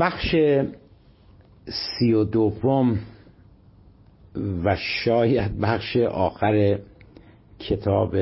بخش 0.00 0.34
سی 1.66 2.12
و 2.12 2.24
دوم 2.24 2.98
و 4.64 4.76
شاید 4.76 5.60
بخش 5.60 5.96
آخر 5.96 6.78
کتاب 7.58 8.16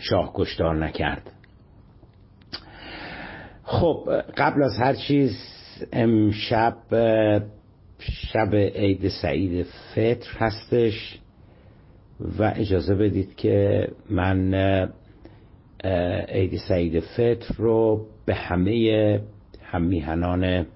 شاه 0.00 0.32
کشتار 0.34 0.86
نکرد. 0.86 1.30
خب 3.62 4.22
قبل 4.36 4.62
از 4.62 4.78
هر 4.78 4.94
چیز 4.94 5.36
امشب 5.92 6.76
شب 7.98 8.54
عید 8.54 9.08
سعید 9.08 9.66
فطر 9.94 10.30
هستش 10.38 11.18
و 12.38 12.52
اجازه 12.56 12.94
بدید 12.94 13.36
که 13.36 13.88
من 14.10 14.54
عید 16.28 16.56
سعید 16.68 17.00
فطر 17.00 17.54
رو 17.56 18.06
به 18.26 18.34
همه 18.34 19.20
هم 19.62 19.82
میهنان 19.82 20.66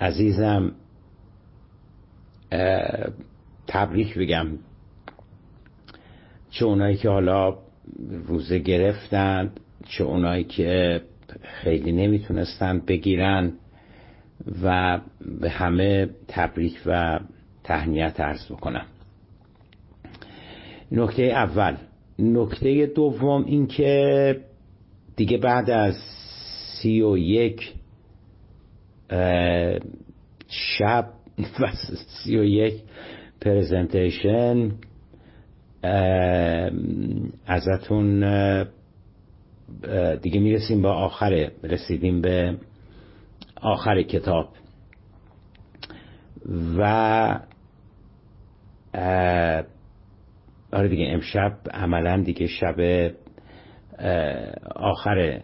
عزیزم 0.00 0.72
تبریک 3.66 4.18
بگم. 4.18 4.46
چه 6.50 6.64
اونایی 6.64 6.96
که 6.96 7.08
حالا 7.08 7.58
روزه 8.26 8.58
گرفتند 8.58 9.60
چه 9.88 10.04
اونایی 10.04 10.44
که 10.44 11.02
خیلی 11.42 11.92
نمی‌تونستن 11.92 12.78
بگیرن 12.78 13.52
و 14.62 15.00
به 15.40 15.50
همه 15.50 16.08
تبریک 16.28 16.80
و 16.86 17.20
تهنیت 17.64 18.20
عرض 18.20 18.52
بکنم. 18.52 18.86
نکته 20.92 21.22
اول. 21.22 21.76
نکته 22.18 22.86
دوم 22.86 23.44
این 23.44 23.66
که 23.66 24.40
دیگه 25.16 25.38
بعد 25.38 25.70
از 25.70 25.94
سی 26.82 27.02
و 27.02 27.18
یک 27.18 27.74
شب 30.48 31.06
و 31.60 31.66
سی 32.06 32.38
و 32.38 32.44
یک 32.44 32.74
پرزنتیشن 33.40 34.70
ازتون 37.46 38.20
دیگه 40.22 40.40
می‌رسیم 40.40 40.82
به 40.82 40.88
آخر 40.88 41.50
رسیدیم 41.62 42.20
به 42.20 42.56
آخر 43.60 44.02
کتاب. 44.02 44.48
و 46.78 47.40
آره 50.72 50.88
دیگه 50.88 51.06
امشب 51.08 51.52
عملا 51.70 52.22
دیگه 52.22 52.46
شب 52.46 53.10
آخر 54.76 55.40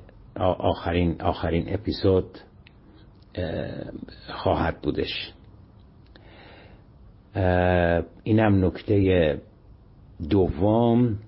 آخرین 0.58 1.22
آخرین 1.22 1.74
اپیزود 1.74 2.38
خواهد 4.28 4.80
بودش. 4.82 5.32
اینم 8.24 8.64
نکته 8.64 9.40
دوم. 10.30 11.18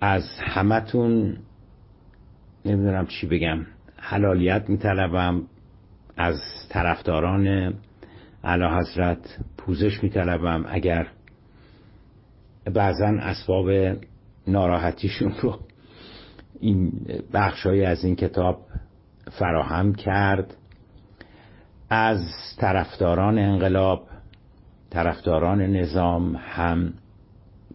از 0.00 0.24
همتون 0.40 1.36
نمی‌دونم 2.64 3.06
چی 3.06 3.26
بگم. 3.26 3.66
حلالیت 3.96 4.68
میطلبم. 4.68 5.42
از 6.16 6.40
طرفداران 6.68 7.74
علا 8.44 8.78
حضرت 8.78 9.38
پوزش 9.56 10.02
میطلبم. 10.02 10.64
اگر 10.68 11.06
بعضا 12.74 13.06
اسباب 13.06 13.70
ناراحتیشون 14.46 15.34
رو 15.42 15.58
این 16.60 16.92
بخشهایی 17.32 17.84
از 17.84 18.04
این 18.04 18.16
کتاب 18.16 18.60
فراهم 19.30 19.94
کرد 19.94 20.56
از 21.90 22.20
طرفداران 22.58 23.38
انقلاب 23.38 24.08
طرفداران 24.90 25.62
نظام 25.62 26.36
هم 26.36 26.92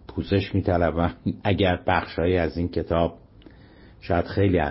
پوزش 0.07 0.55
میطلبم 0.55 1.15
اگر 1.43 1.79
بخشهایی 1.87 2.37
از 2.37 2.57
این 2.57 2.67
کتاب 2.67 3.17
شاید 4.01 4.25
خیلی 4.25 4.61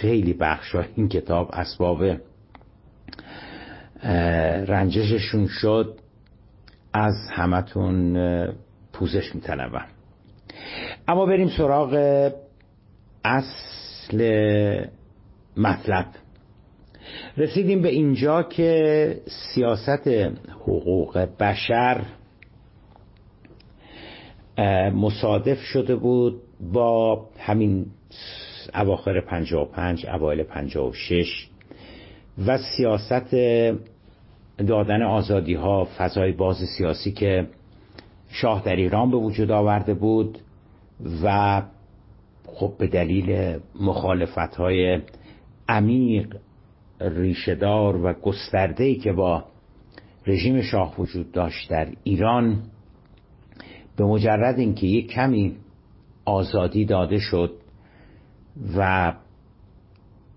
خیلی 0.00 0.32
بخشای 0.32 0.84
این 0.96 1.08
کتاب 1.08 1.50
اسباب 1.52 2.04
رنجششون 4.66 5.46
شد 5.46 5.98
از 6.92 7.14
همتون 7.32 8.16
پوزش 8.92 9.34
میطلبم. 9.34 9.86
اما 11.08 11.26
بریم 11.26 11.48
سراغ 11.48 11.94
اصل 13.24 14.18
مطلب. 15.56 16.06
رسیدیم 17.40 17.82
به 17.82 17.88
اینجا 17.88 18.42
که 18.42 19.20
سیاست 19.26 20.08
حقوق 20.60 21.18
بشر 21.18 22.02
مصادف 24.94 25.60
شده 25.60 25.96
بود 25.96 26.40
با 26.72 27.26
همین 27.38 27.86
اواخر 28.74 29.20
55 29.20 30.06
اوایل 30.06 30.42
56 30.42 31.48
و 32.46 32.58
سیاست 32.58 33.34
دادن 34.58 35.02
آزادی 35.02 35.54
ها 35.54 35.88
فضای 35.98 36.32
باز 36.32 36.56
سیاسی 36.78 37.12
که 37.12 37.46
شاه 38.28 38.62
در 38.64 38.76
ایران 38.76 39.10
به 39.10 39.16
وجود 39.16 39.50
آورده 39.50 39.94
بود 39.94 40.38
و 41.22 41.62
خب 42.46 42.72
به 42.78 42.86
دلیل 42.86 43.58
مخالفت 43.80 44.56
های 44.56 45.00
عمیق 45.68 46.36
ریشهدار 47.00 47.96
و 47.96 48.12
گسترده‌ای 48.12 48.94
که 48.94 49.12
با 49.12 49.44
رژیم 50.26 50.62
شاه 50.62 50.94
وجود 50.98 51.32
داشت 51.32 51.70
در 51.70 51.88
ایران 52.04 52.62
به 53.96 54.04
مجرد 54.04 54.58
اینکه 54.58 54.86
یک 54.86 55.06
کمی 55.10 55.56
آزادی 56.24 56.84
داده 56.84 57.18
شد 57.18 57.52
و 58.76 59.12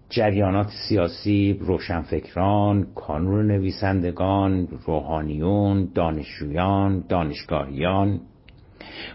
جریانات 0.10 0.70
سیاسی 0.88 1.58
روشنفکران 1.62 2.88
کانون 2.96 3.48
نویسندگان 3.48 4.68
روحانیون 4.86 5.92
دانشجویان 5.96 7.04
دانشگاهیان 7.10 8.20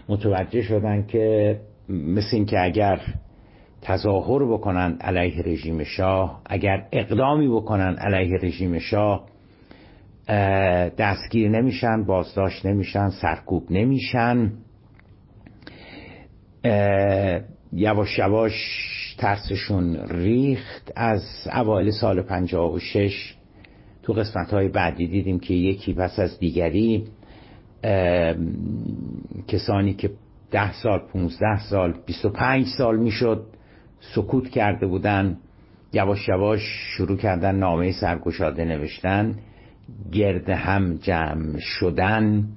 متوجه 0.09 0.61
شدن 0.61 1.05
که 1.07 1.59
مثل 1.89 2.29
اینکه 2.31 2.63
اگر 2.63 3.01
تظاهر 3.81 4.53
بکنن 4.53 4.97
علیه 5.01 5.43
رژیم 5.45 5.83
شاه. 5.83 6.41
اگر 6.45 6.87
اقدامی 6.91 7.47
بکنن 7.47 7.95
علیه 7.95 8.37
رژیم 8.41 8.79
شاه 8.79 9.25
دستگیر 10.97 11.49
نمیشن 11.49 12.03
بازداشت 12.03 12.65
نمیشن 12.65 13.09
سرکوب 13.09 13.71
نمیشن. 13.71 14.51
یواش 17.73 18.19
یواش 18.19 18.53
ترسشون 19.17 19.95
ریخت. 20.09 20.91
از 20.95 21.23
اوایل 21.53 21.91
سال 21.91 22.21
56 22.21 23.35
تو 24.03 24.13
قسمت 24.13 24.53
های 24.53 24.67
بعدی 24.67 25.07
دیدیم 25.07 25.39
که 25.39 25.53
یکی 25.53 25.93
پس 25.93 26.19
از 26.19 26.39
دیگری 26.39 27.07
کسانی 29.47 29.93
که 29.93 30.09
ده 30.51 30.73
سال 30.73 30.99
15 30.99 31.59
سال 31.69 31.93
25 32.05 32.65
سال 32.77 32.97
می‌شد 32.97 33.45
سکوت 33.99 34.49
کرده 34.49 34.87
بودن 34.87 35.37
یواش 35.93 36.27
یواش 36.29 36.61
شروع 36.97 37.17
کردن 37.17 37.55
نامه 37.55 37.91
سرگشاده 37.91 38.65
نوشتن 38.65 39.35
گرد 40.11 40.49
هم 40.49 40.97
جمع 40.97 41.59
شدن 41.59 42.47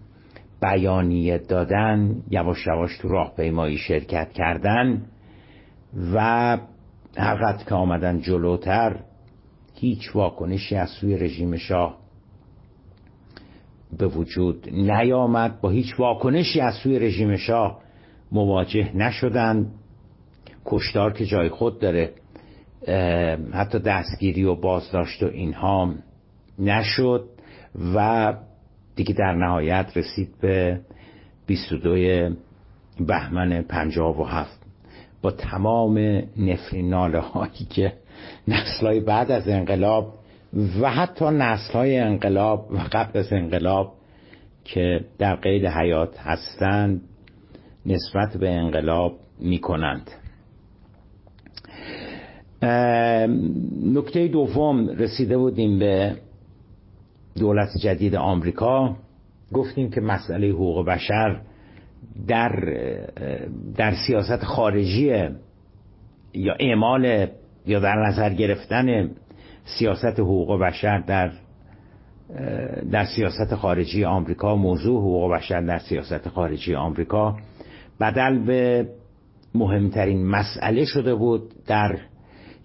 بیانیه 0.62 1.39
دادن 1.39 2.23
یواش 2.31 2.67
یواش 2.67 2.99
تو 2.99 3.09
راهپیمایی 3.09 3.77
شرکت 3.77 4.33
کردن 4.33 5.03
و 6.15 6.59
هر 7.17 7.56
که 7.69 7.75
آمدن 7.75 8.21
جلوتر 8.21 8.97
هیچ 9.75 10.17
واکنشی 10.17 10.77
از 10.77 10.88
سوی 10.88 11.17
رژیم 11.17 11.56
شاه 11.56 12.03
به 13.99 14.06
وجود 14.06 14.69
نیامد. 14.73 15.61
با 15.61 15.71
هیچ 15.71 16.00
واکنشی 16.00 16.61
از 16.61 16.75
سوی 16.75 16.99
رژیم 16.99 17.37
شاه 17.37 17.79
مواجه 18.33 18.97
نشدند. 18.97 19.75
کشتار 20.67 21.12
که 21.12 21.25
جای 21.25 21.49
خود 21.49 21.81
داره 21.81 22.12
حتی 23.53 23.79
دستگیری 23.79 24.44
و 24.44 24.55
بازداشت 24.55 25.23
و 25.23 25.26
اینها 25.26 25.94
نشد 26.59 27.29
و 27.94 28.35
دیگه 28.97 29.14
در 29.14 29.35
نهایت 29.35 29.93
رسید 29.97 30.29
به 30.41 30.81
22 31.47 32.35
بهمن 33.00 33.62
57 33.62 34.62
با 35.23 35.31
تمام 35.31 35.99
نفرین 36.37 36.91
ناله 36.91 37.20
هایی 37.20 37.67
که 37.70 37.93
نسلهای 38.49 39.00
بعد 39.00 39.31
از 39.31 39.49
انقلاب 39.49 40.14
و 40.81 40.91
حتی 40.91 41.25
نسلهای 41.25 41.99
انقلاب 41.99 42.70
و 42.70 42.79
قبل 42.93 43.19
از 43.19 43.32
انقلاب 43.32 43.93
که 44.64 45.05
در 45.19 45.35
قید 45.37 45.67
حیات 45.67 46.19
هستند 46.19 47.00
نسبت 47.87 48.37
به 48.37 48.50
انقلاب 48.50 49.12
می 49.41 49.59
کنند 49.59 50.11
نکته 52.62 54.29
دوم 54.29 54.88
رسیده 54.88 55.38
بودیم 55.38 55.79
به 55.79 56.17
دولت 57.38 57.69
جدید 57.82 58.14
آمریکا. 58.14 58.97
گفتیم 59.53 59.91
که 59.91 60.00
مسئله 60.00 60.49
حقوق 60.49 60.87
بشر 60.87 61.41
در 62.29 62.50
در 63.76 63.94
سیاست 64.06 64.44
خارجی 64.44 65.29
یا 66.35 66.55
اعمال 66.61 67.26
یا 67.67 67.81
در 67.81 67.97
نظر 68.09 68.35
گرفتن 68.35 69.11
سیاست 69.64 70.20
حقوق 70.20 70.61
بشر 70.61 70.99
در 70.99 71.32
در 72.91 73.05
سیاست 73.05 73.55
خارجی 73.55 74.05
آمریکا 74.05 74.56
موضوع 74.56 75.00
حقوق 75.00 75.32
بشر 75.32 75.61
در 75.61 75.79
سیاست 75.79 76.29
خارجی 76.29 76.75
آمریکا. 76.75 77.37
بدل 78.00 78.38
به 78.38 78.88
مهمترین 79.55 80.26
مسئله 80.26 80.85
شده 80.85 81.14
بود 81.14 81.53
در 81.67 81.99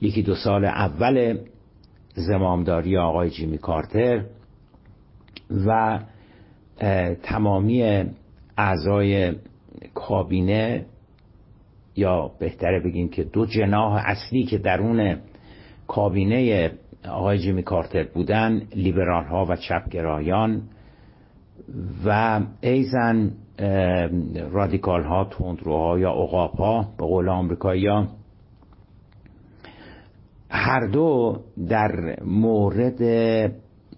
یکی 0.01 0.21
دو 0.21 0.35
سال 0.35 0.65
اول 0.65 1.37
زمامداری 2.13 2.97
آقای 2.97 3.29
جیمی 3.29 3.57
کارتر 3.57 4.23
و 5.67 5.99
تمامی 7.23 8.03
اعضای 8.57 9.33
کابینه 9.93 10.85
یا 11.95 12.31
بهتره 12.39 12.79
بگیم 12.79 13.09
که 13.09 13.23
دو 13.23 13.45
جناح 13.45 14.03
اصلی 14.05 14.43
که 14.43 14.57
درون 14.57 15.17
کابینه 15.87 16.71
آقای 17.09 17.39
جیمی 17.39 17.63
کارتر 17.63 18.03
بودن 18.03 18.61
لیبرال 18.75 19.25
ها 19.25 19.45
و 19.49 19.55
چپگرایان 19.55 20.61
و 22.05 22.41
ایزن 22.61 23.31
رادیکال 24.51 25.03
ها 25.03 25.25
تندروها 25.25 25.99
یا 25.99 26.11
اقاب 26.11 26.51
ها 26.51 26.81
به 26.97 27.05
قول 27.05 27.29
آمریکایی 27.29 27.87
هر 30.49 30.87
دو 30.87 31.37
در 31.69 32.23
مورد 32.25 33.01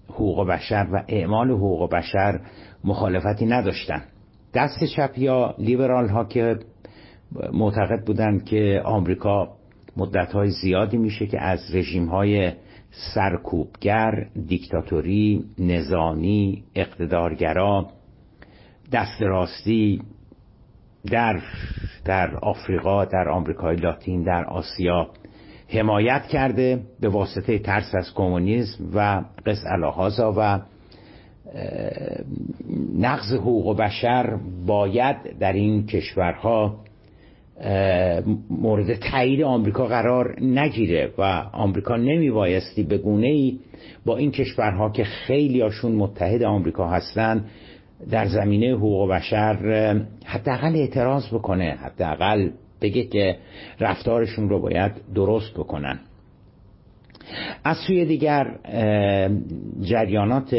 حقوق 0.10 0.48
بشر 0.48 0.88
و 0.94 1.04
اعمال 1.08 1.52
حقوق 1.52 1.90
بشر 1.90 2.40
مخالفتی 2.84 3.46
نداشتن. 3.46 4.02
دست 4.54 4.84
چپ 4.96 5.18
یا 5.18 5.56
لیبرال 5.58 6.10
ها 6.10 6.26
که 6.26 6.60
معتقد 7.54 8.06
بودند 8.06 8.46
که 8.46 8.82
آمریکا 8.86 9.48
مدت 9.98 10.32
های 10.32 10.50
زیادی 10.50 10.98
میشه 10.98 11.28
که 11.28 11.42
از 11.42 11.60
رژیم 11.74 12.06
های 12.06 12.52
سرکوبگر 13.14 14.12
دیکتاتوری 14.48 15.46
نظامی 15.60 16.64
اقتدارگرا 16.76 17.88
دست 18.92 19.22
راستی 19.22 20.02
در 21.12 21.42
در 22.06 22.36
آفریقا 22.36 23.06
در 23.06 23.30
آمریکای 23.30 23.76
لاتین 23.76 24.24
در 24.24 24.46
آسیا 24.46 25.08
حمایت 25.70 26.28
کرده 26.28 26.80
به 27.00 27.10
واسطه 27.10 27.60
ترس 27.60 27.96
از 27.96 28.14
کمونیسم 28.14 28.84
و 28.96 29.24
قص 29.46 29.64
الهازا 29.66 30.34
و 30.38 30.60
نقض 33.00 33.34
حقوق 33.34 33.78
بشر 33.78 34.38
باید 34.66 35.16
در 35.40 35.54
این 35.54 35.86
کشورها 35.86 36.76
مورد 38.50 38.94
تایید 38.96 39.42
آمریکا 39.42 39.86
قرار 39.86 40.36
نگیره 40.42 41.12
و 41.18 41.22
آمریکا 41.54 41.98
نمی 41.98 42.32
بایستی 42.32 42.84
به 42.84 42.98
گونه 42.98 43.28
ای 43.28 43.60
با 44.06 44.18
این 44.18 44.32
کشورها 44.32 44.90
که 44.90 45.04
خیلی 45.04 45.62
هاشون 45.62 45.92
متحد 45.92 46.44
آمریکا 46.44 46.88
هستن 46.88 47.46
در 48.10 48.28
زمینه 48.28 48.74
حقوق 48.76 49.12
بشر 49.12 49.56
حداقل 50.26 50.76
اعتراض 50.76 51.34
بکنه 51.34 51.78
حداقل 51.84 52.50
بگه 52.82 53.04
که 53.04 53.38
رفتارشون 53.80 54.50
رو 54.50 54.60
باید 54.60 54.92
درست 55.16 55.54
بکنن. 55.54 56.00
از 57.64 57.78
سوی 57.88 58.06
دیگر 58.06 58.56
جریانات 59.82 60.56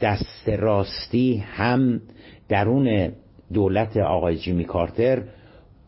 دست 0.00 0.48
راستی 0.48 1.36
هم 1.36 2.00
درون 2.48 3.12
دولت 3.52 3.96
آقای 3.96 4.36
جیمی 4.36 4.64
کارتر 4.64 5.22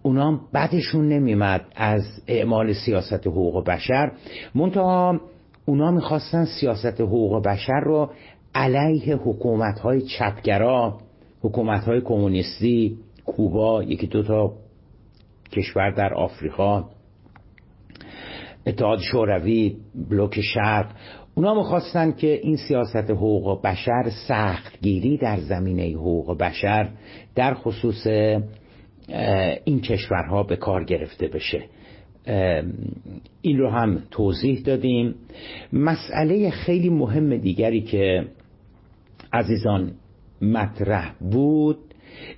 اونا 0.02 0.40
بدشون 0.54 1.08
نمیمد 1.08 1.64
از 1.76 2.02
اعمال 2.26 2.72
سیاست 2.72 3.26
حقوق 3.26 3.64
بشر. 3.64 4.12
منتها 4.54 5.20
اونا 5.64 5.90
می‌خواستن 5.90 6.44
سیاست 6.44 7.00
حقوق 7.00 7.42
بشر 7.42 7.80
رو 7.80 8.10
علیه 8.54 9.16
حکومت 9.16 9.78
های 9.78 10.02
چپگرا 10.02 10.98
حکومت 11.42 11.84
های 11.84 12.00
کمونیستی 12.00 12.98
کوبا 13.26 13.82
یکی 13.82 14.06
دوتا 14.06 14.52
کشور 15.52 15.90
در 15.90 16.14
آفریقا 16.14 16.84
اتحاد 18.66 18.98
شوروی 18.98 19.76
بلوک 20.10 20.40
شرق 20.40 20.86
اونا 21.34 21.54
می‌خواستن 21.54 22.12
که 22.12 22.40
این 22.42 22.56
سیاست 22.56 23.10
حقوق 23.10 23.62
بشر 23.62 24.10
سختگیری 24.28 25.16
در 25.16 25.40
زمینه 25.40 25.92
حقوق 25.92 26.38
بشر 26.38 26.88
در 27.34 27.54
خصوص 27.54 28.06
این 29.64 29.80
کشورها 29.80 30.42
به 30.42 30.56
کار 30.56 30.84
گرفته 30.84 31.28
بشه. 31.28 31.64
این 33.42 33.58
رو 33.58 33.70
هم 33.70 34.02
توضیح 34.10 34.62
دادیم. 34.62 35.14
مسئله 35.72 36.50
خیلی 36.50 36.88
مهم 36.88 37.36
دیگری 37.36 37.80
که 37.80 38.24
عزیزان 39.32 39.92
مطرح 40.42 41.14
بود 41.20 41.91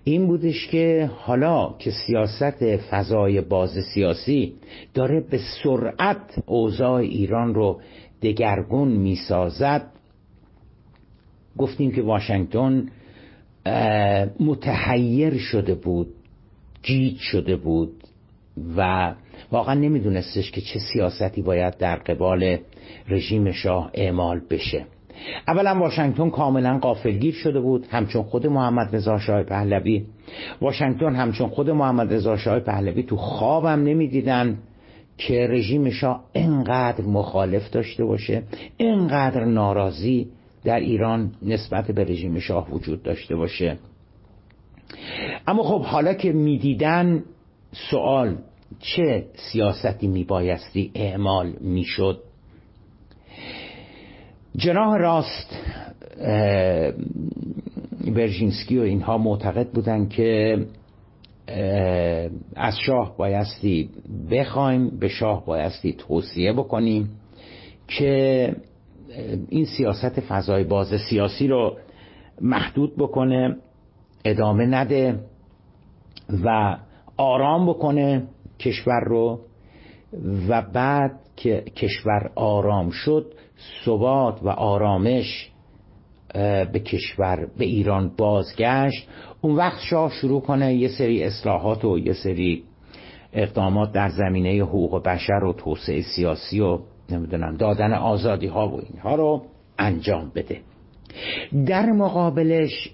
این 0.05 0.27
بودش 0.27 0.69
که 0.69 1.11
حالا 1.17 1.75
که 1.79 1.91
سیاست 1.91 2.77
فضای 2.77 3.41
باز 3.41 3.71
سیاسی 3.95 4.55
داره 4.95 5.21
به 5.21 5.41
سرعت 5.63 6.43
اوضاع 6.47 6.93
ایران 6.93 7.55
رو 7.55 7.81
دگرگون 8.23 8.89
می‌سازد 8.89 9.87
گفتیم 11.59 11.93
که 11.93 12.03
واشنگتن 12.03 12.89
متحیر 14.41 15.39
شده 15.39 15.75
بود 15.75 16.15
گیج 16.83 17.17
شده 17.19 17.57
بود 17.57 18.05
و 18.77 19.15
واقعا 19.53 19.75
نمیدونستش 19.75 20.51
که 20.51 20.61
چه 20.61 20.79
سیاستی 20.93 21.43
باید 21.43 21.77
در 21.77 21.97
قبال 21.97 22.59
رژیم 23.09 23.53
شاه 23.53 23.91
اعمال 23.95 24.41
بشه. 24.51 24.87
اولا 25.49 25.79
واشنگتن 25.79 26.31
کاملا 26.31 26.79
قافلگیر 26.79 27.35
شده 27.35 27.61
بود 27.61 27.87
همچون 27.91 28.23
خود 28.23 28.47
محمد 28.47 28.97
رضا 28.97 29.19
شاه 29.19 29.43
پهلوی. 29.43 30.05
واشنگتن 30.61 31.15
همچون 31.15 31.49
خود 31.49 31.71
محمد 31.71 32.15
رضا 32.15 32.37
شاه 32.37 32.61
پهلوی 32.61 33.03
تو 33.03 33.17
خوابم 33.17 33.83
نمی‌دیدن 33.83 34.59
که 35.19 35.47
رژیم 35.51 35.91
شاه 35.91 36.25
انقدر 36.35 37.05
مخالف 37.05 37.71
داشته 37.71 38.05
باشه 38.05 38.43
انقدر 38.79 39.45
ناراضی 39.45 40.29
در 40.65 40.81
ایران 40.81 41.33
نسبت 41.43 41.91
به 41.91 42.05
رژیم 42.05 42.39
شاه 42.39 42.71
وجود 42.71 43.03
داشته 43.03 43.37
باشه. 43.37 43.79
اما 45.47 45.63
خب 45.63 45.83
حالا 45.83 46.15
که 46.15 46.33
می‌دیدن 46.33 47.25
سوال 47.91 48.37
چه 48.81 49.27
سیاستی 49.53 50.07
میبایستی 50.07 50.91
اعمال 50.95 51.53
می‌شد؟ 51.61 52.23
جناح 54.57 54.97
راست 54.99 55.57
برژینسکی 58.15 58.79
و 58.79 58.83
اینها 58.83 59.19
معتقد 59.19 59.69
بودن 59.71 60.09
که 60.09 60.59
از 62.57 62.79
شاه 62.87 63.17
بایستی 63.17 63.91
بخوایم 64.31 64.99
به 64.99 65.09
شاه 65.09 65.45
بایستی 65.47 65.93
توصیه 65.93 66.53
بکنیم 66.53 67.09
که 67.89 68.57
این 69.49 69.65
سیاست 69.65 70.21
فضای 70.21 70.65
باز 70.65 70.95
سیاسی 71.11 71.49
رو 71.49 71.77
محدود 72.41 72.97
بکنه 72.97 73.57
ادامه 74.25 74.67
نده 74.67 75.21
و 76.45 76.77
آرام 77.17 77.67
بکنه 77.67 78.23
کشور 78.61 79.01
رو 79.07 79.41
و 80.49 80.63
بعد 80.63 81.21
که 81.37 81.61
کشور 81.77 82.31
آرام 82.35 82.91
شد 82.91 83.35
ثبات 83.85 84.43
و 84.43 84.49
آرامش 84.49 85.51
به 86.73 86.83
کشور 86.85 87.49
به 87.59 87.65
ایران 87.65 88.13
بازگشت. 88.17 89.09
اون 89.41 89.57
وقت 89.57 89.81
شاه 89.81 90.11
شروع 90.11 90.41
کنه 90.41 90.75
یه 90.75 90.89
سری 90.89 91.23
اصلاحات 91.23 91.85
و 91.85 91.99
یه 91.99 92.13
سری 92.13 92.65
اقدامات 93.33 93.93
در 93.93 94.09
زمینه 94.09 94.63
حقوق 94.63 95.03
بشر 95.03 95.45
و 95.45 95.53
توسعه 95.53 96.03
سیاسی 96.03 96.61
و 96.61 96.79
نمی‌دونم 97.11 97.57
دادن 97.57 97.93
آزادی 97.93 98.47
ها 98.47 98.69
و 98.69 98.81
اینها 98.93 99.15
رو 99.15 99.43
انجام 99.79 100.33
بده. 100.35 100.61
در 101.67 101.87
مقابلش 101.87 102.91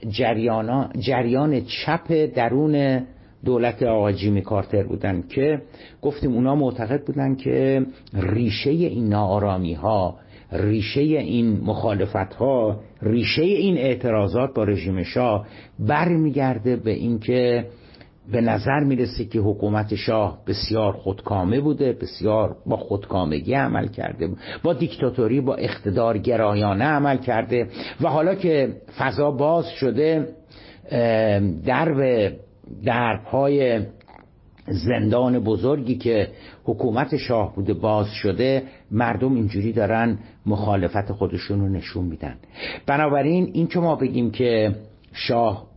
جریان 1.00 1.64
چپ 1.64 2.12
درون 2.34 3.06
دولت 3.44 3.82
آقای 3.82 4.14
جیمی 4.14 4.42
کارتر 4.42 4.82
بودن 4.82 5.22
که 5.22 5.62
گفتیم 6.02 6.32
اونا 6.32 6.54
معتقد 6.54 7.04
بودن 7.04 7.34
که 7.34 7.86
ریشه 8.14 8.70
این 8.70 9.08
نارامی 9.08 9.74
ها 9.74 10.16
ریشه 10.52 11.00
این 11.00 11.60
مخالفت 11.64 12.34
ها 12.34 12.80
ریشه 13.02 13.42
این 13.42 13.78
اعتراضات 13.78 14.54
با 14.54 14.64
رژیم 14.64 15.02
شاه 15.02 15.46
برمیگرده 15.78 16.76
به 16.76 16.90
اینکه 16.90 17.66
به 18.32 18.40
نظر 18.40 18.80
می‌رسه 18.80 19.24
که 19.24 19.38
حکومت 19.38 19.94
شاه 19.94 20.38
بسیار 20.46 20.92
خودکامه 20.92 21.60
بوده 21.60 21.92
بسیار 21.92 22.56
با 22.66 22.76
خودکامگی 22.76 23.54
عمل 23.54 23.86
کرده 23.88 24.28
با 24.62 24.72
دیکتاتوری 24.72 25.40
با 25.40 25.54
اقتدار 25.54 26.18
گرایانه 26.18 26.84
عمل 26.84 27.16
کرده 27.16 27.68
و 28.00 28.08
حالا 28.08 28.34
که 28.34 28.76
فضا 28.98 29.30
باز 29.30 29.68
شده 29.68 30.28
درب 31.66 32.32
دربهای 32.84 33.80
زندان 34.66 35.38
بزرگی 35.38 35.94
که 35.94 36.28
حکومت 36.70 37.16
شاه 37.16 37.54
بوده 37.54 37.74
باز 37.74 38.06
شده 38.06 38.62
مردم 38.90 39.34
اینجوری 39.34 39.72
دارن 39.72 40.18
مخالفت 40.46 41.12
خودشون 41.12 41.60
رو 41.60 41.68
نشون 41.68 42.04
میدن. 42.04 42.36
بنابراین 42.86 43.50
این 43.52 43.66
که 43.66 43.80
ما 43.80 43.96
بگیم 43.96 44.30
که 44.30 44.74
شاه 45.12 45.70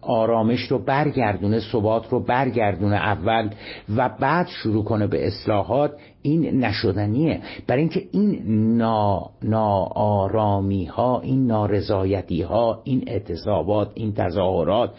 آرامش 0.00 0.60
رو 0.60 0.78
برگردونه 0.78 1.60
ثبات 1.72 2.08
رو 2.08 2.20
برگردونه 2.20 2.96
اول 2.96 3.50
و 3.96 4.08
بعد 4.08 4.46
شروع 4.46 4.84
کنه 4.84 5.06
به 5.06 5.26
اصلاحات 5.26 5.92
این 6.22 6.64
نشدنیه. 6.64 7.40
برای 7.66 7.80
اینکه 7.80 8.02
این 8.12 8.42
نا, 8.76 9.30
ناآرامی 9.42 10.84
ها 10.84 11.20
این 11.20 11.46
نارضایتی 11.46 12.42
ها 12.42 12.80
این 12.84 13.04
اعتصابات 13.06 13.90
این 13.94 14.14
تظاهرات 14.14 14.90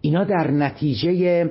اینا 0.00 0.24
در 0.24 0.50
نتیجه 0.50 1.50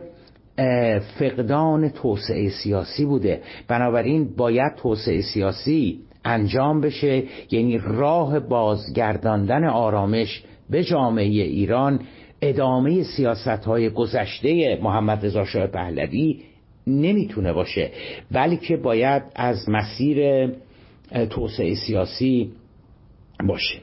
فقدان 1.20 1.90
توسعه 1.90 2.50
سیاسی 2.50 3.06
بوده. 3.06 3.42
بنابراین 3.68 4.36
باید 4.36 4.76
توسعه 4.76 5.22
سیاسی 5.22 6.00
انجام 6.26 6.82
بشه 6.82 7.24
یعنی 7.52 7.78
راه 7.78 8.40
بازگرداندن 8.40 9.64
آرامش 9.64 10.44
به 10.70 10.84
جامعه 10.84 11.26
ایران 11.26 12.00
ادامه 12.42 13.04
سیاست 13.04 13.48
های 13.48 13.90
گذشته 13.90 14.80
محمد 14.84 15.26
رضا 15.26 15.46
شاه 15.46 15.68
پهلوی 15.68 16.42
نمی‌تونه 16.88 17.54
باشه. 17.54 17.92
بلکه 18.32 18.78
باید 18.78 19.24
از 19.36 19.70
مسیر 19.70 20.50
توسعه 21.30 21.76
سیاسی 21.76 22.52
باشه. 23.48 23.80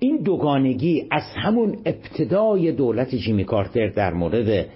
این 0.00 0.22
دوگانگی 0.22 1.06
از 1.10 1.22
همون 1.36 1.78
ابتدای 1.86 2.72
دولت 2.72 3.14
جیمی 3.14 3.44
کارتر 3.44 3.88
در 3.88 4.12
مورد 4.12 4.66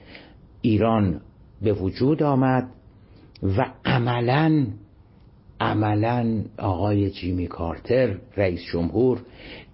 ایران 0.63 1.21
به 1.63 1.73
وجود 1.73 2.23
آمد 2.23 2.69
و 3.43 3.67
عملا 3.85 4.67
عملا 5.61 6.45
آقای 6.59 7.11
جیمی 7.11 7.47
کارتر 7.47 8.19
رئیس 8.37 8.61
جمهور 8.73 9.19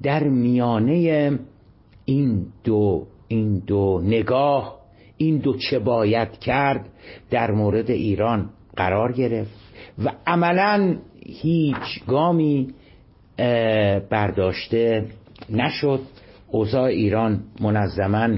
در 0.03 0.25
میانه 0.25 1.38
این 2.05 2.47
دو 2.64 3.07
این 3.29 3.59
دو 3.59 4.00
نگاه 4.05 4.81
این 5.17 5.38
دو 5.38 5.57
چه 5.71 5.79
باید 5.79 6.38
کرد 6.38 6.88
در 7.31 7.50
مورد 7.50 7.91
ایران 7.91 8.50
قرار 8.76 9.12
گرفت 9.12 9.50
و 10.05 10.12
عملا 10.26 10.97
هیچ 11.26 12.05
گامی 12.09 12.75
برداشته 14.11 15.07
نشد. 15.50 16.00
اوضاع 16.49 16.83
ایران 16.83 17.45
منظما 17.61 18.29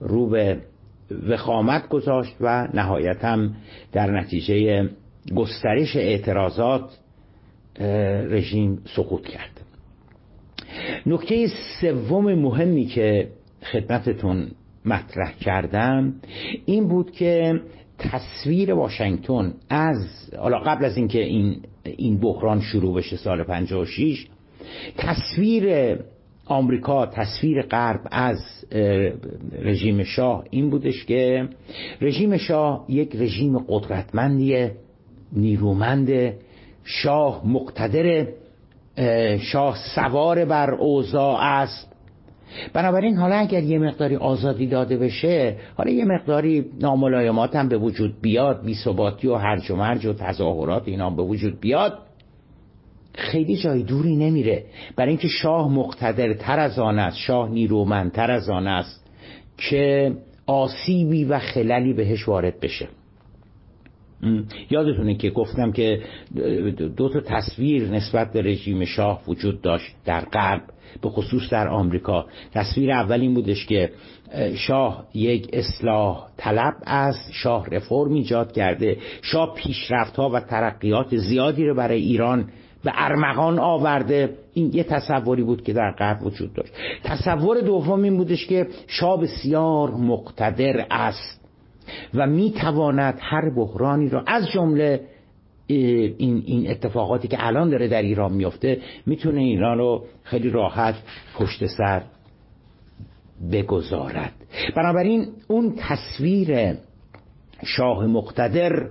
رو 0.00 0.28
به 0.28 0.60
وخامت 1.28 1.88
گذاشت 1.88 2.36
و 2.40 2.68
نهایتا 2.74 3.48
در 3.92 4.10
نتیجه 4.10 4.88
گسترش 5.34 5.96
اعتراضات 5.96 6.98
رژیم 8.30 8.82
سقوط 8.96 9.26
کرد. 9.26 9.60
نکته 11.06 11.46
سوم 11.80 12.34
مهمی 12.34 12.86
که 12.86 13.28
خدمتتون 13.72 14.48
مطرح 14.84 15.32
کردم 15.32 16.14
این 16.66 16.88
بود 16.88 17.10
که 17.10 17.60
تصویر 17.98 18.74
واشنگتن 18.74 19.54
از 19.68 19.96
حالا 20.38 20.58
قبل 20.58 20.84
از 20.84 20.96
اینکه 20.96 21.24
این 21.24 21.62
این 21.84 22.20
بحران 22.20 22.60
شروع 22.60 22.94
بشه 22.96 23.16
سال 23.16 23.42
56 23.42 24.26
تصویر 24.98 25.96
آمریکا 26.46 27.06
تصویر 27.06 27.62
غرب 27.62 28.00
از 28.10 28.59
رژیم 29.62 30.02
شاه 30.02 30.44
این 30.50 30.70
بودش 30.70 31.04
که 31.04 31.48
رژیم 32.00 32.36
شاه 32.36 32.84
یک 32.88 33.16
رژیم 33.16 33.58
قدرتمندیه 33.58 34.72
نیرومند 35.32 36.32
شاه 36.84 37.42
مقتدر 37.46 38.26
شاه 39.38 39.76
سوار 39.94 40.44
بر 40.44 40.70
اوضاع 40.70 41.38
است. 41.40 41.90
بنابراین 42.72 43.16
حالا 43.16 43.36
اگر 43.36 43.62
یه 43.62 43.78
مقداری 43.78 44.16
آزادی 44.16 44.66
داده 44.66 44.96
بشه 44.96 45.56
حالا 45.76 45.90
یه 45.90 46.04
مقداری 46.04 46.64
ناملایمات 46.80 47.56
هم 47.56 47.68
به 47.68 47.78
وجود 47.78 48.20
بیاد 48.20 48.64
بیثباتی 48.64 49.28
و 49.28 49.34
هرج 49.34 49.70
و 49.70 49.76
مرج 49.76 50.06
و 50.06 50.12
تظاهرات 50.12 50.82
اینا 50.88 51.10
به 51.10 51.22
وجود 51.22 51.60
بیاد. 51.60 51.98
خیلی 53.14 53.56
جای 53.56 53.82
دوری 53.82 54.16
نمیره. 54.16 54.64
برای 54.96 55.08
اینکه 55.08 55.28
شاه 55.28 55.72
مقتدر 55.72 56.34
تر 56.34 56.58
از 56.58 56.78
آن 56.78 56.98
است 56.98 57.16
شاه 57.16 57.50
نیرومندتر 57.50 58.30
از 58.30 58.50
آن 58.50 58.66
است 58.66 59.06
که 59.56 60.12
آسیبی 60.46 61.24
و 61.24 61.38
خللی 61.38 61.92
بهش 61.92 62.28
وارد 62.28 62.60
بشه. 62.60 62.88
یادتونه 64.70 65.14
که 65.14 65.30
گفتم 65.30 65.72
که 65.72 66.02
دو 66.96 67.08
تا 67.08 67.20
تصویر 67.20 67.88
نسبت 67.88 68.32
به 68.32 68.42
رژیم 68.42 68.84
شاه 68.84 69.22
وجود 69.28 69.62
داشت 69.62 69.94
در 70.04 70.20
غرب 70.20 70.62
به 71.02 71.08
خصوص 71.08 71.50
در 71.50 71.68
آمریکا. 71.68 72.26
تصویر 72.52 72.92
اول 72.92 73.20
این 73.20 73.34
بودش 73.34 73.66
که 73.66 73.90
شاه 74.56 75.06
یک 75.14 75.48
اصلاح 75.52 76.26
طلب 76.36 76.74
است 76.86 77.30
شاه 77.32 77.66
رفرم 77.70 78.12
ایجاد 78.12 78.52
کرده. 78.52 78.96
شاه 79.22 79.54
پیشرفت 79.54 80.16
ها 80.16 80.30
و 80.30 80.40
ترقیات 80.40 81.16
زیادی 81.16 81.64
رو 81.64 81.74
برای 81.74 82.00
ایران 82.00 82.48
به 82.84 82.92
ارمغان 82.94 83.58
آورده. 83.58 84.36
این 84.54 84.70
یه 84.74 84.82
تصوری 84.82 85.42
بود 85.42 85.62
که 85.62 85.72
در 85.72 85.90
غرب 85.90 86.26
وجود 86.26 86.52
داشت. 86.52 86.72
تصور 87.04 87.60
دوم 87.60 88.02
این 88.02 88.16
بودش 88.16 88.46
که 88.46 88.66
شاه 88.86 89.20
بسیار 89.20 89.90
مقتدر 89.90 90.86
است 90.90 91.40
و 92.14 92.26
می‌تواند 92.26 93.18
هر 93.20 93.50
بحرانی 93.50 94.08
را 94.08 94.24
از 94.26 94.48
جمله 94.48 95.00
این, 95.66 96.42
این 96.46 96.70
اتفاقاتی 96.70 97.28
که 97.28 97.46
الان 97.46 97.70
داره 97.70 97.88
در 97.88 98.02
ایران 98.02 98.32
میفته 98.32 98.80
می‌تونه 99.06 99.40
ایران 99.40 99.78
رو 99.78 100.04
خیلی 100.22 100.50
راحت 100.50 100.94
پشت 101.38 101.66
سر 101.66 102.02
بگذارد. 103.52 104.32
بنابراین 104.76 105.26
اون 105.48 105.74
تصویر 105.78 106.74
شاه 107.64 108.06
مقتدر 108.06 108.86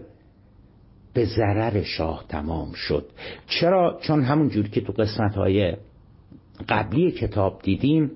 به 1.20 1.26
ضرر 1.26 1.84
شاه 1.84 2.26
تمام 2.30 2.72
شد. 2.74 3.06
چرا؟ 3.48 4.00
چون 4.02 4.24
همون 4.24 4.50
جور 4.50 4.68
که 4.68 4.82
تو 4.82 4.94
قسمت 4.94 5.36
های 5.36 5.74
قبلی 6.70 7.12
کتاب 7.12 7.62
دیدیم 7.64 8.12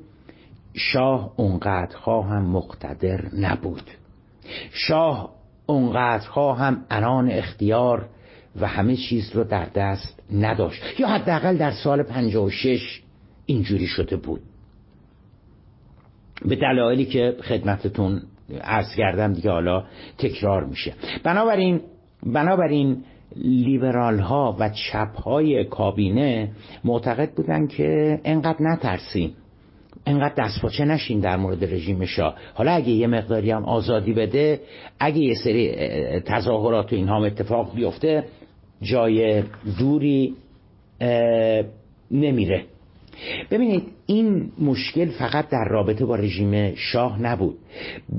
شاه 0.74 1.34
اونقدرها 1.36 2.22
هم 2.22 2.46
مقتدر 2.46 3.22
نبود. 3.36 3.84
شاه 4.72 5.34
اونقدرها 5.66 6.54
هم 6.54 6.86
انان 6.90 7.32
اختیار 7.32 8.10
و 8.62 8.68
همه 8.68 8.96
چیز 8.96 9.32
رو 9.36 9.44
در 9.44 9.66
دست 9.66 10.24
نداشت. 10.34 11.00
یا 11.00 11.08
حداقل 11.08 11.58
در 11.58 11.72
سال 11.72 12.04
56 12.04 13.02
اینجوری 13.46 13.88
شده 13.88 14.16
بود. 14.16 14.42
به 16.46 16.56
دلایلی 16.56 17.06
که 17.06 17.38
خدمتتون 17.44 18.22
عرض 18.62 18.96
کردم 18.96 19.34
دیگه 19.34 19.52
حالا 19.52 19.84
تکرار 20.18 20.64
میشه. 20.64 20.94
بنابراین 21.24 21.82
بنابراین 22.26 23.04
لیبرال 23.36 24.20
ها 24.20 24.56
و 24.60 24.70
چپ 24.70 25.16
های 25.16 25.64
کابینه 25.64 26.52
معتقد 26.84 27.32
بودن 27.34 27.68
که 27.68 28.20
انقدر 28.24 28.58
نترسیم 28.60 29.34
انقدر 30.06 30.34
دستپاچه 30.38 30.86
نشین 30.86 31.20
در 31.20 31.38
مورد 31.38 31.64
رژیم 31.64 32.06
شاه. 32.06 32.36
حالا 32.54 32.72
اگه 32.72 32.90
یه 32.90 33.08
مقداری 33.08 33.52
هم 33.52 33.66
آزادی 33.66 34.14
بده 34.14 34.60
اگه 35.00 35.20
یه 35.20 35.36
سری 35.44 35.72
تظاهرات 36.20 36.94
و 36.94 36.96
اینها 36.96 37.26
اتفاق 37.26 37.76
بیفته 37.76 38.24
جای 38.82 39.44
دوری 39.80 40.36
نمیره. 42.12 42.66
ببینید 43.52 43.84
این 44.06 44.52
مشکل 44.60 45.06
فقط 45.06 45.50
در 45.50 45.68
رابطه 45.70 46.06
با 46.06 46.16
رژیم 46.16 46.76
شاه 46.76 47.22
نبود 47.22 47.58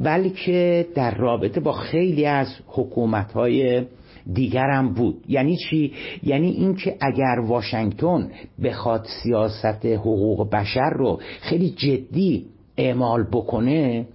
بلکه 0.05 0.87
در 0.95 1.15
رابطه 1.15 1.61
با 1.61 1.73
خیلی 1.73 2.27
از 2.27 2.49
حکومتهای 2.67 3.85
دیگرم 4.33 4.95
بود. 4.95 5.25
یعنی 5.29 5.57
چی؟ 5.57 5.93
یعنی 6.23 6.51
اینکه 6.51 6.97
اگر 7.01 7.41
واشنگتن 7.47 8.31
بخواد 8.65 9.07
سیاست 9.23 9.87
حقوق 9.87 10.51
بشر 10.51 10.91
رو 10.91 11.21
خیلی 11.41 11.71
جدی 11.71 12.47
اعمال 12.77 13.25
بکنه 13.33 14.07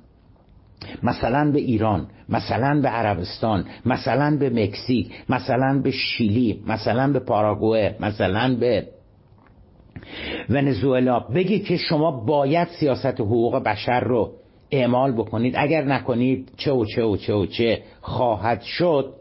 مثلا 1.03 1.51
به 1.51 1.59
ایران 1.59 2.07
مثلا 2.29 2.81
به 2.81 2.87
عربستان 2.87 3.65
مثلا 3.85 4.37
به 4.39 4.49
مکزیک 4.49 5.11
مثلا 5.29 5.81
به 5.83 5.91
شیلی 5.91 6.63
مثلا 6.67 7.13
به 7.13 7.19
پاراگوئه 7.19 7.95
مثلا 7.99 8.55
به 8.59 8.87
ونزوئلا 10.49 11.19
بگی 11.19 11.59
که 11.59 11.77
شما 11.77 12.11
باید 12.11 12.67
سیاست 12.67 13.21
حقوق 13.21 13.63
بشر 13.63 13.99
رو 13.99 14.31
اعمال 14.71 15.11
بکنید. 15.11 15.53
اگر 15.57 15.83
نکنید 15.83 16.51
چه 16.57 16.71
و 16.71 16.85
چه 16.85 17.03
و 17.03 17.17
چه 17.17 17.33
و 17.33 17.45
چه 17.45 17.81
خواهد 18.01 18.61
شد. 18.61 19.13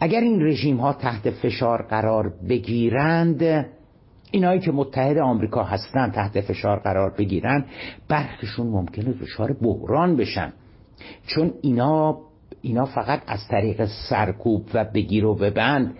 اگر 0.00 0.20
این 0.20 0.42
رژیم 0.42 0.76
ها 0.76 0.92
تحت 0.92 1.30
فشار 1.30 1.82
قرار 1.82 2.32
بگیرند 2.48 3.66
اینایی 4.30 4.60
که 4.60 4.72
متحد 4.72 5.18
آمریکا 5.18 5.62
هستند 5.62 6.12
تحت 6.12 6.40
فشار 6.40 6.78
قرار 6.78 7.14
بگیرند 7.18 7.66
برخشون 8.08 8.66
ممکنه 8.66 9.12
دچار 9.12 9.52
بحران 9.52 10.16
بشن. 10.16 10.52
چون 11.26 11.52
اینا 11.62 12.18
اینا 12.62 12.84
فقط 12.84 13.22
از 13.26 13.48
طریق 13.48 13.84
سرکوب 14.08 14.62
و 14.74 14.84
بگیر 14.84 15.24
و 15.24 15.34
ببند 15.34 15.94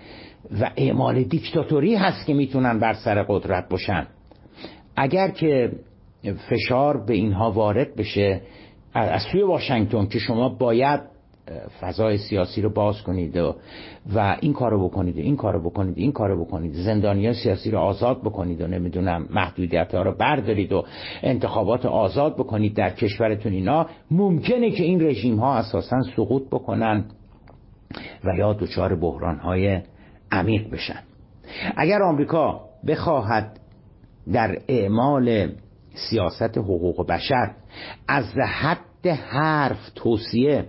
و 0.60 0.70
اعمال 0.76 1.22
دیکتاتوری 1.22 1.94
هست 1.94 2.26
که 2.26 2.34
می‌تونن 2.34 2.78
بر 2.78 2.94
سر 2.94 3.22
قدرت 3.22 3.68
باشن 3.68 4.06
اگر 4.96 5.30
که 5.30 5.72
فشار 6.50 7.04
به 7.04 7.14
اینها 7.14 7.50
وارد 7.50 7.96
بشه 7.96 8.40
از 8.94 9.22
سوی 9.32 9.42
واشنگتن 9.42 10.06
که 10.06 10.18
شما 10.18 10.48
باید 10.48 11.00
فضای 11.80 12.18
سیاسی 12.18 12.62
رو 12.62 12.70
باز 12.70 13.02
کنید 13.02 13.36
و, 13.36 13.54
و 14.14 14.36
این 14.40 14.52
کارو 14.52 14.88
بکنید 14.88 15.16
و 15.16 15.20
این 15.20 15.36
کارو 15.36 15.70
بکنید 15.70 15.98
این 15.98 16.12
کارو 16.12 16.44
بکنید 16.44 16.72
زندانی 16.72 17.32
سیاسی 17.32 17.70
رو 17.70 17.78
آزاد 17.78 18.20
بکنید 18.20 18.60
و 18.60 18.66
نمی‌دونم 18.66 19.26
محدودیت 19.30 19.94
ها 19.94 20.02
رو 20.02 20.12
بردارید 20.12 20.72
و 20.72 20.84
انتخابات 21.22 21.86
آزاد 21.86 22.34
بکنید 22.34 22.74
در 22.74 22.90
کشورتون 22.90 23.52
اینا 23.52 23.86
ممکنه 24.10 24.70
که 24.70 24.82
این 24.82 25.02
رژیم 25.02 25.36
ها 25.36 25.54
اساسا 25.54 26.02
سقوط 26.16 26.42
بکنن 26.46 27.04
و 28.24 28.36
یا 28.38 28.52
دچار 28.52 28.96
بحران 28.96 29.38
های 29.38 29.80
عمیق 30.32 30.70
بشن. 30.70 31.00
اگر 31.76 32.02
آمریکا 32.02 32.60
بخواهد 32.86 33.60
در 34.32 34.58
اعمال 34.68 35.52
سیاست 36.10 36.58
حقوق 36.58 37.06
بشر 37.06 37.50
از 38.08 38.24
حد 38.62 39.06
حرف 39.06 39.90
توصیه 39.94 40.68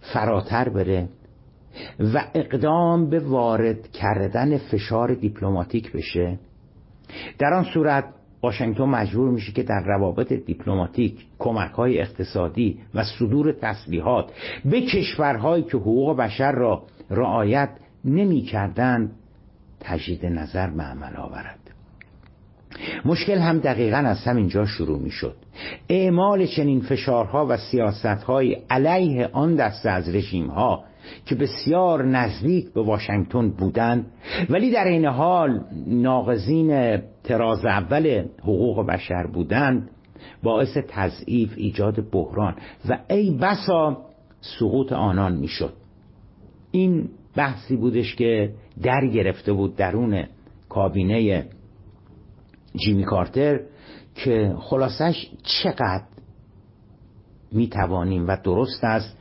فراتر 0.00 0.68
بره 0.68 1.08
و 2.14 2.24
اقدام 2.34 3.10
به 3.10 3.20
وارد 3.20 3.92
کردن 3.92 4.58
فشار 4.58 5.14
دیپلماتیک 5.14 5.92
بشه. 5.92 6.38
در 7.38 7.54
آن 7.54 7.64
صورت 7.64 8.04
واشنگتن 8.42 8.84
مجبور 8.84 9.30
میشه 9.30 9.52
که 9.52 9.62
در 9.62 9.82
روابط 9.86 10.32
دیپلماتیک 10.32 11.26
کمک 11.38 11.70
های 11.70 12.00
اقتصادی 12.00 12.78
و 12.94 13.04
صدور 13.18 13.52
تسلیحات 13.52 14.32
به 14.64 14.80
کشورهایی 14.80 15.62
که 15.62 15.76
حقوق 15.76 16.16
بشر 16.16 16.52
را 16.52 16.82
رعایت 17.10 17.70
نمی 18.04 18.42
کردن 18.42 19.10
تجدید 19.80 20.26
نظر 20.26 20.70
به 20.70 20.82
عمل 20.82 21.16
آورد. 21.16 21.65
مشکل 23.04 23.38
هم 23.38 23.58
دقیقا 23.58 23.96
از 23.96 24.24
همینجا 24.24 24.66
شروع 24.66 24.98
می 24.98 25.10
شد 25.10 25.36
اعمال 25.88 26.46
چنین 26.46 26.80
فشارها 26.80 27.46
و 27.48 27.56
سیاستهای 27.56 28.56
علیه 28.70 29.28
آن 29.32 29.54
دسته 29.54 29.90
از 29.90 30.14
رژیمها 30.14 30.84
که 31.26 31.34
بسیار 31.34 32.04
نزدیک 32.04 32.72
به 32.72 32.82
واشنگتن 32.82 33.50
بودند 33.50 34.06
ولی 34.50 34.70
در 34.70 34.84
این 34.84 35.06
حال 35.06 35.60
ناقضین 35.86 36.98
تراز 37.24 37.64
اول 37.64 38.24
حقوق 38.42 38.86
بشر 38.86 39.26
بودند 39.26 39.90
باعث 40.42 40.76
تضعیف 40.88 41.52
ایجاد 41.56 42.10
بحران 42.10 42.54
و 42.88 42.98
ای 43.10 43.30
بسا 43.30 43.98
سقوط 44.40 44.92
آنان 44.92 45.36
می‌شد. 45.36 45.72
این 46.70 47.08
بحثی 47.36 47.76
بودش 47.76 48.14
که 48.14 48.52
در 48.82 49.06
گرفته 49.06 49.52
بود 49.52 49.76
درون 49.76 50.24
کابینه 50.68 51.46
جیمی 52.76 53.04
کارتر 53.04 53.60
که 54.14 54.54
خلاصش 54.58 55.30
چقدر 55.42 56.04
می 57.52 57.68
توانیم 57.68 58.28
و 58.28 58.36
درست 58.44 58.84
است 58.84 59.16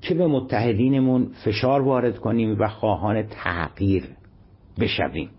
که 0.00 0.14
به 0.14 0.26
متحدینمون 0.26 1.30
فشار 1.44 1.82
وارد 1.82 2.18
کنیم 2.18 2.56
و 2.60 2.68
خواهان 2.68 3.22
تغییر 3.22 4.08
بشویم. 4.80 5.30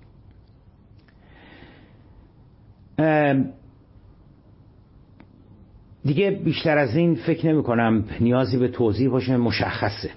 دیگه 6.04 6.32
بیشتر 6.32 6.78
از 6.78 6.96
این 6.96 7.16
فکر 7.16 7.48
نمی 7.48 7.64
کنم 7.64 8.06
نیازی 8.20 8.58
به 8.58 8.68
توضیح 8.68 9.10
باشه 9.10 9.38
مشخصه. 9.38 10.12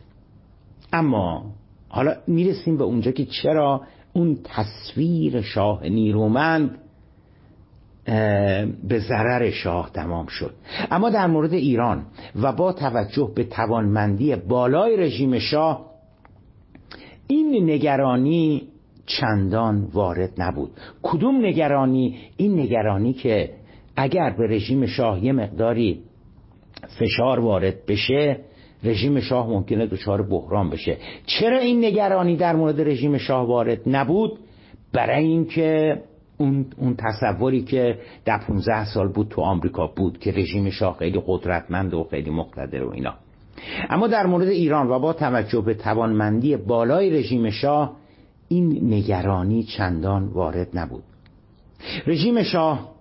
اما 0.93 1.55
حالا 1.89 2.15
می‌رسیم 2.27 2.77
به 2.77 2.85
اونجا 2.85 3.11
که 3.11 3.25
چرا 3.25 3.83
اون 4.13 4.39
تصویر 4.45 5.41
شاه 5.41 5.89
نیرومند 5.89 6.79
به 8.89 8.99
ضرر 9.09 9.51
شاه 9.51 9.91
تمام 9.95 10.27
شد. 10.27 10.55
اما 10.91 11.11
در 11.11 11.27
مورد 11.27 11.53
ایران 11.53 12.07
و 12.43 12.53
با 12.53 12.73
توجه 12.73 13.31
به 13.35 13.45
توانمندی 13.45 14.37
بالای 14.37 14.97
رژیم 14.97 15.39
شاه 15.39 15.91
این 17.27 17.71
نگرانی 17.71 18.63
چندان 19.07 19.89
وارد 19.93 20.31
نبود. 20.39 20.71
کدوم 21.03 21.47
نگرانی؟ 21.47 22.19
این 22.37 22.61
نگرانی 22.61 23.13
که 23.13 23.51
اگر 23.97 24.31
به 24.31 24.47
رژیم 24.47 24.87
شاه 24.87 25.25
یه 25.25 25.33
مقداری 25.33 26.01
فشار 26.99 27.41
وارد 27.41 27.87
بشه 27.87 28.41
رژیم 28.85 29.21
شاه 29.21 29.49
ممکنه 29.49 29.87
دچار 29.87 30.23
بحران 30.23 30.71
بشه. 30.71 30.97
چرا 31.27 31.59
این 31.59 31.85
نگرانی 31.85 32.37
در 32.37 32.57
مورد 32.57 32.81
رژیم 32.81 33.19
شاه 33.19 33.47
وارد 33.47 33.81
نبود؟ 33.87 34.39
برای 34.93 35.25
اینکه 35.25 36.03
اون, 36.39 36.67
اون 36.77 36.97
تصوری 36.99 37.63
که 37.63 37.99
در 38.25 38.39
15 38.39 38.85
سال 38.85 39.09
بود 39.09 39.29
تو 39.29 39.41
آمریکا 39.41 39.87
بود 39.87 40.19
که 40.19 40.33
رژیم 40.33 40.71
شاه 40.71 40.97
خیلی 40.99 41.23
قدرتمند 41.27 41.95
و 41.95 42.05
خیلی 42.11 42.31
مقتدر 42.31 42.85
و 42.85 42.93
اینا. 42.93 43.15
اما 43.91 44.07
در 44.07 44.27
مورد 44.27 44.49
ایران 44.49 44.89
و 44.91 44.99
با 44.99 45.13
توجه 45.13 45.61
به 45.61 45.75
توانمندی 45.75 46.57
بالای 46.57 47.11
رژیم 47.11 47.51
شاه 47.51 47.97
این 48.49 48.95
نگرانی 48.95 49.63
چندان 49.63 50.27
وارد 50.29 50.69
نبود. 50.79 51.03
رژیم 52.07 52.43
شاه 52.43 52.95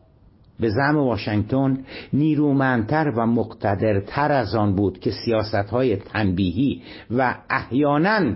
به 0.60 0.70
زم 0.70 0.98
واشنگتن 0.98 1.78
نیرومندتر 2.14 3.14
و 3.18 3.26
مقتدرتر 3.26 4.32
از 4.32 4.56
آن 4.56 4.76
بود 4.76 5.00
که 5.00 5.12
سیاست 5.12 5.70
های 5.70 5.96
تنبیهی 5.96 6.82
و 7.12 7.36
احیانا 7.50 8.36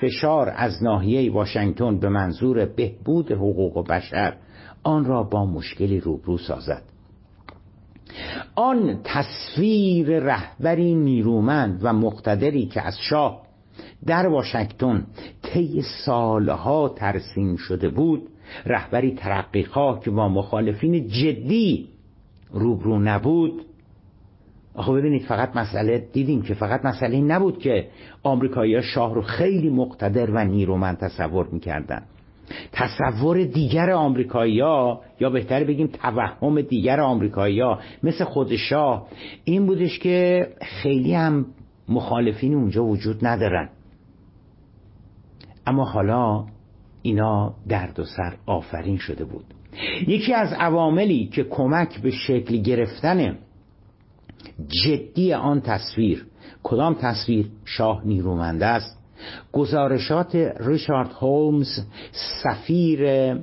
فشار 0.00 0.52
از 0.56 0.82
ناحیه 0.82 1.32
واشنگتن 1.32 1.98
به 1.98 2.08
منظور 2.08 2.64
بهبود 2.64 3.32
حقوق 3.32 3.88
بشر 3.88 4.36
آن 4.82 5.04
را 5.04 5.22
با 5.22 5.46
مشکلی 5.46 6.00
روبرو 6.00 6.38
سازد. 6.38 6.82
آن 8.54 9.00
تصویر 9.04 10.18
رهبری 10.20 10.94
نیرومند 10.94 11.80
و 11.82 11.92
مقتدری 11.92 12.66
که 12.66 12.82
از 12.82 12.98
شاه 13.10 13.42
در 14.06 14.26
واشنگتن 14.26 15.06
طی 15.42 15.82
سالها 16.04 16.88
ترسیم 16.88 17.56
شده 17.56 17.88
بود 17.88 18.28
رهبری 18.66 19.14
ترقیخواه 19.14 20.00
که 20.00 20.10
با 20.10 20.28
مخالفین 20.28 21.08
جدی 21.08 21.88
روبرو 22.50 22.98
نبود. 22.98 23.62
آخه 24.74 24.92
ببینید 24.92 25.22
فقط 25.22 25.56
مسئله 25.56 26.08
دیدیم 26.12 26.42
که 26.42 26.54
فقط 26.54 26.84
مسئله 26.84 27.20
نبود 27.20 27.58
که 27.58 27.88
آمریکایی 28.26 28.82
شاه 28.82 29.14
رو 29.14 29.22
خیلی 29.22 29.70
مقتدر 29.70 30.30
و 30.30 30.44
نیرومند 30.44 30.98
تصور 30.98 31.46
می‌کردن. 31.52 32.02
تصور 32.72 33.44
دیگر 33.44 33.90
آمریکایی 33.90 34.54
یا 34.54 35.30
بهتر 35.32 35.64
بگیم 35.64 35.86
توهم 35.86 36.60
دیگر 36.60 37.00
آمریکایی 37.00 37.62
مثل 38.02 38.24
خود 38.24 38.56
شاه 38.56 39.06
این 39.44 39.66
بودش 39.66 39.98
که 39.98 40.48
خیلی 40.62 41.14
هم 41.14 41.46
مخالفین 41.88 42.54
اونجا 42.54 42.84
وجود 42.84 43.26
ندارن. 43.26 43.68
اما 45.66 45.84
حالا 45.84 46.44
اینا 47.02 47.54
درد 47.68 48.00
و 48.00 48.04
سر 48.04 48.36
آفرین 48.46 48.96
شده 48.96 49.24
بود. 49.24 49.44
یکی 50.06 50.34
از 50.34 50.52
عواملی 50.52 51.26
که 51.26 51.44
کمک 51.44 52.00
به 52.00 52.10
شکل 52.10 52.56
گرفتن 52.56 53.38
جدی 54.84 55.32
آن 55.32 55.60
تصویر 55.60 56.26
کدام 56.68 56.94
تصویر 56.94 57.50
شاه 57.64 58.02
نیرومنده 58.06 58.66
است؟ 58.66 58.98
گزارشات 59.52 60.34
ریچارد 60.60 61.12
هولمز 61.12 61.80
سفیر 62.42 63.34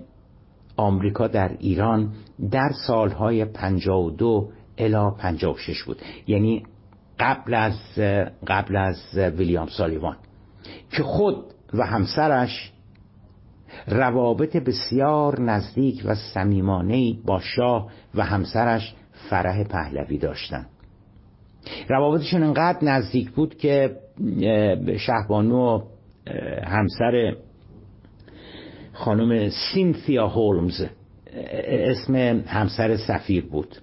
آمریکا 0.77 1.27
در 1.27 1.55
ایران 1.59 2.13
در 2.51 2.71
سالهای 2.87 3.45
52 3.45 4.49
الی 4.77 5.11
56 5.17 5.83
بود. 5.83 6.01
یعنی 6.27 6.63
قبل 7.19 7.53
از 7.53 7.77
قبل 8.47 8.75
از 8.75 8.97
ویلیام 9.15 9.67
سالیوان. 9.67 10.15
که 10.91 11.03
خود 11.03 11.45
و 11.73 11.85
همسرش 11.85 12.71
روابط 13.87 14.57
بسیار 14.57 15.41
نزدیک 15.41 16.01
و 16.05 16.15
صمیمانه 16.15 17.13
با 17.25 17.39
شاه 17.39 17.91
و 18.15 18.23
همسرش 18.23 18.95
فرح 19.29 19.63
پهلوی 19.63 20.17
داشتند. 20.17 20.72
روابطشون 21.89 22.43
انقدر 22.43 22.83
نزدیک 22.83 23.31
بود 23.31 23.57
که 23.57 23.95
شهبانو 24.99 25.81
همسر 26.65 27.35
خانم 28.93 29.49
سینثیا 29.49 30.27
هولمز 30.27 30.85
اسم 31.67 32.15
همسر 32.47 32.97
سفیر 32.97 33.45
بود. 33.45 33.77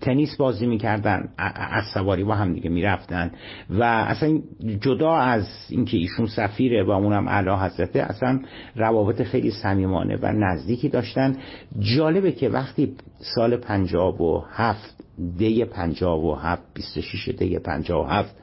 تنیس 0.00 0.36
بازی 0.36 0.66
می‌کردن 0.66 1.28
از 1.38 1.84
سواری 1.94 2.24
با 2.24 2.34
هم 2.34 2.52
دیگه 2.54 2.70
می‌رفتن 2.70 3.30
و 3.70 3.82
اصلا 3.82 4.40
جدا 4.80 5.14
از 5.14 5.48
اینکه 5.70 5.96
ایشون 5.96 6.26
سفیره 6.26 6.84
و 6.84 6.90
اونم 6.90 7.28
اعلی 7.28 7.50
حضرته 7.50 8.02
اصلا 8.02 8.40
روابط 8.76 9.22
خیلی 9.22 9.50
صمیمانه 9.50 10.16
و 10.16 10.32
نزدیکی 10.32 10.88
داشتن. 10.88 11.36
جالبه 11.78 12.32
که 12.32 12.48
وقتی 12.48 12.94
سال 13.34 13.56
پنجاب 13.56 14.20
و 14.20 14.44
هفت 14.50 14.96
دی 15.38 15.64
پنجاب 15.64 16.24
و 16.24 16.34
هفت 16.34 16.62
بیست 16.74 17.00
شیش 17.00 17.28
دی 17.28 17.58
پنجاب 17.58 18.04
و 18.04 18.08
هفت 18.08 18.36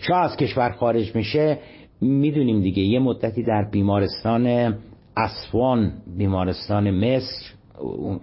شاه 0.00 0.18
از 0.18 0.36
کشور 0.36 0.70
خارج 0.70 1.16
میشه 1.16 1.58
می‌دونیم 2.00 2.60
دیگه 2.60 2.82
یه 2.82 2.98
مدتی 2.98 3.42
در 3.42 3.68
بیمارستان 3.70 4.74
اسوان 5.16 5.92
بیمارستان 6.16 6.90
مصر 6.90 7.54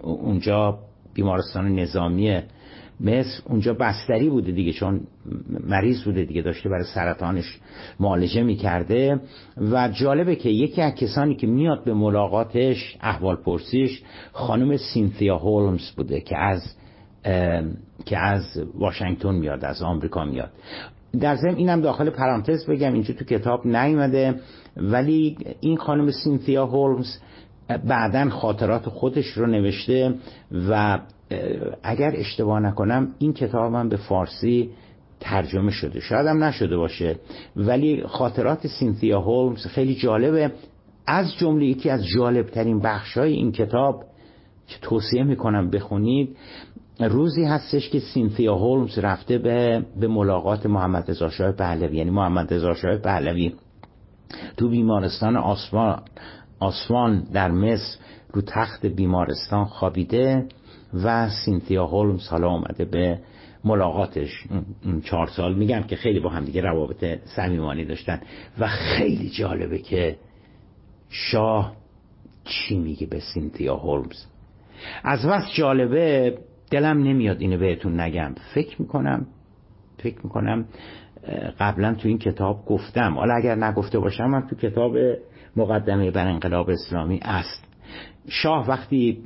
اونجا 0.02 0.78
بیمارستان 1.14 1.74
نظامی 1.74 2.40
مصر 3.00 3.42
اونجا 3.44 3.74
بستری 3.74 4.30
بوده 4.30 4.52
دیگه 4.52 4.72
چون 4.72 5.00
مریض 5.68 6.02
بوده 6.02 6.24
دیگه 6.24 6.42
داشته 6.42 6.68
برای 6.68 6.84
سرطانش 6.94 7.60
معالجه 8.00 8.42
می‌کرده. 8.42 9.20
و 9.56 9.88
جالبه 9.88 10.36
که 10.36 10.48
یکی 10.48 10.82
از 10.82 10.94
کسانی 10.94 11.34
که 11.34 11.46
میاد 11.46 11.84
به 11.84 11.94
ملاقاتش 11.94 12.96
احوال 13.00 13.36
پرسیش 13.36 14.02
خانم 14.32 14.76
سینثیا 14.76 15.38
هولمز 15.38 15.90
بوده 15.96 16.20
که 16.20 16.38
از 16.38 16.76
که 18.04 18.18
از 18.18 18.44
واشنگتن 18.74 19.34
میاد 19.34 19.64
از 19.64 19.82
آمریکا 19.82 20.24
میاد. 20.24 20.50
در 21.20 21.36
ضمن 21.36 21.54
اینم 21.54 21.80
داخل 21.80 22.10
پرانتز 22.10 22.66
بگم 22.66 22.92
اینجا 22.92 23.14
تو 23.14 23.24
کتاب 23.24 23.66
نیومده. 23.66 24.34
ولی 24.76 25.36
این 25.60 25.76
خانم 25.76 26.10
سینثیا 26.10 26.66
هولمز 26.66 27.18
بعدا 27.78 28.30
خاطرات 28.30 28.88
خودش 28.88 29.26
رو 29.26 29.46
نوشته 29.46 30.14
و 30.68 30.98
اگر 31.82 32.12
اشتباه 32.16 32.60
نکنم 32.60 33.08
این 33.18 33.32
کتاب 33.32 33.74
هم 33.74 33.88
به 33.88 33.96
فارسی 33.96 34.70
ترجمه 35.20 35.70
شده. 35.70 36.00
شاید 36.00 36.26
هم 36.26 36.44
نشده 36.44 36.76
باشه. 36.76 37.16
ولی 37.56 38.02
خاطرات 38.06 38.66
سینثیا 38.66 39.20
هولمز 39.20 39.66
خیلی 39.66 39.94
جالبه. 39.94 40.52
از 41.06 41.34
جمله 41.38 41.66
یکی 41.66 41.90
از 41.90 42.06
جالبترین 42.06 42.80
بخش 42.80 43.18
های 43.18 43.32
این 43.32 43.52
کتاب 43.52 44.04
که 44.66 44.78
توصیه 44.82 45.22
می‌کنم 45.24 45.70
بخونید 45.70 46.36
روزی 47.00 47.44
هستش 47.44 47.88
که 47.88 48.00
سینثیا 48.00 48.54
هولمز 48.54 48.98
رفته 48.98 49.38
به, 49.38 49.84
به 50.00 50.08
ملاقات 50.08 50.66
محمد 50.66 51.10
رضا 51.10 51.28
شاه 51.28 51.52
پهلوی. 51.52 51.96
یعنی 51.96 52.10
محمد 52.10 52.54
رضا 52.54 52.74
شاه 52.74 52.96
پهلوی 52.96 53.52
تو 54.56 54.68
بیمارستان 54.68 55.36
آسمان 55.36 56.02
آسوان 56.62 57.26
در 57.32 57.50
مصر 57.50 57.98
رو 58.32 58.42
تخت 58.42 58.86
بیمارستان 58.86 59.64
خوابیده 59.64 60.46
و 61.04 61.28
سینتیا 61.28 61.86
هولمز 61.86 62.28
حالا 62.28 62.48
آمده 62.48 62.84
به 62.84 63.18
ملاقاتش. 63.64 64.44
چهار 65.04 65.26
سال 65.26 65.54
میگم 65.54 65.82
که 65.82 65.96
خیلی 65.96 66.20
با 66.20 66.30
هم 66.30 66.44
دیگه 66.44 66.60
روابط 66.60 67.04
صمیمانه 67.24 67.84
داشتن. 67.84 68.20
و 68.58 68.66
خیلی 68.68 69.30
جالبه 69.30 69.78
که 69.78 70.16
شاه 71.10 71.72
چی 72.44 72.78
میگه 72.78 73.06
به 73.06 73.20
سینتیا 73.20 73.76
هولمز؟ 73.76 74.24
از 75.04 75.24
وقت 75.24 75.48
جالبه 75.54 76.38
دلم 76.70 77.02
نمیاد 77.02 77.40
اینو 77.40 77.58
بهتون 77.58 78.00
نگم. 78.00 78.34
فکر 78.54 78.82
می‌کنم 78.82 79.26
فکر 79.98 80.18
می‌کنم 80.24 80.64
قبلا 81.60 81.94
تو 81.94 82.08
این 82.08 82.18
کتاب 82.18 82.66
گفتم. 82.66 83.14
حالا 83.14 83.34
اگر 83.34 83.54
نگفته 83.54 83.98
باشم 83.98 84.26
من 84.26 84.46
تو 84.46 84.56
کتاب 84.56 84.96
مقدمه 85.56 86.10
بر 86.10 86.26
انقلاب 86.26 86.70
اسلامی 86.70 87.18
است. 87.22 87.64
شاه 88.28 88.68
وقتی 88.68 89.22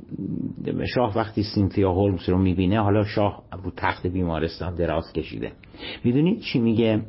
شاه 0.95 1.17
وقتی 1.17 1.43
سینتیا 1.43 1.91
هولمز 1.91 2.29
رو 2.29 2.37
می‌بینه 2.37 2.81
حالا 2.81 3.03
شاه 3.03 3.43
رو 3.63 3.71
تخت 3.77 4.07
بیمارستان 4.07 4.75
دراز 4.75 5.13
کشیده. 5.13 5.51
می‌دونید 6.03 6.39
چی 6.39 6.59
میگه؟ 6.59 7.01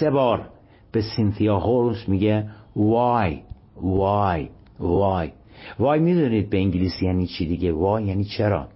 سه 0.00 0.10
بار 0.10 0.48
به 0.92 1.02
سینتیا 1.16 1.58
هولمز 1.58 2.04
میگه 2.08 2.50
وای 2.76 3.40
وای 3.76 4.48
وای. 4.78 5.32
وای 5.78 6.00
می‌دونید 6.00 6.50
به 6.50 6.58
انگلیسی 6.58 7.06
یعنی 7.06 7.26
چی 7.26 7.46
دیگه؟ 7.46 7.72
وای 7.72 8.04
یعنی 8.04 8.24
چرا؟ 8.24 8.68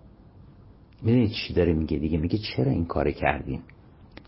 می‌دونید 1.02 1.30
چی 1.30 1.54
داره 1.54 1.72
میگه 1.72 1.98
دیگه؟ 1.98 2.18
میگه 2.18 2.38
چرا 2.38 2.72
این 2.72 2.84
کار 2.84 3.10
کردیم 3.10 3.62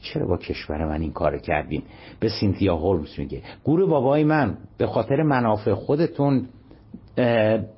چرا 0.00 0.26
با 0.26 0.36
کشور 0.36 0.86
من 0.86 1.00
این 1.00 1.12
کار 1.12 1.38
کردین؟ 1.38 1.82
به 2.20 2.28
سینتیا 2.28 2.76
هولمز 2.76 3.18
میگه. 3.18 3.42
گروه 3.64 3.88
بابای 3.90 4.24
من 4.24 4.56
به 4.78 4.86
خاطر 4.86 5.22
منافع 5.22 5.74
خودتون 5.74 6.46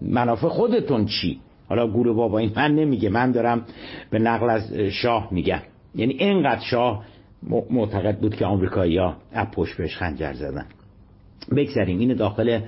منافع 0.00 0.48
خودتون 0.48 1.06
چی؟ 1.06 1.40
حالا 1.68 1.88
گروه 1.88 2.16
بابای 2.16 2.50
من 2.56 2.74
نمیگه 2.74 3.08
من 3.08 3.32
دارم 3.32 3.64
به 4.10 4.18
نقل 4.18 4.50
از 4.50 4.72
شاه 4.74 5.28
میگم. 5.30 5.60
یعنی 5.94 6.12
اینقدر 6.12 6.60
شاه 6.60 7.04
معتقد 7.70 8.18
بود 8.18 8.34
که 8.34 8.44
آمریکایی 8.46 8.98
ها 8.98 9.16
پشت 9.54 9.76
بهش 9.76 9.96
خنجر 9.96 10.32
زدن. 10.32 10.66
بگذاریم 11.56 11.98
اینو 11.98 12.14
داخل 12.14 12.60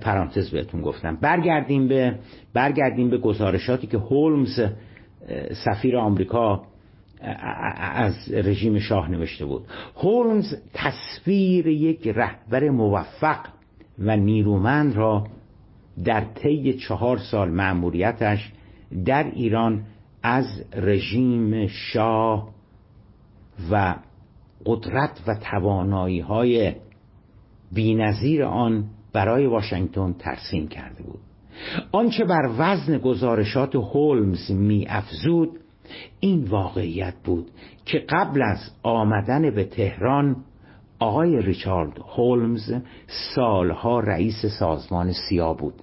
پرانتز 0.00 0.50
بهتون 0.50 0.82
گفتم. 0.82 1.16
برگردیم 1.16 1.88
به 1.88 2.18
برگردیم 2.54 3.10
به 3.10 3.18
گزارشاتی 3.18 3.86
که 3.86 3.98
هولمز 3.98 4.60
سفیر 5.64 5.96
آمریکا 5.96 6.62
از 7.20 8.32
رژیم 8.32 8.78
شاه 8.78 9.10
نوشته 9.10 9.44
بود. 9.44 9.64
هولمز 9.96 10.54
تصویر 10.74 11.66
یک 11.66 12.08
رهبر 12.08 12.70
موفق 12.70 13.46
و 13.98 14.16
نیرومند 14.16 14.96
را 14.96 15.26
در 16.04 16.24
طی 16.24 16.72
چهار 16.72 17.18
سال 17.18 17.50
مأموریتش 17.50 18.52
در 19.04 19.24
ایران 19.24 19.84
از 20.22 20.64
رژیم 20.74 21.66
شاه 21.66 22.48
و 23.70 23.94
قدرت 24.66 25.22
و 25.26 25.34
توانایی 25.34 26.20
های 26.20 26.74
بینظیر 27.72 28.44
آن 28.44 28.84
برای 29.12 29.46
واشنگتن 29.46 30.12
ترسیم 30.12 30.68
کرده 30.68 31.02
بود. 31.02 31.20
آنچه 31.92 32.24
بر 32.24 32.50
وزن 32.58 32.98
گزارشات 32.98 33.74
هولمز 33.74 34.50
می 34.50 34.86
افزود 34.88 35.58
این 36.20 36.44
واقعیت 36.44 37.14
بود 37.24 37.50
که 37.84 37.98
قبل 38.08 38.42
از 38.42 38.70
آمدن 38.82 39.50
به 39.50 39.64
تهران 39.64 40.36
آقای 40.98 41.42
ریچارد 41.42 41.98
هولمز 42.16 42.74
سالها 43.34 44.00
رئیس 44.00 44.46
سازمان 44.58 45.12
سیا 45.12 45.54
بود. 45.54 45.74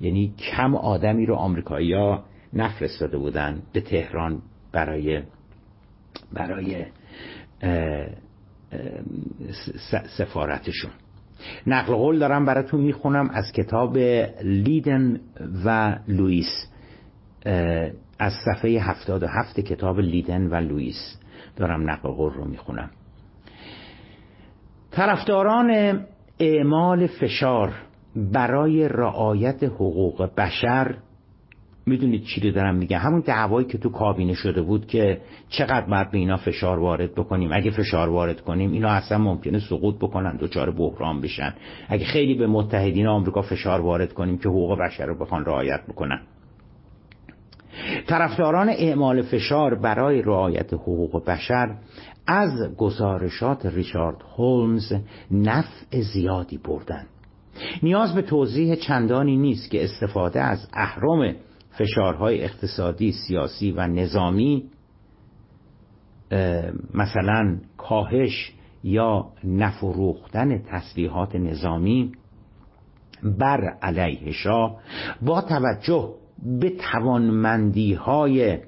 یعنی 0.00 0.34
کم 0.38 0.74
آدمی 0.74 1.26
رو 1.26 1.34
آمریکایی‌ها 1.34 2.24
نفرستاده 2.52 3.18
بودن 3.18 3.62
به 3.72 3.80
تهران 3.80 4.42
برای 4.72 5.22
برای 6.32 6.84
سفارتشون. 10.16 10.90
نقل 11.66 11.94
قول 11.94 12.18
دارم 12.18 12.44
براتون 12.44 12.80
می‌خونم 12.80 13.30
از 13.30 13.52
کتاب 13.52 13.98
لیدن 14.42 15.20
و 15.64 15.98
لوئیس. 16.08 16.68
از 18.18 18.32
صفحه 18.44 18.70
77 18.70 19.60
کتاب 19.60 20.00
لیدن 20.00 20.46
و 20.46 20.54
لوئیس. 20.54 21.18
دارم 21.56 21.90
نقل 21.90 22.08
قول 22.08 22.32
رو 22.32 22.44
می‌خونم. 22.44 22.90
طرفداران 24.90 26.00
اعمال 26.38 27.06
فشار 27.06 27.72
برای 28.16 28.88
رعایت 28.88 29.64
حقوق 29.64 30.30
بشر 30.36 30.94
می‌دونید 31.86 32.22
چی 32.22 32.40
رو 32.40 32.50
دارم 32.50 32.74
میگم؟ 32.74 32.98
همون 32.98 33.20
دعوایی 33.20 33.66
که 33.66 33.78
تو 33.78 33.88
کابینه 33.90 34.34
شده 34.34 34.62
بود 34.62 34.86
که 34.86 35.20
چقدر 35.48 35.86
باید 35.86 36.10
به 36.10 36.18
اینا 36.18 36.36
فشار 36.36 36.78
وارد 36.78 37.14
بکنیم. 37.14 37.52
اگه 37.52 37.70
فشار 37.70 38.08
وارد 38.08 38.40
کنیم 38.40 38.72
اینا 38.72 38.88
اصلا 38.88 39.18
ممکنه 39.18 39.58
سقوط 39.58 39.96
بکنن 39.96 40.36
دچار 40.36 40.70
بحران 40.70 41.20
بشن. 41.20 41.54
اگه 41.88 42.04
خیلی 42.04 42.34
به 42.34 42.46
متحدین 42.46 43.06
آمریکا 43.06 43.42
فشار 43.42 43.80
وارد 43.80 44.12
کنیم 44.12 44.38
که 44.38 44.48
حقوق 44.48 44.78
بشر 44.78 45.06
رو 45.06 45.18
بخوان 45.18 45.44
رعایت 45.44 45.80
بکنن. 45.88 46.20
طرفداران 48.06 48.68
اعمال 48.68 49.22
فشار 49.22 49.74
برای 49.74 50.22
رعایت 50.22 50.74
حقوق 50.74 51.24
بشر 51.24 51.76
از 52.26 52.76
گزارشات 52.76 53.66
ریچارد 53.66 54.16
هولمز 54.36 54.92
نفع 55.30 56.00
زیادی 56.00 56.58
بردن. 56.58 57.06
نیاز 57.82 58.14
به 58.14 58.22
توضیح 58.22 58.74
چندانی 58.74 59.36
نیست 59.36 59.70
که 59.70 59.84
استفاده 59.84 60.40
از 60.40 60.68
اهرم 60.72 61.34
فشارهای 61.70 62.44
اقتصادی 62.44 63.12
سیاسی 63.12 63.72
و 63.72 63.86
نظامی 63.86 64.64
مثلا 66.94 67.58
کاهش 67.76 68.52
یا 68.84 69.26
نفروختن 69.44 70.58
تسلیحات 70.58 71.36
نظامی 71.36 72.12
بر 73.22 73.60
علیه 73.82 74.32
شاه 74.32 74.76
با 75.22 75.40
توجه 75.40 76.14
به 76.60 76.70
توانمندی 76.70 77.94
های 77.94 78.58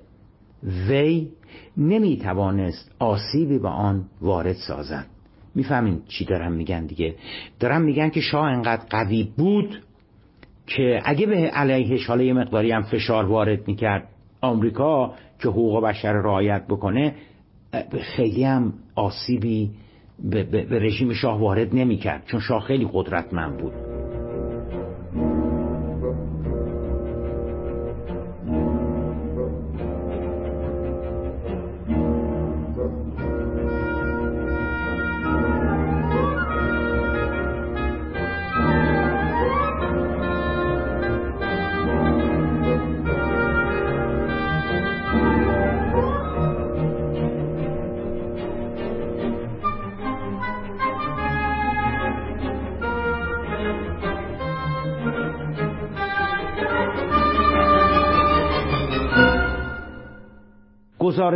وی 0.89 1.29
نمی 1.77 2.17
توانست 2.17 2.95
آسیبی 2.99 3.59
به 3.59 3.69
آن 3.69 4.05
وارد 4.21 4.57
سازند 4.67 5.07
می‌فهمین 5.55 6.03
چی 6.09 6.25
دارم 6.25 6.53
میگن 6.53 6.87
دیگه؟ 6.87 7.15
دارم 7.61 7.83
میگن 7.83 8.11
که 8.11 8.21
شاه 8.21 8.45
انقدر 8.45 8.83
قوی 8.91 9.33
بود 9.37 9.83
که 10.67 11.03
اگه 11.05 11.27
به 11.27 11.37
علیهش 11.37 12.07
حالا 12.07 12.23
یه 12.23 12.33
مقداری 12.33 12.73
هم 12.73 12.83
فشار 12.83 13.25
وارد 13.25 13.69
می‌کرد 13.69 14.09
آمریکا 14.41 15.15
که 15.39 15.49
حقوق 15.49 15.85
بشر 15.85 16.13
رعایت 16.13 16.67
بکنه 16.67 17.15
خیلی 18.17 18.45
هم 18.45 18.73
آسیبی 18.95 19.71
به, 20.25 20.43
به 20.45 20.79
رژیم 20.79 21.13
شاه 21.13 21.41
وارد 21.41 21.75
نمی‌کرد 21.75 22.23
چون 22.27 22.41
شاه 22.41 22.63
خیلی 22.63 22.89
قدرتمند 22.93 23.57
بود. 23.57 23.90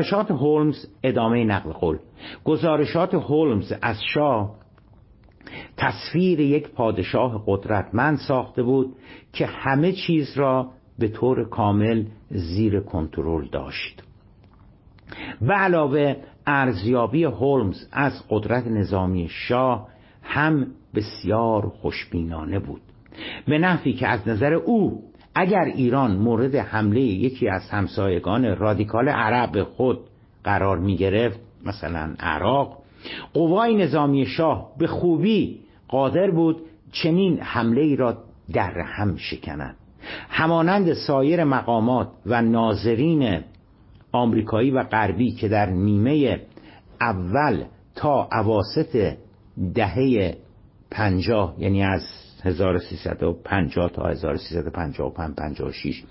گزارشات 0.05 0.31
هولمز 0.31 0.87
ادامه 1.03 1.45
نقل 1.45 1.73
قول. 1.73 1.99
گزارشات 2.45 3.14
هولمز 3.14 3.73
از 3.83 3.97
شاه 4.14 4.55
تصویر 5.77 6.40
یک 6.40 6.69
پادشاه 6.69 7.45
قدرتمند 7.47 8.19
ساخته 8.19 8.62
بود 8.62 8.97
که 9.33 9.47
همه 9.47 9.93
چیز 9.93 10.37
را 10.37 10.71
به 10.99 11.09
طور 11.09 11.49
کامل 11.49 12.05
زیر 12.31 12.81
کنترل 12.81 13.49
داشت. 13.49 14.03
و 15.43 15.53
علاوه 15.53 16.17
ارزیابی 16.47 17.25
هولمز 17.25 17.88
از 17.93 18.12
قدرت 18.31 18.67
نظامی 18.67 19.29
شاه 19.31 19.88
هم 20.23 20.67
بسیار 20.95 21.69
خوشبینانه 21.69 22.59
بود. 22.59 22.83
به 23.47 23.59
نحوی 23.59 23.93
که 23.93 24.09
از 24.09 24.29
نظر 24.29 24.53
او 24.53 25.03
اگر 25.35 25.64
ایران 25.64 26.16
مورد 26.16 26.55
حمله 26.57 27.01
یکی 27.01 27.49
از 27.49 27.70
همسایگان 27.70 28.57
رادیکال 28.57 29.09
عرب 29.09 29.62
خود 29.62 29.99
قرار 30.44 30.79
می 30.79 30.97
گرفت 30.97 31.40
مثلا 31.66 32.14
عراق 32.20 32.79
قوای 33.33 33.77
نظامی 33.77 34.27
شاه 34.27 34.70
به 34.79 34.87
خوبی 34.87 35.61
قادر 35.88 36.31
بود 36.31 36.57
چنین 36.92 37.38
حمله 37.40 37.81
ای 37.81 37.97
را 37.97 38.18
در 38.53 38.81
هم 38.81 39.16
شکند. 39.16 39.77
همانند 40.29 40.92
سایر 40.92 41.44
مقامات 41.44 42.09
و 42.27 42.42
ناظرین 42.42 43.40
آمریکایی 44.12 44.70
و 44.70 44.83
غربی 44.83 45.31
که 45.31 45.49
در 45.49 45.70
نیمه 45.70 46.40
اول 47.01 47.64
تا 47.94 48.29
اواسط 48.33 49.14
دهه 49.75 50.37
پنجاه 50.90 51.55
یعنی 51.59 51.83
از 51.83 52.03
1350 52.45 53.91
تا 53.91 54.09
1355 54.09 55.37
56 55.37 56.03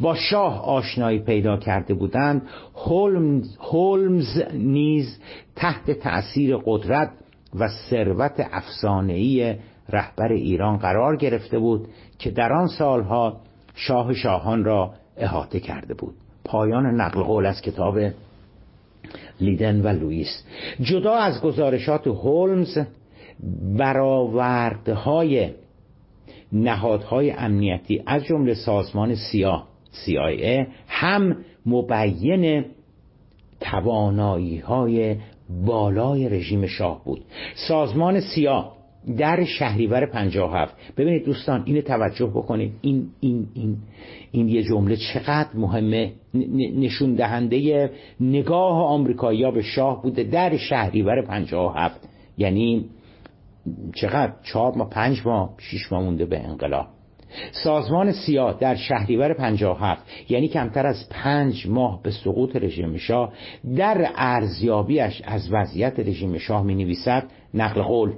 با 0.00 0.14
شاه 0.14 0.64
آشنایی 0.64 1.18
پیدا 1.18 1.56
کرده 1.56 1.94
بودند. 1.94 2.42
هولمز, 2.74 3.56
هولمز 3.60 4.42
نیز 4.54 5.18
تحت 5.56 5.90
تأثیر 5.90 6.56
قدرت 6.56 7.10
و 7.58 7.68
ثروت 7.68 8.48
افسانه‌ای 8.52 9.56
رهبر 9.88 10.32
ایران 10.32 10.76
قرار 10.76 11.16
گرفته 11.16 11.58
بود 11.58 11.88
که 12.18 12.30
در 12.30 12.52
آن 12.52 12.66
سالها 12.66 13.40
شاه 13.74 14.14
شاهان 14.14 14.64
را 14.64 14.94
احاطه 15.16 15.60
کرده 15.60 15.94
بود. 15.94 16.14
پایان 16.44 16.86
نقل 16.86 17.22
قول 17.22 17.46
از 17.46 17.62
کتاب 17.62 17.98
لیدن 19.40 19.80
و 19.80 19.88
لوئیس. 19.88 20.44
جدا 20.80 21.14
از 21.14 21.40
گزارشات 21.40 22.06
هولمز 22.06 22.78
برآوردهای 23.78 25.50
نهادهای 26.52 27.30
امنیتی 27.30 28.02
از 28.06 28.24
جمله 28.24 28.54
سازمان 28.54 29.14
سیا 29.14 29.62
CIA 29.92 30.66
هم 30.88 31.36
مبین 31.66 32.64
توانایی 33.60 34.58
های 34.58 35.16
بالای 35.64 36.28
رژیم 36.28 36.66
شاه 36.66 37.04
بود. 37.04 37.24
سازمان 37.68 38.20
سیا 38.20 38.72
در 39.18 39.44
شهریور 39.44 40.06
57 40.06 40.74
ببینید 40.96 41.24
دوستان 41.24 41.62
اینو 41.66 41.80
توجه 41.80 42.26
بکنید. 42.26 42.72
این 42.82 43.06
این 43.20 43.46
این 43.54 43.76
این 44.32 44.48
یه 44.48 44.62
جمله 44.62 44.96
چقدر 44.96 45.48
مهمه. 45.54 46.12
نشون 46.76 47.14
دهنده 47.14 47.90
نگاه 48.20 48.86
آمریکایی‌ها 48.86 49.50
به 49.50 49.62
شاه 49.62 50.02
بوده 50.02 50.24
در 50.24 50.56
شهریور 50.56 51.22
57 51.26 52.08
یعنی 52.38 52.84
چقدر؟ 53.94 54.32
چهار 54.42 54.74
ماه 54.74 54.90
پنج 54.90 55.26
ماه 55.26 55.54
شیش 55.58 55.92
ماه 55.92 56.02
مونده 56.02 56.26
به 56.26 56.40
انقلاب. 56.40 56.86
سازمان 57.64 58.12
سیاه 58.12 58.58
در 58.60 58.74
شهریور 58.74 59.34
57 59.34 60.02
یعنی 60.28 60.48
کمتر 60.48 60.86
از 60.86 61.08
پنج 61.10 61.66
ماه 61.68 62.02
به 62.02 62.10
سقوط 62.10 62.56
رژیم 62.56 62.96
شاه 62.96 63.32
در 63.76 64.10
ارزیابیش 64.16 65.22
از 65.24 65.52
وضعیت 65.52 66.00
رژیم 66.00 66.38
شاه 66.38 66.62
می 66.62 66.74
نویسد 66.74 67.24
نقل 67.54 67.82
قول. 67.82 68.12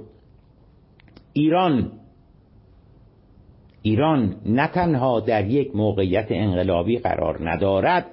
ایران 1.33 1.91
ایران 3.81 4.35
نه 4.45 4.67
تنها 4.67 5.19
در 5.19 5.47
یک 5.47 5.75
موقعیت 5.75 6.27
انقلابی 6.29 6.97
قرار 6.97 7.49
ندارد 7.49 8.05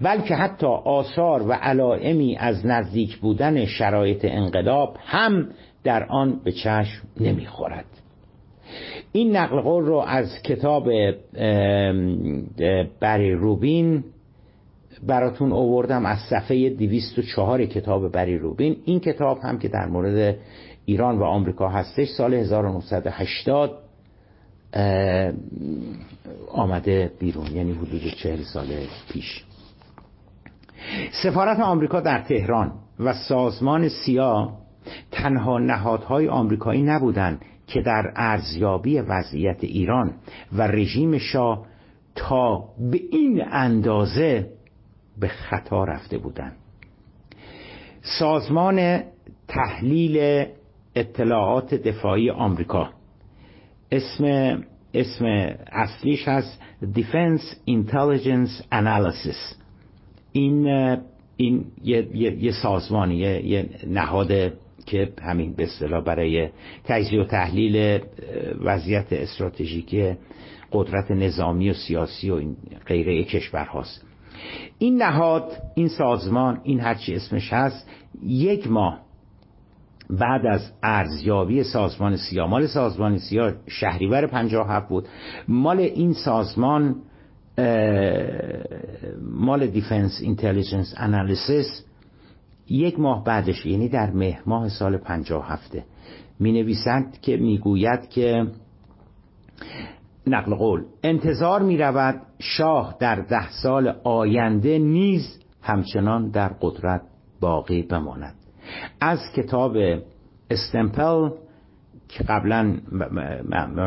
بلکه 0.00 0.34
حتی 0.34 0.66
آثار 0.66 1.48
و 1.48 1.52
علائمی 1.52 2.36
از 2.36 2.66
نزدیک 2.66 3.16
بودن 3.16 3.64
شرایط 3.64 4.24
انقلاب 4.24 4.96
هم 5.00 5.48
در 5.84 6.04
آن 6.04 6.40
به 6.44 6.52
چشم 6.52 7.02
نمی‌خورد. 7.20 7.84
این 9.12 9.36
نقل 9.36 9.60
قول 9.60 9.84
رو 9.84 9.96
از 9.96 10.42
کتاب 10.42 10.84
بری 13.00 13.32
روبین 13.32 14.04
براتون 15.06 15.52
اووردم 15.52 16.06
از 16.06 16.18
صفحه 16.30 16.70
204 16.70 17.66
کتاب 17.66 18.12
بری 18.12 18.38
روبین. 18.38 18.76
این 18.84 19.00
کتاب 19.00 19.38
هم 19.42 19.58
که 19.58 19.68
در 19.68 19.86
مورد 19.86 20.36
ایران 20.84 21.18
و 21.18 21.24
آمریکا 21.24 21.68
هستش 21.68 22.08
سال 22.08 22.34
1980 22.34 23.78
آمده 26.52 27.12
بیرون 27.18 27.46
یعنی 27.46 27.72
حدود 27.72 28.02
چهل 28.22 28.42
سال 28.42 28.66
پیش. 29.12 29.44
سفارت 31.22 31.60
آمریکا 31.60 32.00
در 32.00 32.20
تهران 32.22 32.72
و 33.00 33.14
سازمان 33.28 33.88
سیا 33.88 34.52
تنها 35.12 35.58
نهادهای 35.58 36.28
آمریکایی 36.28 36.82
نبودند 36.82 37.42
که 37.66 37.82
در 37.82 38.12
ارزیابی 38.16 38.98
وضعیت 38.98 39.64
ایران 39.64 40.14
و 40.52 40.62
رژیم 40.62 41.18
شاه 41.18 41.66
تا 42.14 42.64
به 42.90 43.00
این 43.10 43.44
اندازه 43.50 44.50
به 45.20 45.28
خطا 45.28 45.84
رفته 45.84 46.18
بودند. 46.18 46.56
سازمان 48.02 49.02
تحلیل 49.48 50.46
اطلاعات 50.94 51.74
دفاعی 51.74 52.30
آمریکا 52.30 52.90
اسم 53.92 54.24
اسم 54.94 55.24
اصلیش 55.72 56.28
هست 56.28 56.60
Defense 56.82 57.56
Intelligence 57.66 58.62
Analysis. 58.72 59.54
این 60.32 60.68
این 61.36 61.64
یه, 61.84 62.08
یه،, 62.14 62.44
یه 62.44 62.52
سازمانی 62.52 63.16
یه 63.16 63.70
نهاد 63.86 64.52
که 64.86 65.12
همین 65.22 65.54
به 65.54 65.62
اصطلاح 65.62 66.04
برای 66.04 66.48
تجزیه 66.84 67.20
و 67.20 67.24
تحلیل 67.24 68.00
وضعیت 68.64 69.12
استراتژیکی 69.12 70.16
قدرت 70.72 71.10
نظامی 71.10 71.70
و 71.70 71.74
سیاسی 71.74 72.30
و 72.30 72.34
این 72.34 72.56
غیره 72.86 73.24
کشور 73.24 73.64
هاست. 73.64 74.04
این 74.78 75.02
نهاد 75.02 75.52
این 75.74 75.88
سازمان 75.88 76.60
این 76.64 76.80
هرچی 76.80 77.14
اسمش 77.14 77.52
هست 77.52 77.90
یک 78.22 78.70
ماه 78.70 79.00
بعد 80.10 80.46
از 80.46 80.72
ارزیابی 80.82 81.62
سازمان 81.62 82.16
سیا 82.16 82.46
مال 82.46 82.66
سازمان 82.66 83.18
سیا 83.18 83.54
شهریور 83.66 84.26
57 84.26 84.88
بود. 84.88 85.08
مال 85.48 85.80
این 85.80 86.12
سازمان 86.12 86.96
مال 89.22 89.66
Defense 89.66 90.20
Intelligence 90.22 90.94
Analysis 90.96 91.84
یک 92.68 93.00
ماه 93.00 93.24
بعدش 93.24 93.66
یعنی 93.66 93.88
در 93.88 94.10
مهر 94.10 94.42
ماه 94.46 94.68
سال 94.68 94.96
57 94.96 95.78
می 96.40 96.52
نویسند 96.52 97.20
که 97.20 97.36
می‌گوید 97.36 98.08
که 98.08 98.46
نقل 100.26 100.54
قول 100.54 100.84
انتظار 101.02 101.62
می 101.62 101.76
رود 101.76 102.20
شاه 102.38 102.96
در 103.00 103.20
ده 103.20 103.50
سال 103.50 103.88
آینده 104.04 104.78
نیز 104.78 105.40
همچنان 105.62 106.30
در 106.30 106.48
قدرت 106.48 107.02
باقی 107.40 107.82
بماند. 107.82 108.34
از 109.00 109.18
کتاب 109.36 109.76
استمپل 110.50 111.30
که 112.08 112.24
قبلا 112.24 112.76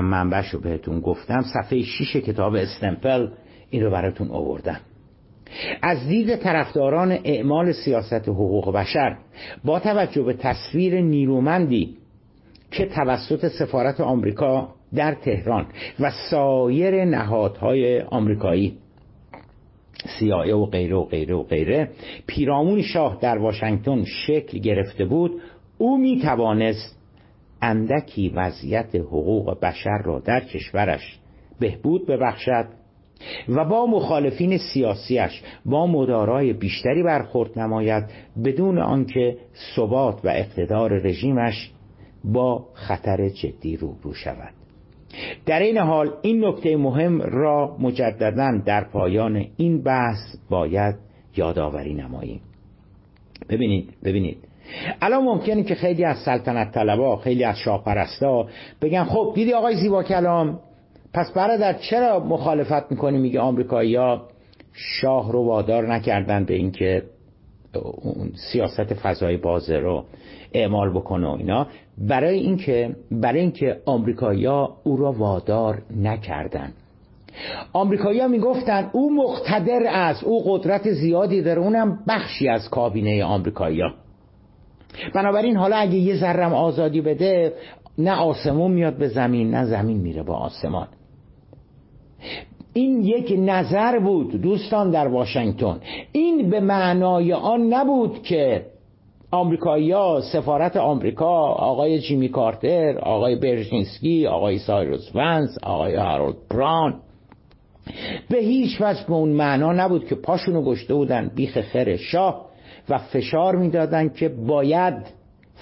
منبعش 0.01 0.49
رو 0.49 0.59
بهتون 0.59 0.99
گفتم 0.99 1.41
صفحه 1.41 1.81
6 1.81 2.15
کتاب 2.15 2.55
استمپل 2.55 3.29
این 3.69 3.83
رو 3.83 3.91
براتون 3.91 4.31
آوردم. 4.31 4.79
از 5.81 6.07
دید 6.07 6.35
طرفداران 6.35 7.11
اعمال 7.11 7.71
سیاست 7.71 8.29
حقوق 8.29 8.73
بشر 8.73 9.17
با 9.65 9.79
توجه 9.79 10.23
به 10.23 10.33
تصویر 10.33 11.01
نیرومندی 11.01 11.97
که 12.71 12.85
توسط 12.85 13.47
سفارت 13.47 14.01
آمریکا 14.01 14.69
در 14.95 15.15
تهران 15.15 15.67
و 15.99 16.11
سایر 16.31 17.05
نهادهای 17.05 18.01
آمریکایی 18.01 18.77
سیایه 20.19 20.55
و 20.55 20.65
غیره 20.65 20.95
و 20.95 21.03
غیره 21.03 21.35
و 21.35 21.43
غیره 21.43 21.89
پیرامون 22.27 22.81
شاه 22.81 23.17
در 23.21 23.37
واشنگتن 23.37 24.03
شکل 24.03 24.59
گرفته 24.59 25.05
بود 25.05 25.41
او 25.77 25.97
می 25.97 26.19
توانست 26.21 26.97
اندکی 27.61 28.29
وضعیت 28.29 28.95
حقوق 28.95 29.59
بشر 29.59 30.01
را 30.03 30.19
در 30.19 30.39
کشورش 30.39 31.19
بهبود 31.59 32.07
ببخشد 32.07 32.65
و 33.49 33.65
با 33.65 33.85
مخالفین 33.85 34.57
سیاسیش 34.57 35.41
با 35.65 35.87
مدارای 35.87 36.53
بیشتری 36.53 37.03
برخورد 37.03 37.59
نماید 37.59 38.03
بدون 38.45 38.79
آنکه 38.79 39.37
ثبات 39.75 40.25
و 40.25 40.29
اقتدار 40.29 40.93
رژیمش 40.93 41.71
با 42.23 42.65
خطر 42.73 43.29
جدی 43.29 43.77
روبرو 43.77 44.13
شود. 44.13 44.53
در 45.45 45.59
این 45.59 45.77
حال 45.77 46.13
این 46.21 46.45
نکته 46.45 46.77
مهم 46.77 47.21
را 47.21 47.77
مجددا 47.79 48.61
در 48.65 48.83
پایان 48.83 49.45
این 49.57 49.83
بحث 49.83 50.35
باید 50.49 50.95
یادآوری 51.35 51.93
نماییم. 51.93 52.41
ببینید 53.49 53.93
ببینید. 54.03 54.37
الان 55.01 55.23
ممکنه 55.23 55.63
که 55.63 55.75
خیلی 55.75 56.03
از 56.03 56.17
سلطنت 56.17 56.71
طلبا 56.71 57.15
خیلی 57.15 57.43
از 57.43 57.57
شاه 57.57 57.83
پرستا 57.83 58.47
بگن 58.81 59.03
خب 59.03 59.31
دیدی 59.35 59.53
آقای 59.53 59.75
زیبا 59.75 60.03
کلام 60.03 60.59
پس 61.13 61.31
برادر 61.31 61.73
چرا 61.73 62.19
مخالفت 62.19 62.91
می‌کنی؟ 62.91 63.17
میگه 63.17 63.39
آمریکایی‌ها 63.39 64.27
شاه 64.73 65.31
رو 65.31 65.45
وادار 65.45 65.93
نکردن 65.93 66.45
به 66.45 66.53
اینکه 66.53 67.03
اون 68.01 68.31
سیاست 68.51 68.93
فضای 68.93 69.37
بازه 69.37 69.77
رو 69.77 70.03
اعمال 70.53 70.89
بکنه 70.89 71.27
و 71.27 71.35
اینا. 71.37 71.67
برای 71.97 72.39
اینکه 72.39 72.95
برای 73.11 73.39
اینکه 73.39 73.77
آمریکایی‌ها 73.85 74.77
او 74.83 74.97
را 74.97 75.11
وادار 75.11 75.81
نکردن. 76.01 76.73
آمریکایی‌ها 77.73 78.27
می‌گفتن 78.27 78.89
او 78.91 79.15
مقتدر 79.15 79.83
است 79.87 80.23
او 80.23 80.43
قدرت 80.45 80.91
زیادی 80.91 81.41
داره 81.41 81.61
اونم 81.61 81.99
بخشی 82.07 82.49
از 82.49 82.69
کابینه 82.69 83.23
آمریکایی‌ها 83.23 83.89
بنابراین 85.15 85.57
حالا 85.57 85.75
اگه 85.75 85.95
یه 85.95 86.15
ذرم 86.15 86.53
آزادی 86.53 87.01
بده 87.01 87.53
نه 87.97 88.11
آسمون 88.11 88.71
میاد 88.71 88.97
به 88.97 89.07
زمین 89.07 89.51
نه 89.51 89.65
زمین 89.65 89.97
میره 89.97 90.23
با 90.23 90.35
آسمان. 90.35 90.87
این 92.73 93.01
یک 93.01 93.33
نظر 93.37 93.99
بود 93.99 94.41
دوستان 94.41 94.91
در 94.91 95.07
واشنگتن. 95.07 95.79
این 96.11 96.49
به 96.49 96.59
معنای 96.59 97.33
آن 97.33 97.73
نبود 97.73 98.23
که 98.23 98.65
آمریکایی‌ها 99.31 100.21
سفارت 100.21 100.77
آمریکا 100.77 101.45
آقای 101.45 101.99
جیمی 101.99 102.29
کارتر 102.29 102.97
آقای 102.97 103.35
برژینسکی 103.35 104.27
آقای 104.27 104.57
سایروس 104.59 105.15
ونس 105.15 105.57
آقای 105.63 105.95
هارولد 105.95 106.35
بران 106.49 106.95
به 108.29 108.37
هیچ 108.37 108.77
وجه 108.81 109.05
به 109.07 109.13
اون 109.13 109.29
معنا 109.29 109.73
نبود 109.73 110.07
که 110.07 110.15
پاشونو 110.15 110.61
گشته 110.61 110.93
بودن 110.93 111.31
بیخ 111.35 111.61
خر 111.61 111.95
شاه 111.95 112.45
و 112.89 112.97
فشار 112.97 113.55
می‌دادن 113.55 114.09
که 114.09 114.29
باید 114.29 114.93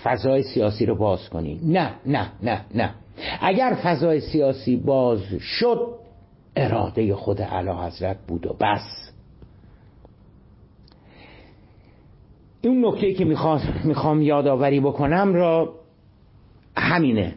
فضای 0.04 0.43
سیاسی 0.43 0.86
رو 0.86 0.95
باز 0.95 1.30
کنی. 1.30 1.60
نه 1.63 1.89
نه 2.06 2.32
نه 2.43 2.62
نه. 2.75 2.89
اگر 3.41 3.78
فضای 3.84 4.19
سیاسی 4.19 4.75
باز 4.75 5.19
شد 5.39 6.04
اراده 6.55 7.15
خود 7.15 7.41
علا 7.41 7.87
حضرت 7.87 8.17
بود 8.27 8.47
و 8.47 8.53
بس. 8.53 9.11
این 12.61 12.85
نکته 12.85 13.13
که 13.13 13.25
می‌خوام, 13.25 13.61
می‌خوام 13.83 14.21
یادآوری 14.21 14.79
بکنم 14.79 15.33
را 15.33 15.73
همینه. 16.77 17.35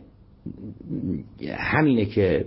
همینه 1.57 2.05
که 2.05 2.45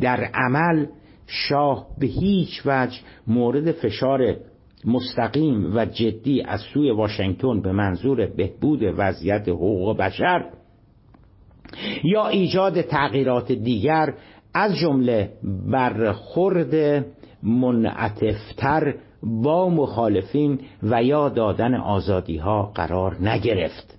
در 0.00 0.30
عمل 0.34 0.86
شاه 1.26 1.86
به 1.98 2.06
هیچ 2.06 2.62
وجه 2.66 2.98
مورد 3.26 3.72
فشار 3.72 4.36
مستقیم 4.84 5.76
و 5.76 5.84
جدی 5.84 6.42
از 6.42 6.60
سوی 6.60 6.90
واشنگتن 6.90 7.60
به 7.60 7.72
منظور 7.72 8.26
بهبود 8.26 8.80
وضعیت 8.82 9.48
حقوق 9.48 9.96
بشر 9.96 10.50
یا 12.04 12.28
ایجاد 12.28 12.80
تغییرات 12.80 13.52
دیگر 13.52 14.14
از 14.56 14.76
جمله 14.76 15.32
برخورد 15.70 17.04
منعطفتر 17.42 18.94
با 19.22 19.68
مخالفین 19.68 20.60
و 20.82 21.02
یا 21.02 21.28
دادن 21.28 21.74
آزادی 21.74 22.36
ها 22.36 22.72
قرار 22.74 23.28
نگرفت. 23.28 23.98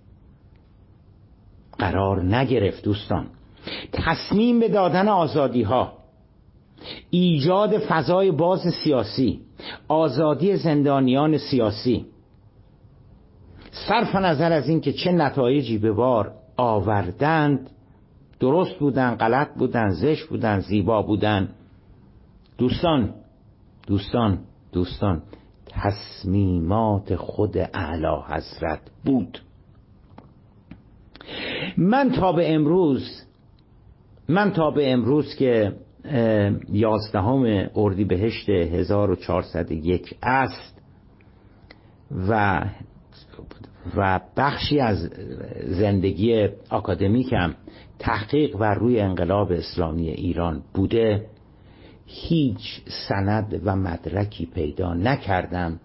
قرار 1.79 2.23
نگرفت 2.35 2.83
دوستان. 2.83 3.27
تصمیم 3.93 4.59
به 4.59 4.69
دادن 4.69 5.07
آزادی 5.07 5.63
ها 5.63 5.93
ایجاد 7.09 7.77
فضای 7.77 8.31
باز 8.31 8.61
سیاسی 8.83 9.41
آزادی 9.87 10.55
زندانیان 10.55 11.37
سیاسی. 11.37 12.05
صرف 13.71 14.15
نظر 14.15 14.51
از 14.51 14.69
اینکه 14.69 14.93
چه 14.93 15.11
نتایجی 15.11 15.77
به 15.77 15.91
بار 15.91 16.31
آوردند 16.57 17.69
درست 18.39 18.79
بودن 18.79 19.15
غلط 19.15 19.53
بودن 19.57 19.89
زش 19.89 20.23
بودن 20.23 20.59
زیبا 20.59 21.01
بودن. 21.01 21.49
دوستان 22.57 23.13
دوستان 23.87 24.39
دوستان 24.71 25.21
تصمیمات 25.65 27.15
خود 27.15 27.57
اعلی 27.57 28.23
حضرت 28.27 28.81
بود. 29.05 29.41
من 31.77 32.11
تا 32.11 32.31
به 32.31 32.53
امروز 32.53 33.23
من 34.29 34.51
تا 34.51 34.71
به 34.71 34.91
امروز 34.91 35.35
که 35.35 35.73
یازدهم 36.69 37.69
اردیبهشت 37.75 38.49
1401 38.49 40.17
است 40.23 40.81
و 42.29 42.61
و 43.95 44.19
بخشی 44.37 44.79
از 44.79 45.09
زندگی 45.63 46.47
اکادمیکم 46.71 47.55
تحقیق 47.99 48.55
و 48.59 48.63
روی 48.63 48.99
انقلاب 48.99 49.51
اسلامی 49.51 50.09
ایران 50.09 50.63
بوده 50.73 51.25
هیچ 52.05 52.81
سند 53.09 53.61
و 53.65 53.75
مدرکی 53.75 54.45
پیدا 54.45 54.93
نکردم 54.93 55.79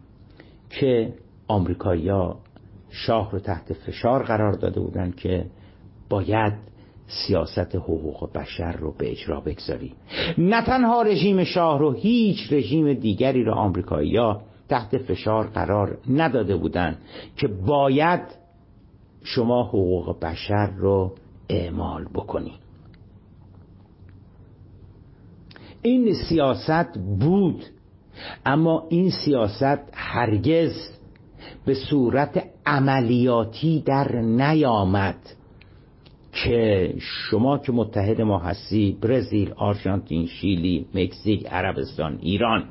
که 0.71 1.15
آمریکایی‌ها 1.49 2.39
شاه 2.91 3.31
رو 3.33 3.39
تحت 3.39 3.73
فشار 3.73 4.23
قرار 4.23 4.53
داده 4.53 4.81
بودند 4.81 5.17
که 5.17 5.47
باید 6.09 6.53
سیاست 7.07 7.75
حقوق 7.75 8.33
بشر 8.33 8.73
رو 8.73 8.95
به 8.99 9.11
اجرا 9.11 9.41
بگذاری. 9.41 9.93
نه 10.39 10.63
تنها 10.65 11.03
رژیم 11.03 11.45
شاه 11.45 11.79
رو 11.79 11.93
هیچ 11.93 12.53
رژیم 12.53 12.93
دیگری 12.93 13.45
رو 13.45 13.55
آمریکایی‌ها 13.55 14.43
تحت 14.69 14.99
فشار 14.99 15.47
قرار 15.47 15.99
نداده 16.11 16.57
بودند 16.57 16.99
که 17.37 17.49
باید 17.49 18.21
شما 19.25 19.63
حقوق 19.65 20.21
بشر 20.21 20.67
رو 20.67 21.13
اعمال 21.53 22.05
بکنی. 22.05 22.53
این 25.83 26.15
سیاست 26.29 26.99
بود 27.21 27.65
اما 28.47 28.87
این 28.89 29.11
سیاست 29.11 29.79
هرگز 29.93 30.91
به 31.67 31.75
صورت 31.75 32.45
عملیاتی 32.67 33.83
در 33.87 34.17
نیامد 34.17 35.17
که 36.33 36.95
شما 36.99 37.59
که 37.59 37.73
متحد 37.73 38.21
ما 38.21 38.39
هستی 38.39 38.99
برزیل، 39.01 39.53
آرژانتین، 39.57 40.27
شیلی، 40.27 40.87
مکزیک، 40.95 41.47
عربستان، 41.47 42.19
ایران 42.23 42.65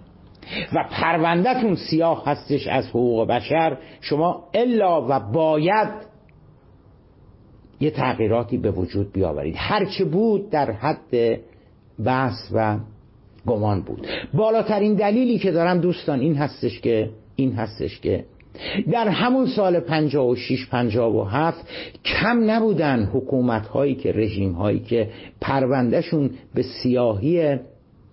و 0.74 0.88
پروندهتون 0.92 1.76
سیاه 1.76 2.24
هستش 2.26 2.68
از 2.68 2.90
حقوق 2.90 3.28
بشر 3.28 3.78
شما 4.02 4.44
الا 4.54 5.08
و 5.10 5.20
باید 5.20 6.11
یه 7.82 7.92
تغییراتی 7.92 8.58
به 8.58 8.72
وجود 8.72 9.12
بیاورید. 9.12 9.56
هرچه 9.58 10.06
بود 10.06 10.50
در 10.50 10.72
حد 10.72 11.40
بحث 12.06 12.52
و 12.54 12.78
گمان 13.48 13.82
بود. 13.82 14.08
بالاترین 14.34 14.94
دلیلی 14.94 15.40
که 15.40 15.52
دارم 15.52 15.80
دوستان 15.80 16.20
این 16.20 16.36
هستش 16.36 16.80
که 16.80 17.10
این 17.36 17.54
هستش 17.54 18.00
که 18.00 18.26
در 18.92 19.08
همون 19.08 19.48
سال 19.48 19.80
56 19.80 20.68
57 20.72 21.68
کم 22.06 22.52
نبودن 22.52 23.10
حکومت 23.14 23.68
هایی 23.68 23.96
که 23.96 24.12
رژیم 24.12 24.52
هایی 24.52 24.80
که 24.80 25.10
پروندهشون 25.42 26.30
به 26.54 26.64
سیاهی 26.64 27.60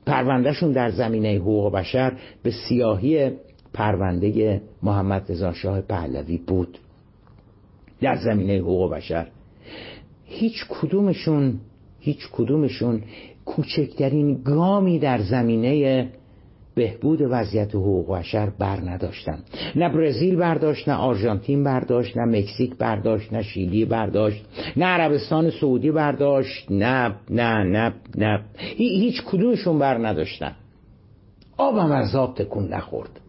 پروندهشون 0.06 0.72
در 0.72 0.90
زمینه 0.90 1.36
حقوق 1.36 1.72
بشر 1.72 2.12
به 2.42 2.50
سیاهی 2.50 3.30
پرونده 3.74 4.60
محمد 4.82 5.32
رضا 5.32 5.52
شاه 5.52 5.80
پهلوی 5.80 6.36
بود. 6.36 6.78
در 8.00 8.16
زمینه 8.16 8.58
حقوق 8.58 8.94
بشر. 8.94 9.26
هیچ 10.28 10.64
کدومشون 10.68 11.60
هیچ 12.00 12.28
کدومشون 12.32 13.02
کوچکترین 13.44 14.42
گامی 14.42 14.98
در 14.98 15.18
زمینه 15.18 16.08
بهبود 16.74 17.22
وضعیت 17.22 17.74
حقوق 17.74 18.18
بشر 18.18 18.50
بر 18.50 18.80
نداشتن. 18.80 19.38
نه 19.76 19.88
برزیل 19.88 20.36
برداشت 20.36 20.88
نه 20.88 20.94
آرژانتین 20.94 21.64
برداشت 21.64 22.16
نه 22.16 22.24
مکزیک 22.24 22.76
برداشت 22.76 23.32
نه 23.32 23.42
شیلی 23.42 23.84
برداشت 23.84 24.44
نه 24.76 24.84
عربستان 24.86 25.50
سعودی 25.50 25.90
برداشت 25.90 26.70
نه 26.70 27.14
نه 27.30 27.64
نه 27.64 27.94
نه. 28.16 28.40
هیچ 28.76 29.22
کدومشون 29.22 29.78
بر 29.78 30.08
نداشتن. 30.08 30.52
آبم 31.56 31.92
از 31.92 32.14
آب 32.14 32.34
تکون 32.34 32.68
نخورد. 32.68 33.20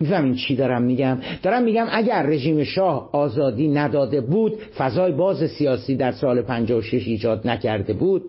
می‌فهمین 0.00 0.34
چی 0.34 0.56
دارم 0.56 0.82
میگم؟ 0.82 1.18
دارم 1.42 1.62
میگم 1.62 1.86
اگر 1.90 2.22
رژیم 2.22 2.64
شاه 2.64 3.10
آزادی 3.12 3.68
نداده 3.68 4.20
بود 4.20 4.52
فضای 4.78 5.12
باز 5.12 5.50
سیاسی 5.50 5.96
در 5.96 6.12
سال 6.12 6.42
56 6.42 7.08
ایجاد 7.08 7.48
نکرده 7.48 7.92
بود. 7.92 8.22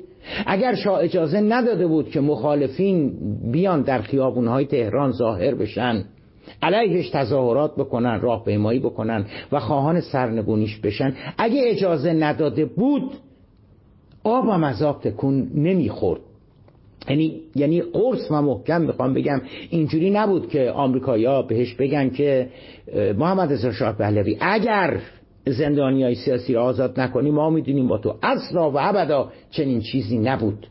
اگر 0.45 0.75
شاه 0.75 0.99
اجازه 0.99 1.41
نداده 1.41 1.87
بود 1.87 2.09
که 2.09 2.19
مخالفین 2.21 3.13
بیان 3.51 3.81
در 3.81 4.01
خیابونهای 4.01 4.65
تهران 4.65 5.11
ظاهر 5.11 5.55
بشن 5.55 6.05
علیهش 6.61 7.09
تظاهرات 7.09 7.75
بکنن 7.75 8.21
راهپیمایی 8.21 8.79
بکنن 8.79 9.25
و 9.51 9.59
خواهان 9.59 10.01
سرنگونیش 10.01 10.77
بشن 10.79 11.13
اگه 11.37 11.61
اجازه 11.65 12.13
نداده 12.13 12.65
بود 12.65 13.11
آبم 14.23 14.63
از 14.63 14.81
آب 14.81 15.01
تکون 15.01 15.51
نمی‌خورد. 15.55 16.21
یعنی 17.09 17.41
یعنی 17.55 17.81
قرص 17.81 18.31
و 18.31 18.41
محکم 18.41 18.81
می‌خوام 18.81 19.13
بگم. 19.13 19.41
اینجوری 19.69 20.09
نبود 20.09 20.49
که 20.49 20.71
آمریکایی‌ها 20.71 21.41
بهش 21.41 21.73
بگن 21.73 22.09
که 22.09 22.49
محمد 23.17 23.53
رضا 23.53 23.71
شاه 23.71 23.93
پهلوی 23.93 24.37
اگر 24.41 24.99
زندانی 25.45 26.03
های 26.03 26.15
سیاسی 26.15 26.53
را 26.53 26.63
آزاد 26.63 26.99
نکنی 26.99 27.31
ما 27.31 27.49
می‌دونیم 27.49 27.87
با 27.87 27.97
تو 27.97 28.15
اصلا 28.23 28.71
و 28.71 28.79
ابدا 28.79 29.31
چنین 29.51 29.81
چیزی 29.81 30.17
نبود. 30.17 30.67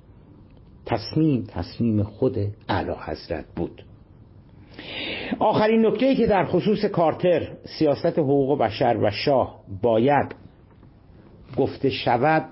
تصمیم 0.86 1.44
تصمیم 1.48 2.02
خود 2.02 2.38
اعلی 2.68 2.92
حضرت 3.06 3.44
بود. 3.56 3.82
آخرین 5.38 5.86
نکته 5.86 6.14
که 6.14 6.26
در 6.26 6.44
خصوص 6.44 6.84
کارتر 6.84 7.48
سیاست 7.78 8.18
حقوق 8.18 8.58
بشر 8.58 8.96
و 9.02 9.10
شاه 9.10 9.60
باید 9.82 10.34
گفته 11.56 11.90
شود 11.90 12.44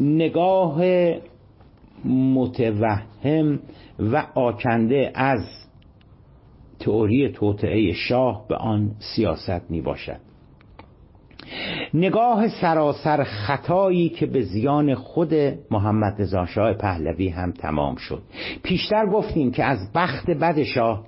نگاه 0.00 0.80
متوهم 2.04 3.60
و 3.98 4.26
آکنده 4.34 5.12
از 5.14 5.46
تئوری 6.80 7.28
توطعه 7.28 7.92
شاه 7.92 8.48
به 8.48 8.56
آن 8.56 8.90
سیاست 8.98 9.70
می 9.70 9.80
باشد 9.80 10.20
نگاه 11.94 12.48
سراسر 12.48 13.24
خطایی 13.24 14.08
که 14.08 14.26
به 14.26 14.42
زیان 14.42 14.94
خود 14.94 15.34
محمد 15.70 16.22
رضا 16.22 16.46
شاه 16.46 16.72
پهلوی 16.74 17.28
هم 17.28 17.52
تمام 17.52 17.96
شد. 17.96 18.22
پیشتر 18.62 19.06
گفتیم 19.06 19.50
که 19.50 19.64
از 19.64 19.78
بخت 19.94 20.30
بد 20.30 20.62
شاه 20.62 21.04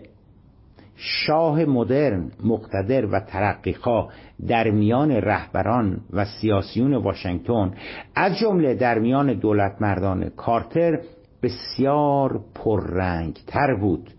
شاه 0.96 1.64
مدرن 1.64 2.30
مقتدر 2.44 3.06
و 3.06 3.20
ترقیخواه 3.20 4.12
در 4.48 4.70
میان 4.70 5.10
رهبران 5.10 6.00
و 6.12 6.24
سیاسیون 6.24 6.94
واشنگتن 6.94 7.74
از 8.14 8.38
جمله 8.38 8.74
در 8.74 8.98
میان 8.98 9.34
دولت 9.34 9.76
مردان 9.80 10.28
کارتر 10.28 11.00
بسیار 11.42 12.40
پررنگ 12.54 13.38
تر 13.46 13.74
بود 13.74 14.10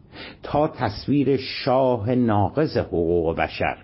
تا 0.43 0.67
تصویر 0.67 1.37
شاه 1.37 2.15
ناقض 2.15 2.77
حقوق 2.77 3.35
بشر. 3.37 3.77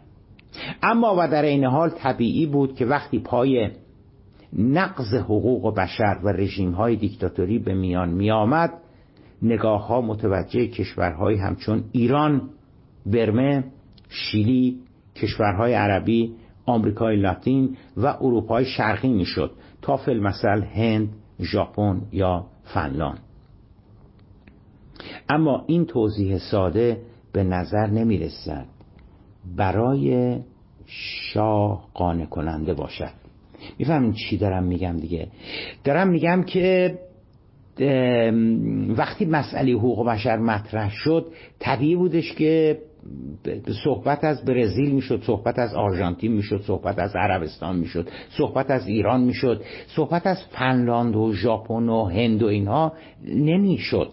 اما 0.83 1.15
و 1.19 1.27
در 1.27 1.43
این 1.43 1.65
حال 1.65 1.89
طبیعی 1.89 2.45
بود 2.45 2.75
که 2.75 2.85
وقتی 2.85 3.19
پای 3.19 3.69
نقض 4.57 5.13
حقوق 5.13 5.75
بشر 5.75 6.17
و 6.23 6.29
رژیم 6.29 6.71
های 6.71 6.95
دیکتاتوری 6.95 7.59
به 7.59 7.73
میان 7.73 8.09
می 8.09 8.31
آمد 8.31 8.73
نگاه 9.41 9.87
ها 9.87 10.01
متوجه 10.01 10.67
کشورهای 10.67 11.35
همچون 11.35 11.83
ایران 11.91 12.49
برمه 13.05 13.63
شیلی 14.09 14.79
کشورهای 15.15 15.73
عربی 15.73 16.33
آمریکای 16.65 17.15
لاتین 17.15 17.77
و 17.97 18.07
اروپای 18.07 18.65
شرقی 18.65 19.09
می‌شد 19.09 19.51
تا 19.81 19.99
مثل 20.07 20.63
هند 20.63 21.09
ژاپن 21.41 22.01
یا 22.11 22.45
فنلاند. 22.63 23.19
اما 25.29 25.63
این 25.67 25.85
توضیح 25.85 26.37
ساده 26.37 27.01
به 27.33 27.43
نظر 27.43 27.87
نمی 27.87 28.17
رسد 28.17 28.65
برای 29.57 30.37
شاه 30.85 31.87
قانع 31.93 32.25
کننده 32.25 32.73
باشد. 32.73 33.11
می‌فهمین 33.79 34.13
چی 34.13 34.37
دارم 34.37 34.63
میگم 34.63 34.97
دیگه؟ 34.97 35.27
دارم 35.83 36.07
میگم 36.07 36.43
که 36.43 36.99
وقتی 38.97 39.25
مسئله 39.25 39.71
حقوق 39.71 40.07
بشر 40.07 40.37
مطرح 40.37 40.91
شد 40.91 41.25
طبیعی 41.59 41.95
بودش 41.95 42.33
که 42.33 42.79
صحبت 43.83 44.23
از 44.23 44.45
برزیل 44.45 44.91
می‌شد 44.91 45.23
صحبت 45.23 45.59
از 45.59 45.73
آرژانتین 45.73 46.31
می‌شد 46.31 46.61
صحبت 46.61 46.99
از 46.99 47.15
عربستان 47.15 47.75
می‌شد 47.75 48.09
صحبت 48.37 48.71
از 48.71 48.87
ایران 48.87 49.21
می‌شد 49.21 49.63
صحبت 49.87 50.27
از 50.27 50.37
فنلاند 50.51 51.15
و 51.15 51.33
ژاپن 51.33 51.89
و 51.89 52.05
هند 52.05 52.43
و 52.43 52.47
اینها 52.47 52.93
نمی‌شد. 53.25 54.09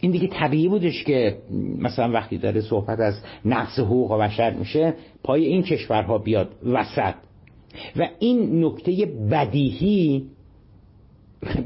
این 0.00 0.10
دیگه 0.10 0.28
طبیعی 0.28 0.68
بودش 0.68 1.04
که 1.04 1.38
مثلا 1.78 2.12
وقتی 2.12 2.38
داره 2.38 2.60
صحبت 2.60 3.00
از 3.00 3.14
نقص 3.44 3.78
حقوق 3.78 4.20
بشر 4.20 4.54
میشه 4.54 4.94
پای 5.24 5.44
این 5.44 5.62
کشورها 5.62 6.18
بیاد 6.18 6.48
وسط. 6.64 7.14
و 7.96 8.08
این 8.18 8.64
نکته 8.64 9.06
بدیهی 9.30 10.26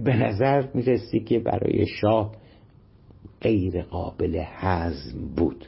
به 0.04 0.16
نظر 0.16 0.64
می‌رسی 0.74 1.20
که 1.20 1.38
برای 1.38 1.86
شاه 1.86 2.32
غیر 3.40 3.82
قابل 3.82 4.42
هضم 4.44 5.18
بود. 5.36 5.66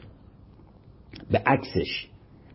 به 1.31 1.41
عکسش 1.45 2.07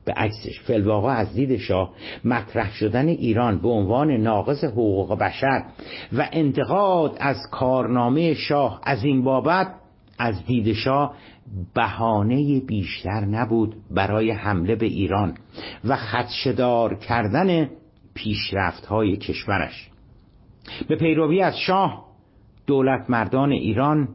به 0.05 0.13
عکسش. 0.13 0.61
فلواقع 0.61 1.13
از 1.13 1.35
دید 1.35 1.57
شاه 1.57 1.91
مطرح 2.25 2.73
شدن 2.73 3.09
ایران 3.09 3.59
به 3.59 3.69
عنوان 3.69 4.11
ناقض 4.11 4.65
حقوق 4.65 5.19
بشر 5.19 5.65
و 6.13 6.29
انتقاد 6.33 7.17
از 7.21 7.37
کارنامه 7.51 8.35
شاه 8.35 8.81
از 8.85 9.05
این 9.05 9.25
بابت 9.25 9.75
از 10.19 10.47
دید 10.47 10.73
شاه 10.73 11.15
بهانه 11.75 12.61
بیشتر 12.61 13.25
نبود 13.25 13.77
برای 13.91 14.31
حمله 14.31 14.77
به 14.77 14.87
ایران 14.87 15.35
و 15.85 15.97
خدشدار 15.97 16.95
کردن 16.95 17.71
پیشرفت 18.15 18.87
های 18.87 19.17
کشورش. 19.17 19.91
به 20.89 20.97
پیروی 20.97 21.41
از 21.41 21.59
شاه 21.59 22.05
دولت 22.67 23.11
مردان 23.11 23.53
ایران 23.53 24.09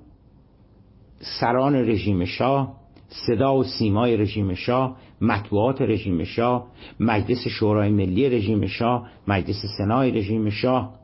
سران 1.40 1.76
رژیم 1.76 2.26
شاه 2.26 2.79
صدا 3.10 3.56
و 3.56 3.64
سیمای 3.64 4.18
رژیم 4.18 4.54
شاه 4.54 4.98
مطبوعات 5.22 5.82
رژیم 5.82 6.24
شاه 6.24 6.68
مجلس 7.00 7.48
شورای 7.48 7.90
ملی 7.90 8.30
رژیم 8.30 8.66
شاه 8.66 9.10
مجلس 9.28 9.66
سنای 9.78 10.12
رژیم 10.12 10.50
شاه. 10.50 11.00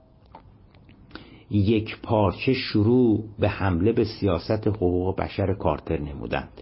یک 1.51 2.01
پارچه 2.01 2.53
شروع 2.53 3.23
به 3.39 3.49
حمله 3.49 3.91
به 3.91 4.03
سیاست 4.03 4.67
حقوق 4.67 5.15
بشر 5.15 5.53
کارتر 5.53 5.99
نمودند. 5.99 6.61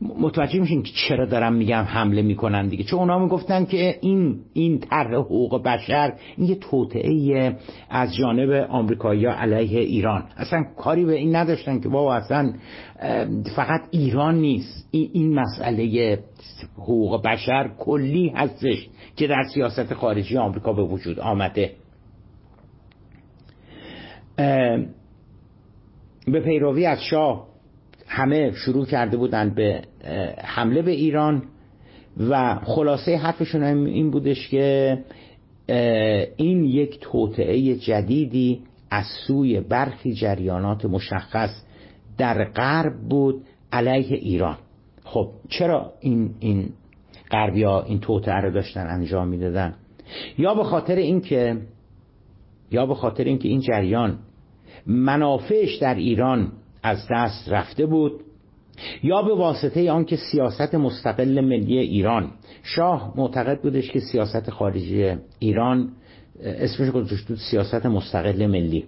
متوجه 0.00 0.60
میشین 0.60 0.82
که 0.82 0.92
چرا 1.08 1.26
دارم 1.26 1.52
میگم 1.52 1.82
حمله 1.82 2.22
می‌کنن 2.22 2.68
دیگه. 2.68 2.84
چون 2.84 2.98
اونا 2.98 3.18
می‌گفتن 3.18 3.64
که 3.64 3.98
این 4.00 4.40
این 4.52 4.78
طرح 4.78 5.14
حقوق 5.14 5.62
بشر 5.62 6.12
این 6.36 6.48
یه 6.48 6.54
توطعه 6.54 7.56
از 7.90 8.16
جانب 8.16 8.50
آمریکایی 8.70 9.26
علیه 9.26 9.80
ایران. 9.80 10.24
اصلا 10.36 10.64
کاری 10.76 11.04
به 11.04 11.14
این 11.14 11.36
نداشتن 11.36 11.80
که 11.80 11.88
بابا 11.88 12.14
اصلا 12.14 12.52
فقط 13.56 13.80
ایران 13.90 14.34
نیست. 14.34 14.88
این 14.90 15.34
مسئله 15.34 16.18
حقوق 16.78 17.22
بشر 17.22 17.70
کلی 17.78 18.28
هستش 18.28 18.88
که 19.16 19.26
در 19.26 19.42
سیاست 19.54 19.94
خارجی 19.94 20.36
آمریکا 20.36 20.72
به 20.72 20.82
وجود 20.82 21.20
آمده. 21.20 21.72
به 26.26 26.40
پیروی 26.44 26.86
از 26.86 26.98
شاه 27.10 27.55
همه 28.06 28.52
شروع 28.54 28.86
کرده 28.86 29.16
بودند 29.16 29.54
به 29.54 29.82
حمله 30.44 30.82
به 30.82 30.90
ایران 30.90 31.42
و 32.30 32.54
خلاصه 32.64 33.16
حرفشون 33.16 33.62
این 33.62 34.10
بودش 34.10 34.48
که 34.48 34.98
این 36.36 36.64
یک 36.64 36.98
توطعه 37.00 37.74
جدیدی 37.74 38.62
از 38.90 39.04
سوی 39.26 39.60
برخی 39.60 40.14
جریانات 40.14 40.84
مشخص 40.84 41.62
در 42.18 42.44
غرب 42.44 43.08
بود 43.08 43.42
علیه 43.72 44.16
ایران. 44.16 44.58
خب 45.04 45.30
چرا 45.48 45.92
این 46.00 46.34
این 46.40 46.68
غربی 47.30 47.62
ها 47.62 47.82
این 47.82 48.00
توطعه 48.00 48.40
رو 48.40 48.50
داشتن 48.50 48.86
انجام 48.86 49.28
می‌دادن؟ 49.28 49.74
یا 50.38 50.54
به 50.54 50.64
خاطر 50.64 50.96
اینکه 50.96 51.56
یا 52.70 52.86
به 52.86 52.94
خاطر 52.94 53.24
اینکه 53.24 53.48
این 53.48 53.60
جریان 53.60 54.18
منافعش 54.86 55.76
در 55.76 55.94
ایران 55.94 56.52
از 56.86 57.06
دست 57.10 57.48
رفته 57.48 57.86
بود 57.86 58.12
یا 59.02 59.22
به 59.22 59.34
واسطه 59.34 59.90
آنکه 59.90 60.16
سیاست 60.16 60.74
مستقل 60.74 61.40
ملی 61.40 61.78
ایران. 61.78 62.30
شاه 62.62 63.12
معتقد 63.16 63.60
بودش 63.60 63.90
که 63.90 64.00
سیاست 64.00 64.50
خارجی 64.50 65.16
ایران 65.38 65.88
اسمش 66.42 66.90
گذاشت 66.90 67.26
بود 67.28 67.38
سیاست 67.50 67.86
مستقل 67.86 68.46
ملی. 68.46 68.84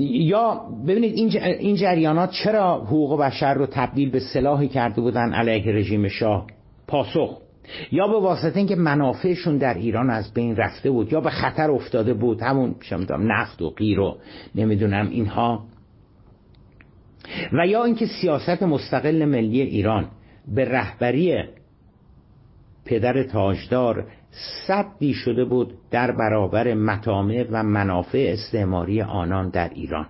یا 0.00 0.60
ببینید 0.86 1.14
این 1.60 1.76
جریانات 1.76 2.30
چرا 2.30 2.84
حقوق 2.84 3.20
بشر 3.20 3.54
رو 3.54 3.66
تبدیل 3.66 4.10
به 4.10 4.20
سلاحی 4.20 4.68
کرده 4.68 5.00
بودن 5.00 5.32
علیه 5.32 5.72
رژیم 5.72 6.08
شاه؟ 6.08 6.46
پاسخ. 6.86 7.38
یا 7.92 8.08
به 8.08 8.20
واسطه 8.20 8.56
اینکه 8.56 8.76
منافعشون 8.76 9.58
در 9.58 9.74
ایران 9.74 10.10
از 10.10 10.34
بین 10.34 10.56
رفته 10.56 10.90
بود 10.90 11.12
یا 11.12 11.20
به 11.20 11.30
خطر 11.30 11.70
افتاده 11.70 12.14
بود 12.14 12.42
همون 12.42 12.74
نفت 13.10 13.62
و 13.62 13.70
غیر 13.70 14.00
و 14.00 14.18
نمی‌دونم 14.54 15.08
اینها. 15.08 15.64
و 17.52 17.66
یا 17.66 17.84
اینکه 17.84 18.06
سیاست 18.06 18.62
مستقل 18.62 19.24
ملی 19.24 19.60
ایران 19.60 20.08
به 20.54 20.64
رهبری 20.64 21.44
پدر 22.84 23.22
تاجدار 23.22 24.06
صدی 24.66 25.14
شده 25.14 25.44
بود 25.44 25.74
در 25.90 26.12
برابر 26.12 26.74
مطامع 26.74 27.46
و 27.50 27.62
منافع 27.62 28.30
استعماری 28.32 29.02
آنان 29.02 29.48
در 29.48 29.68
ایران. 29.68 30.06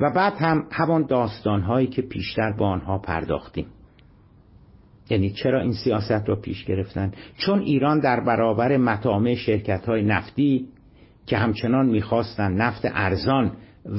و 0.00 0.10
بعد 0.10 0.32
هم 0.38 0.66
همان 0.70 1.06
داستانهایی 1.06 1.86
که 1.86 2.02
پیشتر 2.02 2.52
با 2.52 2.68
آنها 2.68 2.98
پرداختیم. 2.98 3.66
یعنی 5.10 5.30
چرا 5.30 5.60
این 5.60 5.72
سیاست 5.72 6.28
را 6.28 6.36
پیش 6.36 6.64
گرفتن؟ 6.64 7.12
چون 7.36 7.58
ایران 7.58 8.00
در 8.00 8.20
برابر 8.20 8.76
مطامع 8.76 9.34
شرکت 9.34 9.86
های 9.86 10.02
نفتی 10.02 10.66
که 11.26 11.36
همچنان 11.36 11.86
می‌خواستند 11.86 12.62
نفت 12.62 12.82
ارزان 12.84 13.52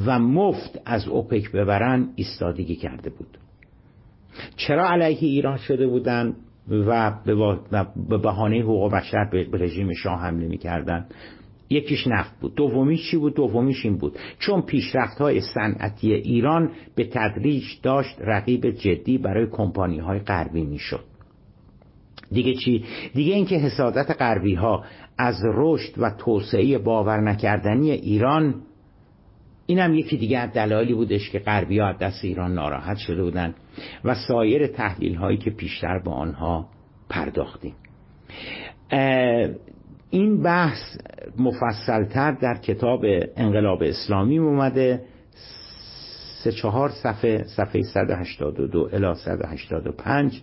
و 0.05 0.19
مفت 0.19 0.81
از 0.85 1.07
اوپک 1.07 1.51
ببرن 1.51 2.09
ایستادگی 2.15 2.75
کرده 2.75 3.09
بود. 3.09 3.37
چرا 4.55 4.89
علیه 4.89 5.17
ایران 5.21 5.57
شده 5.57 5.87
بودند 5.87 6.35
و 6.69 7.11
به 8.09 8.17
بهانه 8.17 8.61
حقوق 8.61 8.93
بشر 8.93 9.29
به 9.51 9.57
رژیم 9.57 9.93
شاه 9.93 10.21
حمله 10.21 10.47
می‌کردن؟ 10.47 11.05
یکیش 11.71 12.07
نفت 12.07 12.39
بود. 12.39 12.55
دومیش 12.55 13.11
چی 13.11 13.17
بود؟ 13.17 13.35
دومیش 13.35 13.85
این 13.85 13.97
بود. 13.97 14.17
چون 14.39 14.61
پیشرفت 14.61 15.17
های 15.17 15.41
صنعتی 15.41 16.13
ایران 16.13 16.71
به 16.95 17.03
تدریج 17.03 17.63
داشت 17.83 18.15
رقیب 18.19 18.69
جدی 18.69 19.17
برای 19.17 19.47
کمپانی 19.51 19.99
های 19.99 20.19
غربی 20.19 20.65
می‌شد. 20.65 21.03
دیگه 22.31 22.53
چی؟ 22.53 22.85
دیگه 23.13 23.33
اینکه 23.35 23.55
حسادت 23.55 24.11
غربی 24.19 24.53
ها 24.53 24.83
از 25.17 25.35
رشد 25.53 25.93
و 25.97 26.09
توسعه 26.09 26.77
باور 26.77 27.21
نکردنی 27.21 27.91
ایران 27.91 28.55
اینم 29.65 29.93
یکی 29.93 30.17
دیگه 30.17 30.37
از 30.37 30.53
دلایلی 30.53 30.93
بودش 30.93 31.29
که 31.29 31.39
غربی 31.39 31.79
ها 31.79 31.93
دست 31.93 32.25
ایران 32.25 32.53
ناراحت 32.53 32.97
شده 32.97 33.23
بودن 33.23 33.55
و 34.03 34.15
سایر 34.27 34.67
تحلیل 34.67 35.15
هایی 35.15 35.37
که 35.37 35.49
پیشتر 35.49 35.99
با 35.99 36.11
آنها 36.11 36.69
پرداختیم. 37.09 37.73
این 40.11 40.43
بحث 40.43 40.97
مفصلتر 41.37 42.31
در 42.31 42.53
کتاب 42.53 43.05
انقلاب 43.35 43.83
اسلامی 43.83 44.37
اومده. 44.37 45.01
سه 46.43 46.51
چهار 46.51 46.89
صفحه 46.89 47.43
صفحه 47.43 47.81
182 47.81 48.89
الی 48.93 49.13
185 49.15 50.41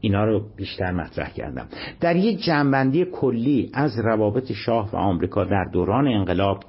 اینا 0.00 0.24
رو 0.24 0.42
بیشتر 0.56 0.92
مطرح 0.92 1.30
کردم. 1.30 1.66
در 2.00 2.16
یک 2.16 2.44
جنبندی 2.44 3.04
کلی 3.04 3.70
از 3.74 3.98
روابط 3.98 4.52
شاه 4.52 4.90
و 4.92 4.96
آمریکا 4.96 5.44
در 5.44 5.64
دوران 5.72 6.06
انقلاب 6.06 6.64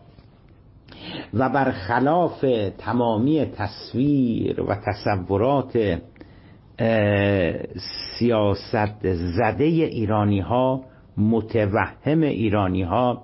و 1.34 1.50
برخلاف 1.50 2.46
تمامی 2.78 3.46
تصویر 3.46 4.62
و 4.62 4.76
تصورات 4.76 6.00
سیاست 8.20 9.14
زده 9.14 9.64
ایرانی 9.64 10.40
ها 10.40 10.84
متوهم 11.18 12.22
ایرانی 12.22 12.84
ها 12.84 13.24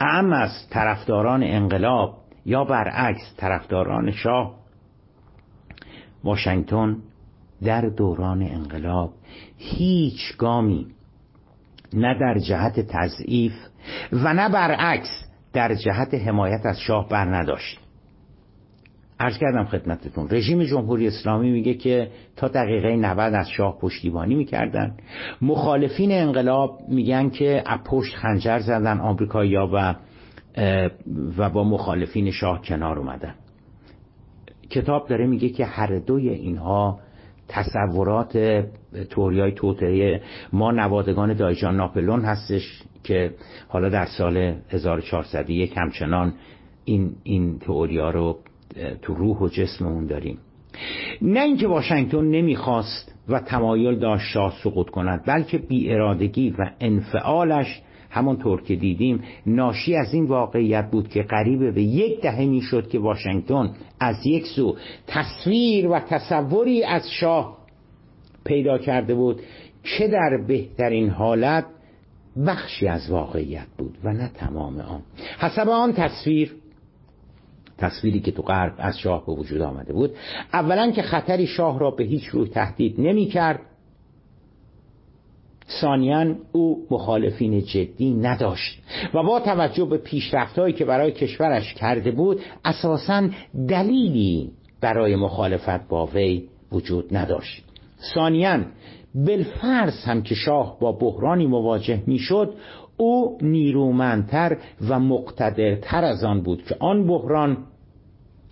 اعم 0.00 0.32
از 0.32 0.50
طرفداران 0.70 1.42
انقلاب 1.42 2.18
یا 2.46 2.64
برعکس 2.64 3.34
طرفداران 3.36 4.10
شاه 4.10 4.54
واشنگتن 6.24 6.96
در 7.62 7.80
دوران 7.80 8.42
انقلاب 8.42 9.12
هیچ 9.56 10.36
گامی 10.38 10.86
نه 11.92 12.18
در 12.20 12.38
جهت 12.38 12.80
تضعیف 12.80 13.52
و 14.12 14.34
نه 14.34 14.48
برعکس 14.48 15.24
در 15.52 15.74
جهت 15.74 16.14
حمایت 16.14 16.66
از 16.66 16.80
شاه 16.80 17.08
بر 17.08 17.24
نداشت. 17.24 17.85
عرض 19.20 19.38
کردم 19.38 19.64
خدمتتون 19.64 20.28
رژیم 20.30 20.62
جمهوری 20.62 21.06
اسلامی 21.06 21.50
میگه 21.50 21.74
که 21.74 22.10
تا 22.36 22.48
دقیقه 22.48 22.96
90 22.96 23.34
از 23.34 23.50
شاه 23.50 23.78
پشتیبانی 23.78 24.34
می‌کردن. 24.34 24.96
مخالفین 25.42 26.12
انقلاب 26.12 26.80
میگن 26.88 27.30
که 27.30 27.62
از 27.66 27.80
پشت 27.84 28.16
خنجر 28.16 28.58
زدن 28.58 29.00
آمریکایی‌ها 29.00 29.70
و 29.72 29.94
و 31.38 31.50
با 31.50 31.64
مخالفین 31.64 32.30
شاه 32.30 32.62
کنار 32.62 32.98
اومدن. 32.98 33.34
کتاب 34.70 35.08
داره 35.08 35.26
میگه 35.26 35.48
که 35.48 35.64
هر 35.64 35.98
دوی 35.98 36.28
اینها 36.28 37.00
تصورات 37.48 38.64
توریای 39.10 39.52
توتعه 39.52 40.22
ما 40.52 40.70
نوادگان 40.72 41.34
دایجان 41.34 41.76
ناپلون 41.76 42.20
هستش 42.20 42.82
که 43.04 43.34
حالا 43.68 43.88
در 43.88 44.06
سال 44.18 44.36
1401 44.68 45.72
همچنان 45.76 46.34
این, 46.84 47.16
این 47.22 47.58
تئوریا 47.58 48.10
رو 48.10 48.38
تو 49.02 49.14
روح 49.14 49.38
و 49.38 49.48
جسممون 49.48 50.06
داریم. 50.06 50.38
نه 51.22 51.40
اینکه 51.40 51.68
واشنگتن 51.68 52.24
نمی‌خواست 52.24 53.14
و 53.28 53.40
تمایل 53.40 53.98
داشت 53.98 54.24
شاه 54.24 54.54
سقوط 54.64 54.90
کند 54.90 55.22
بلکه 55.26 55.58
بی 55.58 55.92
ارادگی 55.92 56.50
و 56.50 56.70
انفعالش 56.80 57.82
همانطور 58.10 58.62
که 58.62 58.76
دیدیم 58.76 59.22
ناشی 59.46 59.96
از 59.96 60.14
این 60.14 60.24
واقعیت 60.24 60.90
بود 60.90 61.08
که 61.08 61.22
قریب 61.22 61.74
به 61.74 61.82
یک 61.82 62.20
دهه 62.20 62.44
می‌شد 62.44 62.88
که 62.88 62.98
واشنگتن 62.98 63.70
از 64.00 64.26
یک 64.26 64.46
سو 64.46 64.76
تصویر 65.06 65.88
و 65.88 66.00
تصوری 66.00 66.84
از 66.84 67.10
شاه 67.10 67.56
پیدا 68.44 68.78
کرده 68.78 69.14
بود 69.14 69.40
که 69.82 70.08
در 70.08 70.44
بهترین 70.48 71.10
حالت 71.10 71.64
بخشی 72.46 72.88
از 72.88 73.10
واقعیت 73.10 73.66
بود 73.78 73.98
و 74.04 74.12
نه 74.12 74.30
تمام 74.34 74.80
آن. 74.80 75.02
حسب 75.38 75.68
آن 75.68 75.92
تصویر 75.92 76.54
تصویری 77.78 78.20
که 78.20 78.32
تو 78.32 78.42
غرب 78.42 78.74
از 78.78 78.98
شاه 78.98 79.26
به 79.26 79.32
وجود 79.32 79.60
آمده 79.60 79.92
بود. 79.92 80.10
اولا 80.52 80.90
که 80.90 81.02
خطری 81.02 81.46
شاه 81.46 81.78
را 81.78 81.90
به 81.90 82.04
هیچ 82.04 82.24
روی 82.24 82.48
تهدید 82.48 83.00
نمی 83.00 83.26
کرد. 83.26 83.60
ثانیا 85.80 86.34
او 86.52 86.86
مخالفین 86.90 87.64
جدی 87.64 88.14
نداشت 88.14 88.82
و 89.14 89.22
با 89.22 89.40
توجه 89.40 89.84
به 89.84 89.98
پیشرفتهایی 89.98 90.74
که 90.74 90.84
برای 90.84 91.12
کشورش 91.12 91.74
کرده 91.74 92.10
بود 92.10 92.40
اساسا 92.64 93.28
دلیلی 93.68 94.50
برای 94.80 95.16
مخالفت 95.16 95.88
با 95.88 96.06
وی 96.06 96.48
وجود 96.72 97.16
نداشت. 97.16 97.64
ثانیا 98.14 98.60
بالفرض 99.14 100.04
هم 100.04 100.22
که 100.22 100.34
شاه 100.34 100.78
با 100.80 100.92
بحرانی 100.92 101.46
مواجه 101.46 102.02
می‌شد 102.06 102.54
او 102.96 103.38
نیرومندتر 103.42 104.56
و 104.88 105.00
مقتدرتر 105.00 106.04
از 106.04 106.24
آن 106.24 106.42
بود 106.42 106.62
که 106.62 106.76
آن 106.80 107.06
بحران 107.06 107.58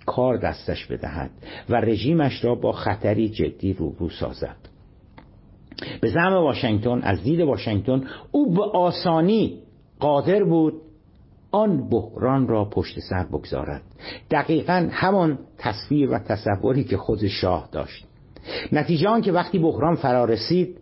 کار 0.06 0.36
دستش 0.36 0.86
بدهد 0.86 1.30
و 1.68 1.76
رژیمش 1.76 2.44
را 2.44 2.54
با 2.54 2.72
خطری 2.72 3.28
جدی 3.28 3.72
روبرو 3.72 4.08
سازد. 4.08 4.56
به 6.00 6.08
زعم 6.08 6.32
واشنگتن 6.32 7.00
از 7.02 7.22
دید 7.22 7.40
واشنگتن 7.40 8.04
او 8.32 8.54
به 8.54 8.62
آسانی 8.62 9.58
قادر 10.00 10.44
بود 10.44 10.74
آن 11.50 11.88
بحران 11.88 12.48
را 12.48 12.64
پشت 12.64 13.00
سر 13.00 13.24
بگذارد. 13.24 13.82
دقیقا 14.30 14.88
همان 14.92 15.38
تصویر 15.58 16.10
و 16.10 16.18
تصوری 16.18 16.84
که 16.84 16.96
خود 16.96 17.26
شاه 17.26 17.68
داشت. 17.72 18.06
نتیجه 18.72 19.08
آن 19.08 19.20
که 19.20 19.32
وقتی 19.32 19.58
بحران 19.58 19.94
فرا 19.94 20.24
رسید 20.24 20.78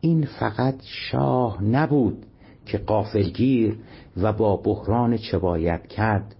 این 0.00 0.26
فقط 0.40 0.74
شاه 0.82 1.64
نبود. 1.64 2.26
که 2.66 2.78
قافلگیر 2.78 3.76
و 4.16 4.32
با 4.32 4.56
بحران 4.56 5.16
چه 5.16 5.38
باید 5.38 5.86
کرد 5.86 6.34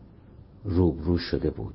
روبرو 0.65 1.19
شده 1.19 1.51
بود. 1.51 1.75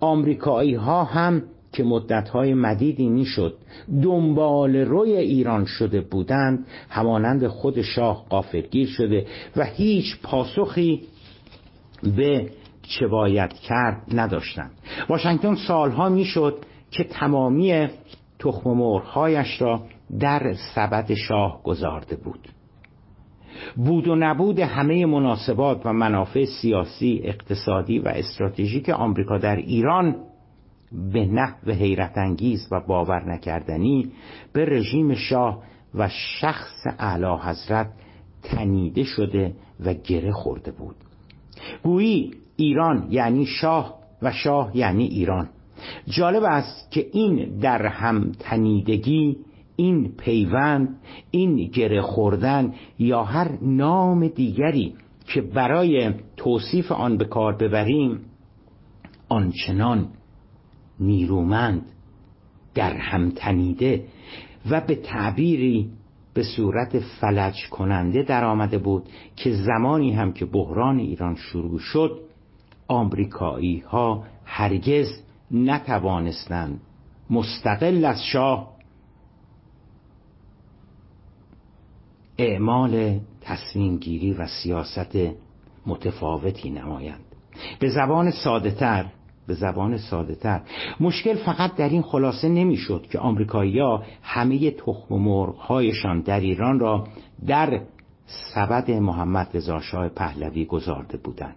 آمریکایی 0.00 0.74
ها 0.74 1.04
هم 1.04 1.42
که 1.72 1.84
مدتهای 1.84 2.54
مدیدی 2.54 3.08
می‌شد 3.08 3.58
دنبال 4.02 4.76
روی 4.76 5.16
ایران 5.16 5.64
شده 5.64 6.00
بودند 6.00 6.66
همانند 6.88 7.46
خود 7.46 7.82
شاه 7.82 8.26
قافلگیر 8.28 8.88
شده 8.88 9.26
و 9.56 9.64
هیچ 9.64 10.20
پاسخی 10.22 11.02
به 12.16 12.50
چه 12.82 13.06
باید 13.06 13.52
کرد 13.52 14.02
نداشتند. 14.12 14.70
واشنگتن 15.08 15.54
سالها 15.54 16.08
می‌شد 16.08 16.64
که 16.90 17.04
تمامی 17.04 17.88
تخم 18.38 18.70
مرغهایش 18.70 19.62
را 19.62 19.82
در 20.20 20.54
سبد 20.74 21.14
شاه 21.14 21.60
گذارده 21.64 22.16
بود. 22.16 22.48
بود 23.76 24.08
و 24.08 24.14
نبود 24.14 24.58
همه 24.58 25.06
مناسبات 25.06 25.80
و 25.84 25.92
منافع 25.92 26.44
سیاسی، 26.44 27.20
اقتصادی 27.24 27.98
و 27.98 28.08
استراتژیک 28.08 28.88
آمریکا 28.88 29.38
در 29.38 29.56
ایران 29.56 30.16
به 31.12 31.26
نحو 31.26 31.70
حیرت 31.70 32.18
انگیز 32.18 32.68
و 32.72 32.80
باور 32.80 33.32
نکردنی 33.32 34.10
به 34.52 34.64
رژیم 34.64 35.14
شاه 35.14 35.62
و 35.94 36.08
شخص 36.08 36.86
اعلی 36.98 37.36
حضرت 37.42 37.90
تنیده 38.42 39.04
شده 39.04 39.52
و 39.84 39.94
گره 39.94 40.32
خورده 40.32 40.70
بود. 40.70 40.96
گویی 41.82 42.30
ایران 42.56 43.06
یعنی 43.10 43.46
شاه 43.46 43.94
و 44.22 44.32
شاه 44.32 44.76
یعنی 44.76 45.04
ایران. 45.04 45.48
جالب 46.06 46.42
است 46.44 46.90
که 46.90 47.06
این 47.12 47.58
در 47.58 47.86
هم 47.86 48.32
تنیدگی 48.38 49.36
این 49.80 50.12
پیوند 50.18 50.96
این 51.30 51.56
گره 51.56 52.02
خوردن 52.02 52.74
یا 52.98 53.24
هر 53.24 53.58
نام 53.62 54.28
دیگری 54.28 54.94
که 55.26 55.40
برای 55.40 56.12
توصیف 56.36 56.92
آن 56.92 57.16
به 57.16 57.24
کار 57.24 57.56
ببریم 57.56 58.20
آنچنان 59.28 60.08
نیرومند 61.00 61.86
در 62.74 62.96
هم 62.96 63.30
تنیده 63.30 64.04
و 64.70 64.80
به 64.80 64.94
تعبیری 64.94 65.90
به 66.34 66.42
صورت 66.42 66.98
فلج 66.98 67.68
کننده 67.70 68.22
در 68.22 68.44
آمده 68.44 68.78
بود 68.78 69.08
که 69.36 69.52
زمانی 69.52 70.12
هم 70.12 70.32
که 70.32 70.44
بحران 70.44 70.98
ایران 70.98 71.34
شروع 71.34 71.78
شد 71.78 72.20
آمریکایی 72.88 73.78
ها 73.78 74.24
هرگز 74.44 75.06
نتوانستند 75.50 76.80
مستقل 77.30 78.04
از 78.04 78.22
شاه 78.32 78.79
اعمال 82.40 83.20
تصمیم 83.40 83.96
گیری 83.96 84.32
و 84.32 84.46
سیاست 84.46 85.18
متفاوتی 85.86 86.70
نمایند. 86.70 87.24
به 87.78 87.88
زبان 87.88 88.30
ساده 88.30 88.70
تر 88.70 89.06
به 89.46 89.54
زبان 89.54 89.98
ساده 89.98 90.34
تر 90.34 90.60
مشکل 91.00 91.34
فقط 91.34 91.74
در 91.74 91.88
این 91.88 92.02
خلاصه 92.02 92.48
نمی‌شد 92.48 93.06
که 93.12 93.18
آمریکایی‌ها 93.18 94.02
همه 94.22 94.70
تخم 94.70 95.14
مرغ 95.14 95.56
هایشان 95.56 96.20
در 96.20 96.40
ایران 96.40 96.78
را 96.78 97.06
در 97.46 97.80
سبد 98.54 98.90
محمد 98.90 99.48
رضا 99.54 99.80
شاه 99.80 100.08
پهلوی 100.08 100.64
گذارده 100.64 101.18
بودند. 101.18 101.56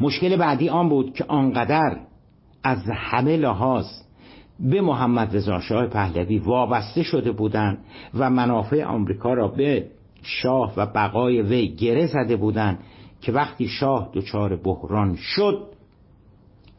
مشکل 0.00 0.36
بعدی 0.36 0.68
آن 0.68 0.88
بود 0.88 1.14
که 1.14 1.24
آنقدر 1.28 2.00
از 2.62 2.78
همه 2.94 3.36
لحاظ 3.36 3.86
به 4.60 4.80
محمد 4.80 5.36
رضا 5.36 5.60
شاه 5.60 5.86
پهلوی 5.86 6.38
وابسته 6.38 7.02
شده 7.02 7.32
بودند 7.32 7.78
و 8.14 8.30
منافع 8.30 8.84
آمریکا 8.84 9.34
را 9.34 9.48
به 9.48 9.86
شاه 10.22 10.72
و 10.76 10.86
بقای 10.86 11.42
وی 11.42 11.68
گره 11.68 12.06
زده 12.06 12.36
بودند 12.36 12.78
که 13.20 13.32
وقتی 13.32 13.68
شاه 13.68 14.10
دچار 14.14 14.56
بحران 14.56 15.16
شد 15.16 15.66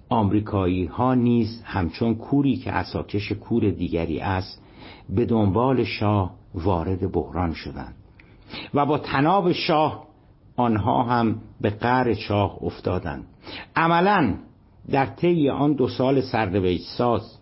آمریکایی 0.09 0.86
ها 0.86 1.13
نیز 1.13 1.61
همچون 1.65 2.15
کوری 2.15 2.55
که 2.55 2.71
اساکش 2.71 3.32
کور 3.32 3.69
دیگری 3.69 4.19
است 4.19 4.61
به 5.09 5.26
دنبال 5.26 5.84
شاه 5.84 6.32
وارد 6.55 7.11
بحران 7.11 7.53
شدند 7.53 7.95
و 8.73 8.86
با 8.86 8.97
تناب 8.97 9.51
شاه 9.51 10.05
آنها 10.55 11.03
هم 11.03 11.36
به 11.61 11.69
قهر 11.69 12.13
شاه 12.13 12.57
افتادند. 12.61 13.26
عملا 13.76 14.36
در 14.91 15.05
طی 15.05 15.49
آن 15.49 15.73
دو 15.73 15.88
سال 15.88 16.21
سرنوشت 16.21 16.84
ساز 16.97 17.39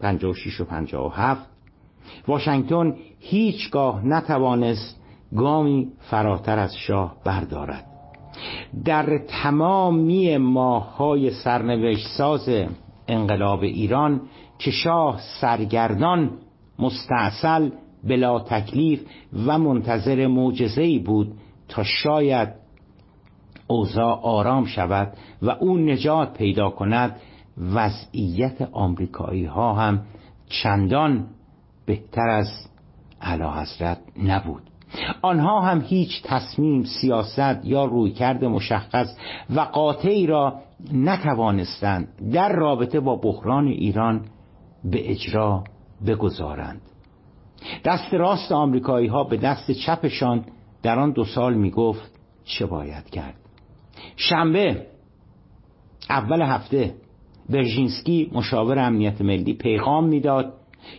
56 0.00 0.60
و 0.60 0.64
57 0.64 1.46
واشنگتن 2.28 2.94
هیچگاه 3.18 4.06
نتوانست 4.06 5.00
گامی 5.36 5.92
فراتر 5.98 6.58
از 6.58 6.76
شاه 6.76 7.16
بردارد. 7.24 7.86
در 8.84 9.18
تمامی 9.18 10.36
ماههای 10.36 11.30
سرنوشت 11.30 12.06
ساز 12.06 12.48
انقلاب 13.08 13.62
ایران 13.62 14.20
که 14.58 14.70
شاه 14.70 15.20
سرگردان 15.40 16.30
مستعصل 16.78 17.70
بلا 18.04 18.40
تکلیف 18.40 19.00
و 19.46 19.58
منتظر 19.58 20.26
معجزه‌ای 20.26 20.98
بود 20.98 21.32
تا 21.68 21.82
شاید 21.82 22.48
اوضاع 23.66 24.20
آرام 24.22 24.64
شود 24.64 25.12
و 25.42 25.50
او 25.50 25.78
نجات 25.78 26.38
پیدا 26.38 26.70
کند 26.70 27.16
وضعیت 27.60 28.68
آمریکایی 28.72 29.44
ها 29.44 29.74
هم 29.74 30.02
چندان 30.48 31.26
بهتر 31.86 32.28
از 32.28 32.48
علا 33.20 33.52
حضرت 33.52 33.98
نبود. 34.22 34.62
آنها 35.22 35.60
هم 35.60 35.80
هیچ 35.80 36.22
تصمیم 36.24 36.84
سیاست 36.84 37.64
یا 37.64 37.84
رویکرد 37.84 38.44
مشخص 38.44 39.16
و 39.56 39.60
قاطعی 39.60 40.26
را 40.26 40.60
نتوانستند 40.92 42.08
در 42.32 42.52
رابطه 42.52 43.00
با 43.00 43.16
بحران 43.16 43.66
ایران 43.66 44.24
به 44.84 45.10
اجرا 45.10 45.64
بگذارند. 46.06 46.80
دست 47.84 48.14
راست 48.14 48.52
آمریکایی 48.52 49.06
ها 49.06 49.24
به 49.24 49.36
دست 49.36 49.70
چپشان 49.70 50.44
در 50.82 50.98
آن 50.98 51.12
دو 51.12 51.24
سال 51.24 51.54
می 51.54 51.70
گفت 51.70 52.10
چه 52.44 52.66
باید 52.66 53.10
کرد. 53.10 53.34
شنبه 54.16 54.86
اول 56.10 56.42
هفته 56.42 56.94
برژینسکی 57.48 58.30
مشاور 58.34 58.78
امنیت 58.78 59.20
ملی 59.20 59.54
پیغام 59.54 60.04
می‌داد 60.04 60.52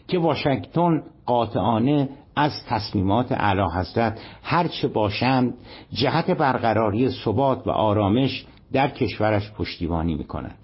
که 0.08 0.20
واشنگتن 0.20 1.04
قاطعانه 1.26 2.10
از 2.36 2.52
تصمیمات 2.68 3.32
اعلی 3.32 3.64
حضرت 3.76 4.20
هرچه 4.44 4.88
باشند 4.88 5.54
جهت 5.92 6.32
برقراری 6.32 7.10
ثبات 7.10 7.68
و 7.68 7.70
آرامش 7.70 8.46
در 8.74 8.90
کشورش 8.90 9.52
پشتیبانی 9.52 10.16
می 10.16 10.24
کند 10.24 10.58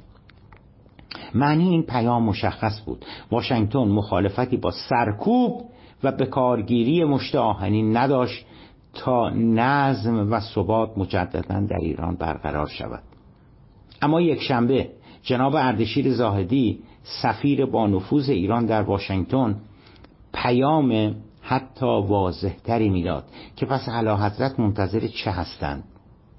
معنی 1.35 1.69
این 1.69 1.83
پیام 1.83 2.23
مشخص 2.23 2.81
بود. 2.85 3.05
واشنگتن 3.31 3.79
مخالفتی 3.79 4.57
با 4.57 4.71
سرکوب 4.89 5.61
و 6.03 6.11
به 6.11 6.25
کارگیری 6.25 7.03
مشت 7.03 7.35
آهنین 7.35 7.97
نداشت 7.97 8.45
تا 8.93 9.29
نظم 9.29 10.31
و 10.31 10.39
ثبات 10.39 10.97
مجددا 10.97 11.59
در 11.59 11.77
ایران 11.81 12.15
برقرار 12.15 12.67
شود. 12.67 13.03
اما 14.01 14.21
یک 14.21 14.41
شنبه 14.41 14.89
جناب 15.23 15.55
اردشیر 15.55 16.13
زاهدی 16.13 16.79
سفیر 17.03 17.65
با 17.65 17.87
نفوذ 17.87 18.29
ایران 18.29 18.65
در 18.65 18.81
واشنگتن 18.81 19.55
پیام 20.33 21.15
حتی 21.41 21.85
واضحتری 21.85 22.89
می‌داد 22.89 23.23
که 23.55 23.65
پس 23.65 23.89
علا 23.89 24.17
حضرت 24.17 24.59
منتظر 24.59 25.07
چه 25.07 25.31
هستند؟ 25.31 25.83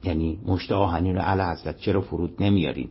یعنی 0.05 0.39
مشت 0.47 0.73
آهنین 0.73 1.19
علا 1.19 1.51
حضرت 1.51 1.79
چرا 1.79 2.01
فرود 2.01 2.43
نمیاریم؟ 2.43 2.89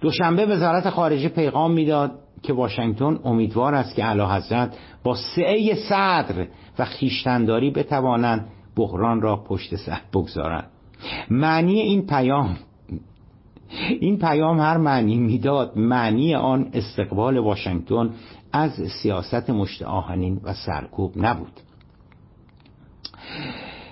دوشنبه 0.00 0.46
وزارت 0.46 0.90
خارجه 0.90 1.28
پیغام 1.28 1.72
می‌داد 1.72 2.18
که 2.42 2.52
واشنگتن 2.52 3.18
امیدوار 3.24 3.74
است 3.74 3.94
که 3.94 4.04
اعلی 4.04 4.22
حضرت 4.22 4.78
با 5.02 5.16
سعه 5.36 5.74
صدر 5.74 6.46
و 6.78 6.84
خیشتنداری 6.84 7.70
بتوانند 7.70 8.48
بحران 8.76 9.20
را 9.20 9.36
پشت 9.36 9.76
سر 9.76 10.00
بگذارند. 10.12 10.70
معنی 11.30 11.80
این 11.80 12.06
پیام 12.06 12.56
این 14.00 14.18
پیام 14.18 14.60
هر 14.60 14.76
معنی 14.76 15.16
می‌داد 15.16 15.78
معنی 15.78 16.34
آن 16.34 16.68
استقبال 16.72 17.38
واشنگتن 17.38 18.10
از 18.52 18.70
سیاست 19.02 19.50
مشت 19.50 19.82
آهنین 19.82 20.40
و 20.44 20.52
سرکوب 20.52 21.12
نبود. 21.16 21.60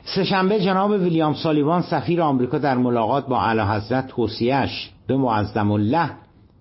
سهشنبه 0.04 0.60
جناب 0.60 0.90
ویلیام 0.90 1.34
سالیوان 1.34 1.82
سفیر 1.82 2.22
آمریکا 2.22 2.58
در 2.58 2.76
ملاقات 2.76 3.26
با 3.26 3.40
اعلی 3.40 3.60
حضرت 3.60 4.06
توصیهش 4.06 4.90
به 5.06 5.16
معظم 5.16 5.70
الله 5.70 6.10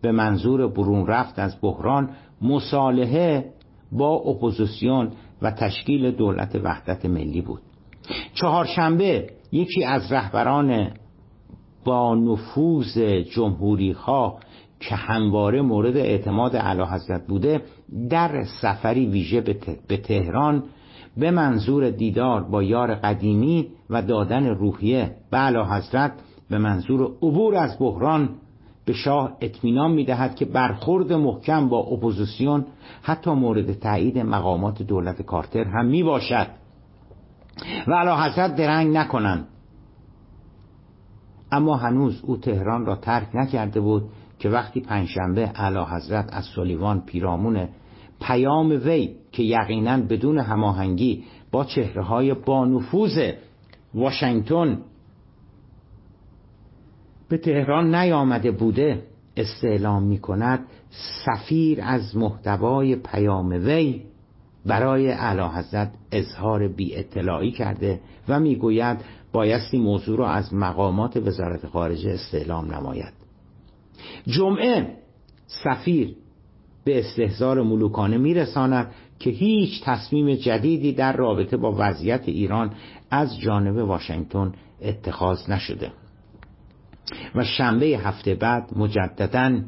به 0.02 0.12
منظور 0.12 0.68
برون 0.68 1.08
رفت 1.08 1.40
از 1.40 1.56
بحران 1.62 2.10
مصالحه 2.42 3.54
با 3.92 4.10
اپوزیسیون 4.10 5.12
و 5.42 5.52
تشکیل 5.52 6.12
دولت 6.12 6.56
وحدت 6.64 7.06
ملی 7.06 7.42
بود. 7.42 7.62
چهارشنبه 8.34 9.30
یکی 9.52 9.84
از 9.84 10.12
رهبران 10.12 10.92
با 11.90 12.16
نفوذ 12.16 12.98
جمهوری 13.32 13.92
ها 13.92 14.38
که 14.80 14.96
همواره 14.96 15.62
مورد 15.62 15.98
اعتماد 15.98 16.56
اعلی 16.56 16.84
حضرت 16.84 17.28
بوده 17.28 17.62
در 18.10 18.44
سفری 18.62 19.06
ویژه 19.06 19.42
به 19.88 19.98
تهران 19.98 20.64
به 21.18 21.32
منظور 21.32 21.90
دیدار 21.90 22.44
با 22.44 22.64
یار 22.64 22.96
قدیمی 22.96 23.68
و 23.90 24.02
دادن 24.02 24.46
روحیه 24.46 25.12
به 25.32 25.38
اعلی 25.38 25.60
حضرت 25.60 26.12
به 26.50 26.58
منظور 26.58 27.12
عبور 27.22 27.56
از 27.56 27.80
بحران 27.80 28.30
به 28.86 28.94
شاه 28.94 29.38
اطمینان 29.42 29.92
می‌دهد 29.92 30.36
که 30.36 30.46
برخورد 30.46 31.14
محکم 31.14 31.70
با 31.70 31.80
اپوزیسیون 31.80 32.66
حتی 33.02 33.32
مورد 33.32 33.80
تایید 33.80 34.18
مقامات 34.18 34.82
دولت 34.82 35.22
کارتر 35.22 35.64
هم 35.64 35.86
می 35.86 36.04
باشد 36.04 36.48
و 37.88 37.94
اعلاحضرت 37.94 38.56
درنگ 38.56 38.98
نکنند. 38.98 39.48
اما 41.52 41.78
هنوز 41.78 42.22
او 42.24 42.38
تهران 42.38 42.86
را 42.86 42.96
ترک 42.96 43.28
نکرده 43.34 43.80
بود 43.80 44.04
که 44.40 44.50
وقتی 44.50 44.80
پنجشنبه 44.80 45.42
اعلاحضرت 45.42 46.30
از 46.34 46.46
سلیوان 46.56 47.02
پیرامون 47.02 47.68
پیام 48.22 48.70
وی 48.70 49.16
که 49.32 49.44
یقینا 49.44 49.98
بدون 49.98 50.38
هماهنگی 50.38 51.24
با 51.52 51.66
چهره 51.66 52.04
های 52.04 52.34
بانفوذ 52.34 53.32
واشنگتن 53.94 54.78
به 57.30 57.38
تهران 57.38 57.96
نیامده 57.96 58.52
بوده 58.52 59.04
استعلام 59.38 60.04
می 60.04 60.20
کند 60.20 60.66
سفیر 61.26 61.80
از 61.82 62.18
محتوای 62.18 62.96
پیام 62.96 63.50
وی 63.50 64.02
برای 64.66 65.12
اعلی 65.12 65.42
حضرت 65.42 65.92
اظهار 66.12 66.68
بی 66.68 66.96
اطلاعی 66.96 67.52
کرده 67.52 68.00
و 68.28 68.40
می‌گوید 68.40 68.98
بایستی 69.32 69.78
موضوع 69.78 70.18
را 70.18 70.30
از 70.30 70.54
مقامات 70.54 71.18
وزارت 71.18 71.68
خارجه 71.68 72.12
استعلام 72.12 72.74
نماید. 72.74 73.14
جمعه 74.28 74.88
سفیر 75.48 76.16
به 76.84 77.00
استهزار 77.00 77.64
ملوکانه 77.64 78.18
میرساند 78.18 78.92
که 79.20 79.30
هیچ 79.30 79.84
تصمیم 79.84 80.36
جدیدی 80.36 80.94
در 80.94 81.18
رابطه 81.18 81.58
با 81.58 81.76
وضعیت 81.78 82.24
ایران 82.26 82.74
از 83.12 83.40
جانب 83.40 83.76
واشنگتن 83.76 84.54
اتخاذ 84.82 85.50
نشده. 85.50 85.92
و 87.36 87.44
شنبه 87.44 87.86
هفته 87.86 88.36
بعد 88.36 88.78
مجددا 88.78 89.62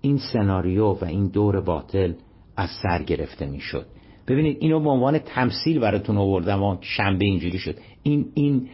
این 0.00 0.18
سناریو 0.32 0.86
و 0.86 1.04
این 1.04 1.28
دور 1.28 1.60
باطل 1.60 2.12
از 2.56 2.68
سر 2.82 3.02
گرفته 3.02 3.46
می‌شد. 3.46 3.86
ببینید 4.28 4.56
اینو 4.60 4.80
به 4.80 4.90
عنوان 4.90 5.18
تمثیل 5.18 5.78
براتون 5.78 6.16
آوردم 6.16 6.62
و 6.62 6.76
شنبه 6.80 7.24
اینجوری 7.24 7.58
شد. 7.58 7.74
این 8.02 8.26
این 8.34 8.68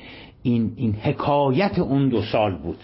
این 0.44 0.72
این 0.76 0.92
حکایت 0.92 1.78
اون 1.78 2.08
دو 2.08 2.22
سال 2.22 2.58
بود. 2.58 2.78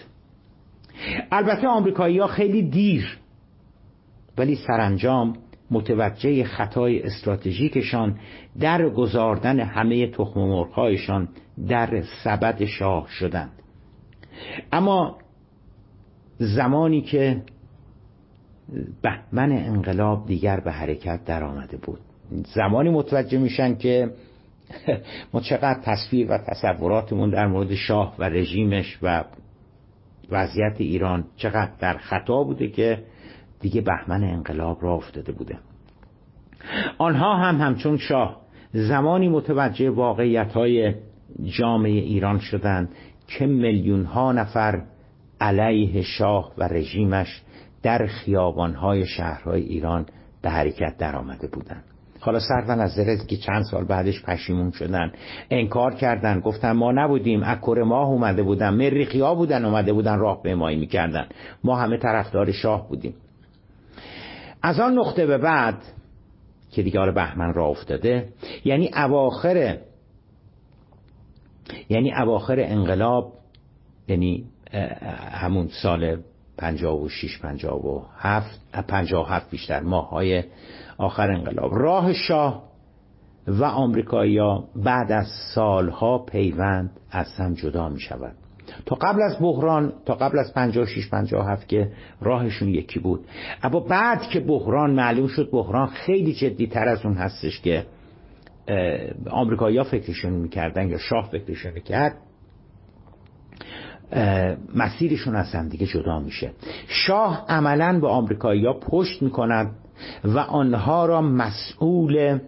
البته 1.31 1.67
آمریکایی 1.67 2.19
ها 2.19 2.27
خیلی 2.27 2.61
دیر 2.61 3.17
ولی 4.37 4.55
سرانجام 4.55 5.33
متوجه 5.71 6.43
خطای 6.43 7.03
استراتژیکشان 7.03 8.19
در 8.59 8.89
گذاردن 8.89 9.59
همه 9.59 10.07
تخم 10.07 10.39
مرغهایشان 10.39 11.29
در 11.67 12.03
سبد 12.23 12.65
شاه 12.65 13.07
شدند. 13.09 13.51
اما 14.71 15.17
زمانی 16.37 17.01
که 17.01 17.41
بهمن 19.01 19.51
انقلاب 19.51 20.25
دیگر 20.27 20.59
به 20.59 20.71
حرکت 20.71 21.25
در 21.25 21.43
آمده 21.43 21.77
بود. 21.77 21.99
زمانی 22.55 22.89
متوجه 22.89 23.37
میشن 23.37 23.75
که 23.75 24.11
ما 25.33 25.41
چقدر 25.41 25.79
تصویر 25.83 26.31
و 26.31 26.37
تصوراتمون 26.37 27.29
در 27.29 27.47
مورد 27.47 27.75
شاه 27.75 28.15
و 28.19 28.23
رژیمش 28.23 28.97
و 29.01 29.23
وضعیت 30.31 30.75
ایران 30.77 31.25
چقدر 31.37 31.71
در 31.79 31.97
خطا 31.97 32.43
بوده 32.43 32.67
که 32.67 33.03
دیگه 33.59 33.81
بهمن 33.81 34.23
انقلاب 34.23 34.83
را 34.83 34.93
افتاده 34.93 35.31
بوده. 35.31 35.57
آنها 36.97 37.35
هم 37.35 37.61
همچون 37.61 37.97
شاه 37.97 38.41
زمانی 38.73 39.29
متوجه 39.29 39.89
واقعیت 39.89 40.51
های 40.51 40.95
جامعه 41.43 41.91
ایران 41.91 42.39
شدند 42.39 42.89
که 43.27 43.45
میلیون 43.45 44.05
ها 44.05 44.31
نفر 44.31 44.81
علیه 45.41 46.01
شاه 46.01 46.53
و 46.57 46.63
رژیمش 46.63 47.41
در 47.83 48.05
خیابانهای 48.05 49.05
شهرهای 49.05 49.61
ایران 49.61 50.05
به 50.41 50.49
حرکت 50.49 50.97
در 50.97 51.15
آمده 51.15 51.47
بودند. 51.47 51.90
حالا 52.21 52.39
صرف 52.39 52.69
نظر 52.69 53.15
که 53.15 53.37
چند 53.37 53.63
سال 53.71 53.85
بعدش 53.85 54.23
پشیمون 54.23 54.71
شدن. 54.71 55.11
انکار 55.49 55.93
کردن. 55.93 56.39
گفتن 56.39 56.71
ما 56.71 56.91
نبودیم. 56.91 57.41
اکر 57.43 57.83
ماه 57.85 58.07
اومده 58.07 58.43
بودن. 58.43 58.69
مریخی 58.69 59.19
ها 59.19 59.35
بودن 59.35 59.65
اومده 59.65 59.93
بودن 59.93 60.19
راه 60.19 60.53
مایی 60.55 60.79
می‌کردن. 60.79 61.27
ما 61.63 61.75
همه 61.75 61.97
طرفدار 61.97 62.51
شاه 62.51 62.89
بودیم. 62.89 63.13
از 64.63 64.79
آن 64.79 64.93
نقطه 64.93 65.25
به 65.25 65.37
بعد 65.37 65.77
که 66.71 66.83
دیگه 66.83 67.11
بهمن 67.11 67.53
را 67.53 67.65
افتاده 67.65 68.29
یعنی 68.65 68.91
اواخر 68.95 69.77
یعنی 71.89 72.13
اواخر 72.13 72.55
انقلاب 72.59 73.33
یعنی 74.07 74.45
همون 75.31 75.67
سال 75.81 76.17
56 76.57 77.37
57 77.37 78.59
57 78.87 79.49
بیشتر 79.49 79.79
ماهای 79.79 80.43
آخر 81.01 81.31
انقلاب. 81.31 81.71
راه 81.73 82.13
شاه 82.13 82.63
و 83.47 83.63
آمریکایی‌ها 83.63 84.63
بعد 84.75 85.11
از 85.11 85.27
سالها 85.55 86.17
پیوند 86.17 86.91
از 87.11 87.27
هم 87.37 87.53
جدا 87.53 87.89
می 87.89 87.99
شود 87.99 88.35
تا 88.85 88.95
قبل 88.95 89.21
از 89.21 89.37
بحران 89.39 89.93
تا 90.05 90.13
قبل 90.13 90.39
از 90.39 90.53
56 90.53 91.09
57 91.09 91.67
که 91.67 91.91
راهشون 92.21 92.69
یکی 92.69 92.99
بود. 92.99 93.25
اما 93.63 93.79
بعد 93.79 94.21
که 94.21 94.39
بحران 94.39 94.91
معلوم 94.91 95.27
شد 95.27 95.49
بحران 95.51 95.87
خیلی 95.87 96.33
جدی 96.33 96.67
تر 96.67 96.87
از 96.87 97.05
اون 97.05 97.13
هستش 97.13 97.61
که 97.61 97.85
آمریکایی‌ها 99.29 99.83
فکرشون 99.83 100.33
می‌کردن 100.33 100.89
یا 100.89 100.97
شاه 100.97 101.29
فکرشون 101.31 101.71
کرد 101.73 102.17
مسیرشون 104.75 105.35
از 105.35 105.51
هم 105.55 105.69
دیگه 105.69 105.85
جدا 105.85 106.19
میشه. 106.19 106.51
شاه 106.87 107.45
عملا 107.49 107.99
به 107.99 108.07
آمریکایی‌ها 108.07 108.73
پشت 108.73 109.21
می‌کند. 109.21 109.71
و 110.23 110.39
آنها 110.39 111.05
را 111.05 111.21
مسئول 111.21 112.39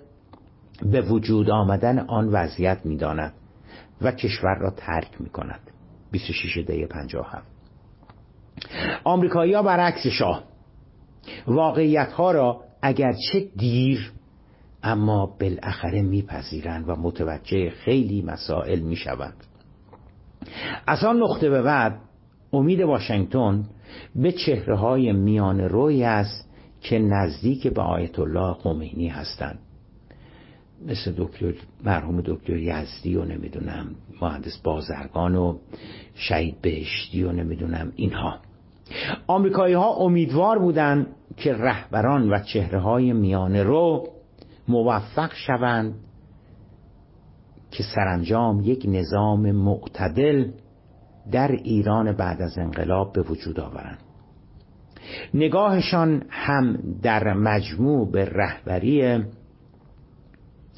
به 0.82 1.02
وجود 1.02 1.50
آمدن 1.50 2.00
آن 2.00 2.28
وضعیت 2.28 2.86
می‌داند 2.86 3.34
و 4.02 4.12
کشور 4.12 4.56
را 4.56 4.70
ترک 4.70 5.22
می‌کند. 5.22 5.60
26 6.12 6.58
دی 6.58 6.86
57 6.86 7.48
آمریکایی‌ها 9.04 9.64
برعکس 9.64 10.08
شاه. 10.08 10.44
واقعیت 11.48 12.12
ها 12.12 12.32
را 12.32 12.62
اگرچه 12.82 13.48
دیر 13.58 14.12
اما 14.84 15.26
بالاخره 15.40 16.02
میپذیرند 16.02 16.90
و 16.90 16.96
متوجه 16.96 17.70
خیلی 17.70 18.22
مسائل 18.22 18.80
می‌شوند. 18.80 19.44
از 20.88 21.04
آن 21.04 21.18
نقطه 21.18 21.50
به 21.50 21.62
بعد 21.62 22.00
امید 22.54 22.82
واشنگتن 22.82 23.66
به 24.16 24.32
چهره 24.32 24.76
های 24.76 25.12
میان 25.12 25.60
روی 25.60 26.04
است 26.04 26.53
که 26.84 27.00
نزدیک 27.00 27.68
به 27.68 27.82
آیت 27.82 28.20
الله 28.20 28.54
خمینی 28.54 29.08
هستند. 29.08 29.60
مثل 30.88 31.14
دکتر 31.18 31.54
مرحوم 31.84 32.22
دکتر 32.22 32.58
یزدی 32.58 33.16
و 33.16 33.26
نمی‌دونم 33.26 33.96
مهندس 34.22 34.58
بازرگان 34.64 35.36
و 35.36 35.58
شهید 36.14 36.62
بهشتی 36.62 37.24
و 37.24 37.32
نمی‌دونم 37.32 37.92
اینها. 37.96 38.40
آمریکایی 39.28 39.74
ها 39.74 39.94
امیدوار 39.94 40.60
بودند 40.60 41.08
که 41.38 41.54
رهبران 41.54 42.30
و 42.30 42.40
چهره 42.40 42.80
های 42.80 43.14
میان 43.14 43.56
رو 43.56 44.08
موفق 44.68 45.34
شوند 45.34 45.94
که 47.72 47.84
سرانجام 47.96 48.62
یک 48.64 48.86
نظام 48.88 49.52
معتدل 49.52 50.52
در 51.32 51.52
ایران 51.52 52.12
بعد 52.12 52.42
از 52.42 52.58
انقلاب 52.58 53.14
به 53.14 53.22
وجود 53.22 53.60
آورند. 53.60 54.03
نگاهشان 55.34 56.24
هم 56.30 56.80
در 57.02 57.34
مجموع 57.34 58.12
به 58.12 58.26
رهبری 58.26 59.24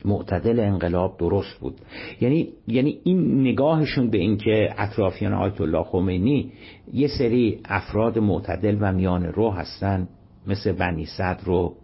معتدل 0.05 0.59
انقلاب 0.59 1.17
درست 1.17 1.59
بود. 1.59 1.75
یعنی 2.21 2.49
یعنی 2.67 2.99
این 3.03 3.41
نگاهشون 3.41 4.09
به 4.09 4.17
اینکه 4.17 4.73
اطرافیان 4.77 5.33
آیت 5.33 5.61
الله 5.61 5.83
خمینی 5.83 6.51
یه 6.93 7.07
سری 7.07 7.59
افراد 7.65 8.19
معتدل 8.19 8.77
و 8.81 8.91
میان 8.91 9.23
رو 9.23 9.51
هستن 9.51 10.07
مثل 10.47 10.71
بنی 10.71 11.05
صدر 11.05 11.43
رو 11.43 11.75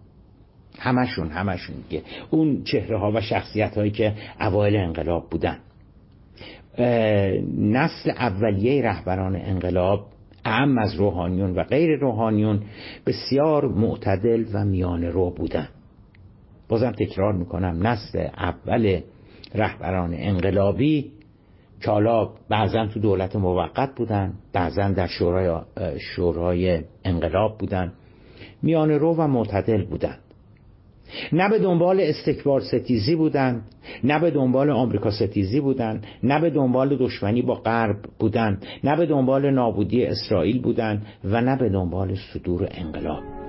همشون 0.79 1.29
همشون 1.29 1.75
که 1.89 2.01
اون 2.31 2.63
چهره 2.63 2.99
ها 2.99 3.11
و 3.11 3.21
شخصیت 3.21 3.77
هایی 3.77 3.91
که 3.91 4.13
اوایل 4.41 4.75
انقلاب 4.75 5.29
بودن. 5.29 5.57
نسل 7.57 8.09
اولیه 8.09 8.83
رهبران 8.83 9.35
انقلاب 9.35 10.05
اهم 10.45 10.77
از 10.77 10.95
روحانیون 10.95 11.55
و 11.55 11.63
غیر 11.63 11.99
روحانیون 11.99 12.61
بسیار 13.05 13.67
معتدل 13.67 14.45
و 14.53 14.65
میان 14.65 15.03
رو 15.03 15.29
بودن. 15.29 15.67
بازم 16.69 16.91
تکرار 16.91 17.33
می‌کنم 17.33 17.87
نسل 17.87 18.27
اول 18.37 18.99
رهبران 19.55 20.13
انقلابی 20.13 21.11
که 21.81 21.91
حالا 21.91 22.29
بعضا 22.49 22.87
تو 22.87 22.99
دولت 22.99 23.35
موقت 23.35 23.95
بودن 23.95 24.33
بعضا 24.53 24.89
در 24.89 25.07
شورای, 25.07 25.61
شورای 25.99 26.83
انقلاب 27.05 27.57
بودن. 27.57 27.93
میان 28.61 28.91
رو 28.91 29.15
و 29.15 29.27
معتدل 29.27 29.85
بودن. 29.85 30.17
نه 31.33 31.49
به 31.49 31.59
دنبال 31.59 32.01
استکبار 32.01 32.61
ستیزی 32.61 33.15
بودن 33.15 33.61
نه 34.03 34.19
به 34.19 34.31
دنبال 34.31 34.69
آمریکا 34.69 35.11
ستیزی 35.11 35.59
بودن 35.59 36.01
نه 36.23 36.41
به 36.41 36.49
دنبال 36.49 36.97
دشمنی 36.97 37.41
با 37.41 37.55
غرب 37.55 37.97
بودن 38.19 38.59
نه 38.83 38.95
به 38.95 39.05
دنبال 39.05 39.49
نابودی 39.51 40.05
اسرائیل 40.05 40.61
بودن 40.61 41.01
و 41.23 41.41
نه 41.41 41.57
به 41.57 41.69
دنبال 41.69 42.15
صدور 42.33 42.67
انقلاب. 42.71 43.40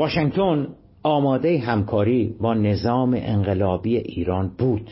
واشنگتن 0.00 0.68
آماده 1.02 1.58
همکاری 1.58 2.34
با 2.40 2.54
نظام 2.54 3.14
انقلابی 3.16 3.96
ایران 3.96 4.48
بود. 4.58 4.90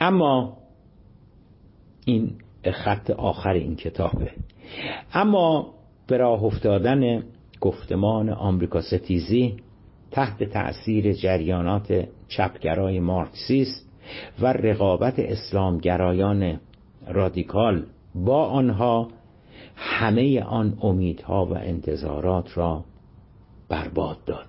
اما 0.00 0.56
این 2.04 2.30
خط 2.72 3.10
آخر 3.10 3.52
این 3.52 3.76
کتابه. 3.76 4.30
اما 5.12 5.74
به 6.06 6.16
راه 6.16 6.44
افتادن 6.44 7.22
گفتمان 7.60 8.28
آمریکا 8.28 8.80
ستیزی 8.80 9.56
تحت 10.10 10.44
تأثیر 10.44 11.12
جریانات 11.12 12.08
چپگرای 12.28 13.00
مارکسیست 13.00 13.90
و 14.40 14.52
رقابت 14.52 15.18
اسلامگرایان 15.18 16.60
رادیکال 17.06 17.86
با 18.14 18.46
آنها 18.46 19.08
همه 19.76 20.42
آن 20.42 20.78
امیدها 20.82 21.46
و 21.46 21.54
انتظارات 21.54 22.58
را 22.58 22.84
برباد 23.68 24.16
داد. 24.26 24.46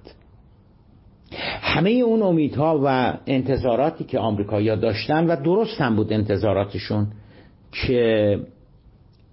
همه 1.61 1.89
اون 1.89 2.21
امیدها 2.21 2.81
و 2.85 3.17
انتظاراتی 3.27 4.03
که 4.03 4.19
آمریکایی‌ها 4.19 4.75
داشتن 4.75 5.27
و 5.27 5.35
درست 5.35 5.81
هم 5.81 5.95
بود 5.95 6.13
انتظاراتشون 6.13 7.07
که 7.71 8.39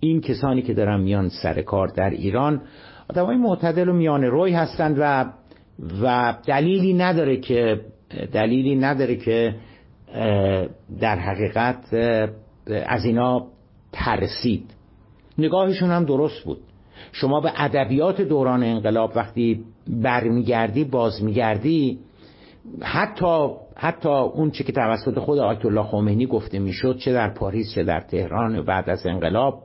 این 0.01 0.20
کسانی 0.20 0.62
که 0.62 0.74
دارن 0.74 1.01
میان 1.01 1.28
سر 1.28 1.62
کار 1.62 1.89
در 1.89 2.11
ایران 2.11 2.62
آدمای 3.11 3.37
معتدل 3.37 3.89
و 3.89 3.93
میان 3.93 4.24
روی 4.24 4.53
هستند 4.53 4.97
و 4.99 5.24
و 6.03 6.37
دلیلی 6.47 6.95
نداره 6.95 7.37
که 7.37 7.80
دلیلی 8.32 8.76
نداره 8.76 9.16
که 9.16 9.55
در 11.01 11.18
حقیقت 11.18 11.95
از 12.87 13.05
اینا 13.05 13.47
ترسید. 13.93 14.70
نگاهشون 15.39 15.91
هم 15.91 16.05
درست 16.05 16.45
بود. 16.45 16.59
شما 17.21 17.41
به 17.41 17.53
ادبیات 17.57 18.21
دوران 18.21 18.62
انقلاب 18.62 19.12
وقتی 19.17 19.64
برمیگردی 19.89 20.85
باز 20.85 21.23
میگردی 21.23 21.99
حتی 22.83 23.49
حتی 23.77 24.09
اون 24.09 24.51
چه 24.51 24.64
که 24.64 24.73
توسط 24.73 25.19
خود 25.19 25.39
آیت 25.39 25.67
الله 25.67 25.83
خمینی 25.83 26.27
گفته 26.27 26.59
می‌شد 26.59 26.99
چه 26.99 27.12
در 27.12 27.31
پاریس 27.31 27.75
چه 27.75 27.85
در 27.85 28.01
تهران 28.01 28.64
بعد 28.64 28.91
از 28.91 29.07
انقلاب 29.07 29.62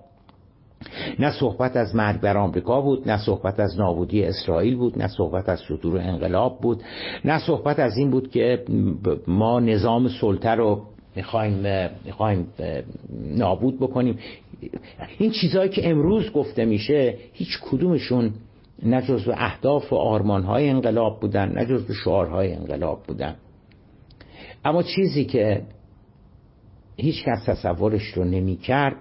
نه 1.20 1.32
صحبت 1.32 1.76
از 1.76 1.96
مرگ 1.96 2.22
بر 2.22 2.38
آمریکا 2.38 2.82
بود 2.82 3.10
نه 3.10 3.18
صحبت 3.18 3.60
از 3.60 3.80
نابودی 3.80 4.24
اسرائیل 4.24 4.76
بود 4.76 5.02
نه 5.02 5.08
صحبت 5.08 5.50
از 5.50 5.60
صدور 5.60 5.98
انقلاب 5.98 6.62
بود 6.62 6.84
نه 7.26 7.40
صحبت 7.40 7.80
از 7.80 7.98
این 7.98 8.12
بود 8.12 8.32
که 8.32 8.64
ما 9.28 9.60
نظام 9.60 10.08
سلطه 10.08 10.50
رو 10.50 10.82
می‌خوایم 11.16 11.66
می‌خوایم 12.06 12.48
نابود 13.38 13.80
بکنیم. 13.80 14.20
این 15.18 15.32
چیزهایی 15.32 15.70
که 15.70 15.90
امروز 15.90 16.32
گفته 16.32 16.66
میشه 16.66 17.18
هیچ 17.34 17.60
کدومشون 17.62 18.34
نه 18.84 19.02
جزو 19.02 19.32
اهداف 19.36 19.94
و 19.94 19.96
آرمانهای 19.96 20.70
انقلاب 20.70 21.20
بودن 21.20 21.52
نه 21.52 21.66
جزو 21.66 21.94
شعارهای 21.94 22.54
انقلاب 22.54 23.04
بودن. 23.04 23.36
اما 24.66 24.84
چیزی 24.84 25.26
که 25.26 25.62
هیچ 26.98 27.24
کس 27.24 27.46
تصورش 27.46 28.04
رو 28.04 28.24
نمی 28.24 28.58
کرد 28.58 28.96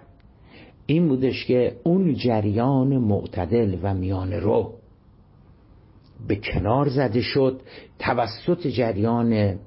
این 0.86 1.08
بودش 1.08 1.44
که 1.44 1.76
اون 1.84 2.14
جریان 2.14 2.96
معتدل 2.96 3.76
و 3.82 3.94
میان 3.94 4.32
رو 4.32 4.74
به 6.28 6.36
کنار 6.36 6.88
زده 6.88 7.20
شد 7.20 7.60
توسط 7.98 8.66
جریان 8.66 9.58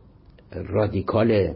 رادیکال 0.51 1.53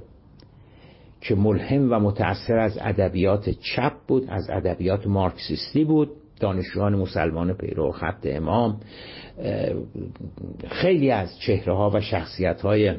که 1.21 1.35
ملهم 1.35 1.91
و 1.91 1.99
متأثر 1.99 2.57
از 2.57 2.77
ادبیات 2.81 3.49
چپ 3.49 3.93
بود 4.07 4.25
از 4.29 4.49
ادبیات 4.49 5.07
مارکسیستی 5.07 5.83
بود 5.83 6.09
دانشجویان 6.39 6.95
مسلمان 6.95 7.53
پیرو 7.53 7.91
خط 7.91 8.25
امام. 8.25 8.79
خیلی 10.67 11.11
از 11.11 11.39
چهره 11.39 11.73
ها 11.73 11.91
و 11.93 12.01
شخصیت 12.01 12.61
های 12.61 12.93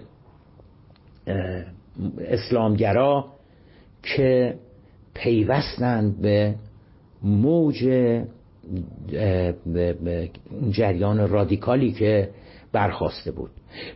اسلامگرا 2.18 3.24
که 4.02 4.54
پیوستند 5.14 6.20
به 6.20 6.54
موج 7.22 7.88
جریان 10.70 11.28
رادیکالی 11.28 11.92
که 11.92 12.30
برخواسته 12.72 13.30
بود. 13.30 13.50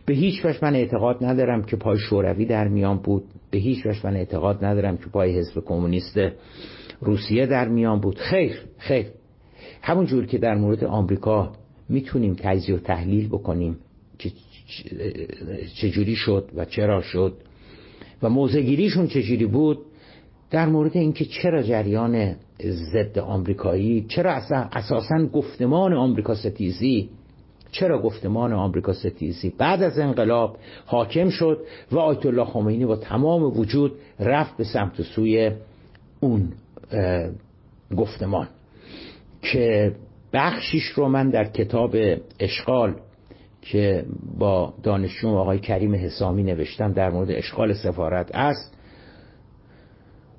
به 0.05 0.13
هیچ 0.13 0.45
وجه 0.45 0.59
من 0.61 0.75
اعتقاد 0.75 1.25
ندارم 1.25 1.63
که 1.63 1.75
پای 1.75 1.97
شوروی 1.97 2.45
در 2.45 2.67
میان 2.67 2.97
بود. 2.97 3.23
به 3.51 3.57
هیچ 3.57 3.85
وجه 3.85 3.99
من 4.03 4.15
اعتقاد 4.15 4.65
ندارم 4.65 4.97
که 4.97 5.05
پای 5.05 5.37
حزب 5.37 5.59
کمونیست 5.65 6.19
روسیه 7.01 7.45
در 7.45 7.67
میان 7.67 7.99
بود. 7.99 8.19
خیر 8.19 8.61
خیر. 8.77 9.05
همون 9.81 10.05
جور 10.05 10.25
که 10.25 10.37
در 10.37 10.55
مورد 10.55 10.83
آمریکا 10.83 11.51
می‌تونیم 11.89 12.35
تجزیه 12.39 12.75
و 12.75 12.79
تحلیل 12.79 13.27
بکنیم 13.27 13.77
که 14.19 14.31
چجوری 15.75 16.15
شد 16.15 16.49
و 16.55 16.65
چرا 16.65 17.01
شد 17.01 17.37
و 18.21 18.29
موزگیریشون 18.29 19.07
چجوری 19.07 19.45
بود 19.45 19.79
در 20.51 20.65
مورد 20.65 20.97
اینکه 20.97 21.25
چرا 21.25 21.63
جریان 21.63 22.35
ضد 22.93 23.19
آمریکایی 23.19 24.05
چرا 24.07 24.31
اساسا 24.71 25.25
گفتمان 25.33 25.93
آمریکا 25.93 26.35
ستیزی 26.35 27.09
چرا 27.73 28.01
گفتمان 28.01 28.53
آمریکا 28.53 28.93
ستیزی؟ 28.93 29.53
بعد 29.57 29.83
از 29.83 29.99
انقلاب 29.99 30.57
حاکم 30.85 31.29
شد 31.29 31.59
و 31.91 31.99
آیت 31.99 32.25
الله 32.25 32.45
خمینی 32.45 32.85
با 32.85 32.95
تمام 32.95 33.43
وجود 33.43 33.91
رفت 34.19 34.57
به 34.57 34.63
سمت 34.63 35.01
سوی 35.01 35.51
اون 36.19 36.53
گفتمان 37.97 38.47
که 39.41 39.95
بخشیش 40.33 40.83
رو 40.83 41.07
من 41.07 41.29
در 41.29 41.43
کتاب 41.43 41.95
اشغال 42.39 42.95
که 43.61 44.05
با 44.37 44.73
دانشجو 44.83 45.27
آقای 45.27 45.59
کریم 45.59 45.95
حسامی 45.95 46.43
نوشتم 46.43 46.93
در 46.93 47.09
مورد 47.09 47.31
اشغال 47.31 47.73
سفارت 47.73 48.35
است. 48.35 48.77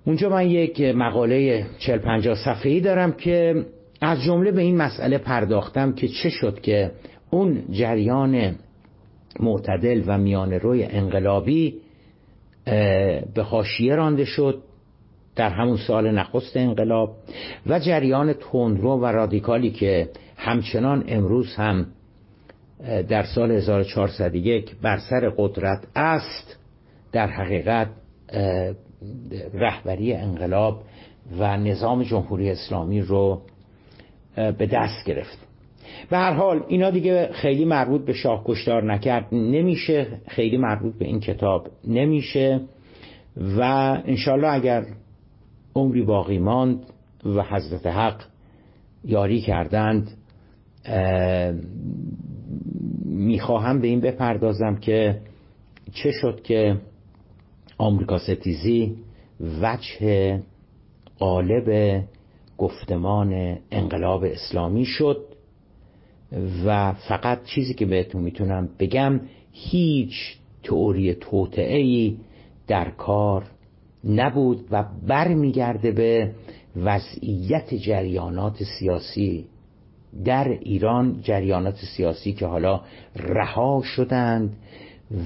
اونجا 0.07 0.29
من 0.29 0.51
یک 0.51 0.81
مقاله 0.81 1.67
40 1.79 1.99
50 1.99 2.35
صفحه‌ای 2.35 2.81
دارم 2.81 3.13
که 3.13 3.65
از 4.01 4.23
جمله 4.23 4.51
به 4.51 4.63
این 4.63 4.77
مسئله 4.77 5.19
پرداختم 5.19 5.93
که 5.93 6.09
چه 6.09 6.29
شد 6.29 6.61
که 6.61 6.91
اون 7.35 7.63
جریان 7.71 8.55
معتدل 9.41 10.03
و 10.07 10.19
میان 10.19 10.53
روی 10.53 10.85
انقلابی 10.85 11.75
به 13.35 13.43
حاشیه 13.43 13.95
رانده 13.95 14.25
شد. 14.25 14.63
در 15.37 15.51
همون 15.51 15.77
سال 15.77 16.11
نخست 16.11 16.57
انقلاب 16.57 17.17
و 17.67 17.79
جریان 17.79 18.33
تندرو 18.33 19.01
و 19.01 19.07
رادیکالی 19.07 19.71
که 19.71 20.09
همچنان 20.37 21.05
امروز 21.09 21.55
هم 21.55 21.87
در 23.09 23.23
سال 23.23 23.51
1401 23.51 24.77
بر 24.83 24.99
سر 25.11 25.33
قدرت 25.37 25.87
است 25.97 26.57
در 27.13 27.27
حقیقت 27.27 27.89
رهبری 29.55 30.13
انقلاب 30.13 30.83
و 31.39 31.57
نظام 31.57 32.03
جمهوری 32.03 32.51
اسلامی 32.51 33.01
رو 33.01 33.43
به 34.37 34.67
دست 34.73 35.07
گرفت. 35.07 35.54
به 36.11 36.17
هر 36.17 36.33
حال 36.33 36.65
اینا 36.69 36.91
دیگه 36.91 37.29
خیلی 37.33 37.65
مربوط 37.65 38.05
به 38.05 38.13
شاه 38.13 38.43
کشتار 38.47 38.93
نکرد. 38.93 39.29
نمیشه 39.33 40.07
خیلی 40.29 40.57
مربوط 40.57 40.95
به 40.99 41.05
این 41.05 41.21
کتاب 41.21 41.69
نمیشه 41.85 42.61
و 43.37 43.63
انشالله 44.07 44.49
اگر 44.49 44.85
عمری 45.75 46.03
باقی 46.03 46.39
ماند 46.39 46.87
و 47.25 47.43
حضرت 47.43 47.87
حق 47.87 48.23
یاری 49.05 49.41
کردند 49.41 50.11
می‌خواهم 53.05 53.81
به 53.81 53.89
این 53.89 54.01
بپردازم 54.01 54.77
که 54.77 55.21
چه 55.93 56.11
شد 56.13 56.43
که 56.43 56.77
آمریکا 57.79 58.19
ستیزی 58.19 58.97
وجه 59.63 60.41
قالب 61.19 62.01
گفتمان 62.59 63.59
انقلاب 63.71 64.25
اسلامی 64.25 64.85
شد. 64.85 65.34
و 66.65 66.93
فقط 66.93 67.45
چیزی 67.45 67.75
که 67.75 67.87
بهتون 67.87 68.23
می‌تونم 68.23 68.69
بگم 68.79 69.21
هیچ 69.53 70.37
تئوری 70.63 71.15
توطعه 71.15 72.13
در 72.67 72.91
کار 72.91 73.45
نبود 74.05 74.65
و 74.71 74.85
برمیگرده 75.07 75.93
به 75.93 76.31
وضعیت 76.77 77.75
جریانات 77.75 78.63
سیاسی. 78.63 79.47
در 80.25 80.49
ایران 80.49 81.21
جریانات 81.23 81.77
سیاسی 81.97 82.33
که 82.33 82.47
حالا 82.47 82.81
رها 83.17 83.83
شدند 83.85 84.57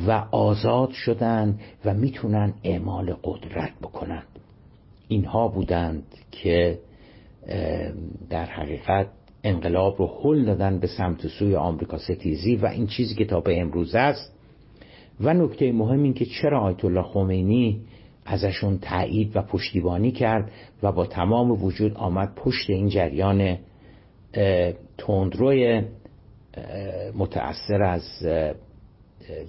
و 0.07 0.11
آزاد 0.31 0.91
شدند 0.91 1.61
و 1.85 1.95
می‌تونن 1.95 2.55
اعمال 2.65 3.17
قدرت 3.25 3.73
بکنند 3.83 4.27
اینها 5.09 5.49
بودند 5.49 6.05
که 6.33 6.79
در 8.31 8.45
حقیقت 8.45 9.07
انقلاب 9.45 9.99
رو 9.99 10.07
حل 10.07 10.45
دادن 10.45 10.79
به 10.79 10.87
سمت 10.87 11.27
سوی 11.27 11.57
آمریکا 11.57 11.99
ستیزی 11.99 12.57
و 12.57 12.67
این 12.67 12.87
چیزی 12.87 13.15
که 13.15 13.25
تا 13.25 13.41
به 13.41 13.61
امروز 13.61 13.95
است. 13.95 14.35
و 15.21 15.35
نکته 15.35 15.73
مهم 15.73 16.03
این 16.03 16.15
که 16.15 16.25
چرا 16.25 16.61
آیت 16.61 16.85
الله 16.85 17.03
خمینی 17.03 17.81
ازشون 18.27 18.79
تایید 18.79 19.37
و 19.37 19.43
پشتیبانی 19.43 20.11
کرد 20.11 20.51
و 20.83 20.93
با 20.93 21.07
تمام 21.07 21.65
وجود 21.65 21.95
آمد 21.95 22.35
پشت 22.35 22.71
این 22.71 22.89
جریان 22.89 23.59
تندروی 24.99 25.83
متأثر 27.17 27.83
از 27.83 28.03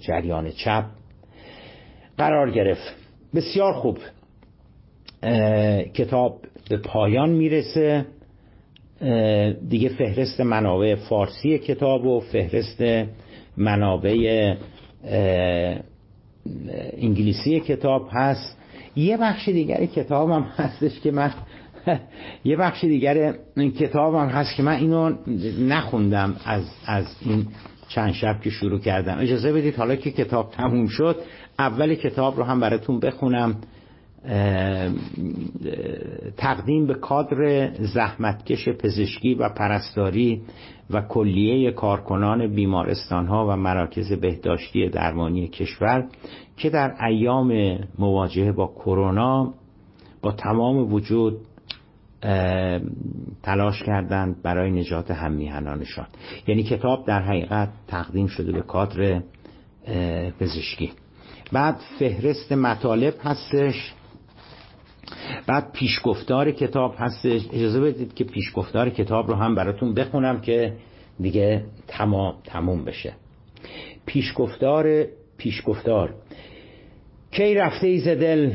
جریان 0.00 0.50
چپ 0.50 0.84
قرار 2.18 2.50
گرفت. 2.50 2.94
بسیار 3.34 3.72
خوب. 3.72 3.98
کتاب 5.94 6.40
به 6.70 6.76
پایان 6.76 7.30
می‌رسه. 7.30 8.06
دیگه 9.68 9.88
فهرست 9.88 10.40
منابع 10.40 10.94
فارسی 10.94 11.58
کتاب 11.58 12.06
و 12.06 12.20
فهرست 12.20 12.82
منابع 13.56 14.54
انگلیسی 16.98 17.60
کتاب 17.60 18.08
هست. 18.12 18.56
یه 18.96 19.16
بخش 19.16 19.48
دیگری 19.48 19.86
کتاب 19.86 20.30
هم 20.30 20.42
هستش 20.42 21.00
که 21.00 21.10
من 21.10 21.32
یه 22.44 22.56
بخش 22.56 22.84
دیگر 22.84 23.34
کتاب 23.78 24.14
هم 24.14 24.28
هست 24.28 24.56
که 24.56 24.62
من 24.62 24.76
اینو 24.76 25.12
نخوندم 25.60 26.36
از, 26.44 26.64
از 26.86 27.06
این 27.20 27.46
چند 27.88 28.12
شب 28.12 28.40
که 28.40 28.50
شروع 28.50 28.78
کردم. 28.80 29.18
اجازه 29.18 29.52
بدید 29.52 29.74
حالا 29.74 29.96
که 29.96 30.10
کتاب 30.10 30.50
تموم 30.50 30.86
شد 30.86 31.16
اول 31.58 31.94
کتاب 31.94 32.36
رو 32.36 32.44
هم 32.44 32.60
براتون 32.60 33.00
بخونم. 33.00 33.56
تقدیم 36.36 36.86
به 36.86 36.94
کادر 36.94 37.70
زحمتکش 37.74 38.68
پزشکی 38.68 39.34
و 39.34 39.48
پرستاری 39.48 40.42
و 40.90 41.00
کلیه 41.00 41.70
کارکنان 41.70 42.54
بیمارستان 42.54 43.26
ها 43.26 43.46
و 43.48 43.56
مراکز 43.56 44.12
بهداشتی 44.12 44.88
درمانی 44.88 45.48
کشور 45.48 46.08
که 46.56 46.70
در 46.70 47.04
ایام 47.04 47.78
مواجهه 47.98 48.52
با 48.52 48.66
کرونا 48.66 49.54
با 50.22 50.32
تمام 50.32 50.92
وجود 50.92 51.38
تلاش 53.42 53.82
کردند 53.82 54.42
برای 54.42 54.70
نجات 54.70 55.10
هممیهنانشان 55.10 56.06
یعنی 56.46 56.62
کتاب 56.62 57.06
در 57.06 57.22
حقیقت 57.22 57.68
تقدیم 57.88 58.26
شده 58.26 58.52
به 58.52 58.62
کادر 58.62 59.22
پزشکی. 60.40 60.92
بعد 61.52 61.76
فهرست 61.98 62.52
مطالب 62.52 63.14
هستش. 63.22 63.94
بعد 65.46 65.72
پیشگفتار 65.72 66.50
کتاب 66.50 66.94
هستش 66.98 67.42
اجازه 67.52 67.80
بدید 67.80 68.14
که 68.14 68.24
پیشگفتار 68.24 68.90
کتاب 68.90 69.28
رو 69.28 69.34
هم 69.34 69.54
براتون 69.54 69.94
بخونم 69.94 70.40
که 70.40 70.72
دیگه 71.20 71.64
تمام 71.88 72.34
تموم 72.44 72.84
بشه. 72.84 73.12
پیشگفتار 74.06 75.06
پیشگفتار. 75.36 76.14
کی 77.30 77.54
رفته 77.54 77.86
ای 77.86 78.00
دل 78.00 78.52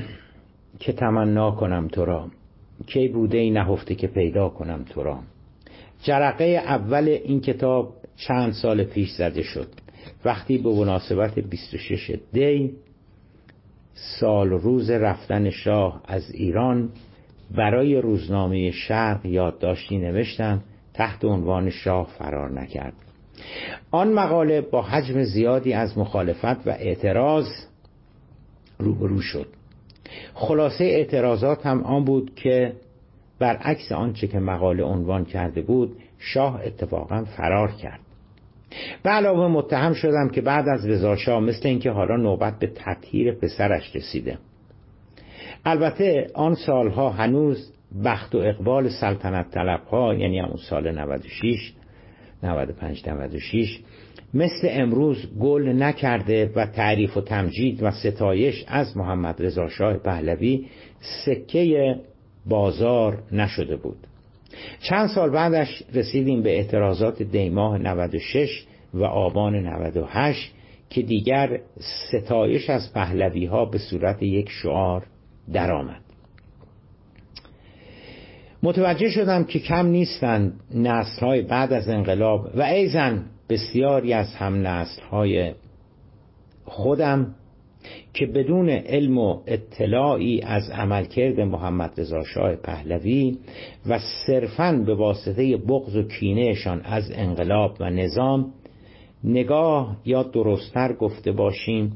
که 0.80 0.94
تمنا 0.94 1.52
کنم 1.52 1.88
تو 1.88 2.06
را؟ 2.06 2.28
کی 2.88 3.08
بوده 3.08 3.38
ای 3.38 3.50
نهفته 3.50 3.96
که 3.96 4.08
پیدا 4.08 4.50
کنم 4.50 4.86
تو 4.90 5.04
را؟ 5.04 5.20
جرقه 6.04 6.46
اول 6.46 7.08
این 7.08 7.42
کتاب 7.42 7.94
چند 8.28 8.54
سال 8.54 8.84
پیش 8.84 9.12
زده 9.12 9.42
شد. 9.44 9.68
وقتی 10.26 10.58
به 10.58 10.70
مناسبت 10.70 11.40
26 11.40 12.12
دی 12.34 12.74
سال 13.96 14.50
روز 14.50 14.90
رفتن 14.90 15.50
شاه 15.50 16.02
از 16.08 16.32
ایران 16.32 16.90
برای 17.56 18.02
روزنامه 18.02 18.72
شرق 18.72 19.26
یادداشتی 19.26 19.98
نوشتم 19.98 20.64
تحت 20.94 21.26
عنوان 21.26 21.70
شاه 21.70 22.08
فرار 22.20 22.52
نکرد. 22.52 22.94
آن 23.92 24.14
مقاله 24.14 24.62
با 24.62 24.82
حجم 24.82 25.24
زیادی 25.24 25.74
از 25.74 25.98
مخالفت 25.98 26.68
و 26.68 26.70
اعتراض 26.70 27.48
روبرو 28.80 29.22
شد. 29.22 29.48
خلاصه 30.34 30.84
اعتراضات 30.84 31.66
هم 31.66 31.84
آن 31.84 32.06
بود 32.06 32.36
که 32.36 32.74
برعکس 33.40 33.92
آنچه 33.92 34.28
که 34.28 34.40
مقاله 34.40 34.84
عنوان 34.84 35.26
کرده 35.26 35.62
بود 35.62 35.98
شاه 36.20 36.62
اتفاقا 36.66 37.24
فرار 37.24 37.72
کرد. 37.72 38.05
به 39.04 39.10
علاوه 39.10 39.48
متهم 39.48 39.94
شدم 39.94 40.30
که 40.30 40.42
بعد 40.42 40.68
از 40.68 40.86
رضاشاه 40.86 41.40
مثل 41.40 41.68
اینکه 41.68 41.92
حالا 41.92 42.18
نوبت 42.18 42.60
به 42.60 42.72
تطهیر 42.76 43.32
پسرش 43.32 43.96
رسیده. 43.96 44.38
البته 45.66 46.28
آن 46.34 46.56
سالها 46.56 47.10
هنوز 47.10 47.74
بخت 48.06 48.36
و 48.36 48.38
اقبال 48.38 48.90
سلطنت 48.90 49.52
طلب 49.52 49.84
ها 49.92 50.14
یعنی 50.14 50.40
همون 50.40 50.58
سال 50.70 50.92
96 50.92 51.74
95 52.44 53.10
96 53.10 53.80
مثل 54.34 54.68
امروز 54.72 55.40
گل 55.40 55.84
نکرده 55.84 56.52
و 56.56 56.66
تعریف 56.66 57.18
و 57.18 57.22
تمجید 57.22 57.84
و 57.84 57.92
ستایش 57.92 58.66
از 58.68 58.98
محمد 58.98 59.44
رضا 59.44 59.70
شاه 59.70 59.98
پهلوی 59.98 60.66
سکه 61.26 61.96
بازار 62.46 63.24
نشده 63.32 63.76
بود. 63.76 64.08
چند 64.80 65.08
سال 65.08 65.30
بعدش 65.30 65.84
رسیدیم 65.94 66.44
به 66.44 66.58
اعتراضات 66.58 67.22
دیماه 67.24 67.78
96 67.78 68.66
و 68.94 69.04
آبان 69.04 69.56
98 69.56 70.52
که 70.90 71.02
دیگر 71.02 71.60
ستایش 71.80 72.70
از 72.70 72.94
پهلوی 72.94 73.46
ها 73.46 73.66
به 73.66 73.78
صورت 73.78 74.24
یک 74.24 74.50
شعار 74.50 75.06
درآمد. 75.54 76.02
متوجه 78.64 79.10
شدم 79.10 79.44
که 79.44 79.60
کم 79.60 79.86
نیستند 79.86 80.60
نسل 80.76 81.42
بعد 81.42 81.74
از 81.74 81.90
انقلاب 81.90 82.50
و 82.56 82.62
ایزن 82.62 83.26
بسیاری 83.50 84.14
از 84.14 84.36
هم 84.36 84.68
نسل 84.68 85.02
خودم 86.66 87.36
که 88.14 88.26
بدون 88.26 88.70
علم 88.70 89.18
و 89.18 89.42
اطلاعی 89.48 90.42
از 90.42 90.70
عملکرد 90.70 91.40
محمد 91.40 91.94
رضا 91.98 92.24
شاه 92.24 92.56
پهلوی 92.56 93.38
و 93.86 94.00
صرفاً 94.28 94.84
به 94.86 94.96
واسطه 94.96 95.58
بغض 95.58 95.96
و 95.96 96.04
کینهشان 96.04 96.82
از 96.82 97.12
انقلاب 97.16 97.78
و 97.80 97.90
نظام 97.90 98.54
نگاه 99.24 99.98
یا 100.06 100.24
درستتر 100.24 100.94
گفته 100.94 101.32
باشیم 101.32 101.92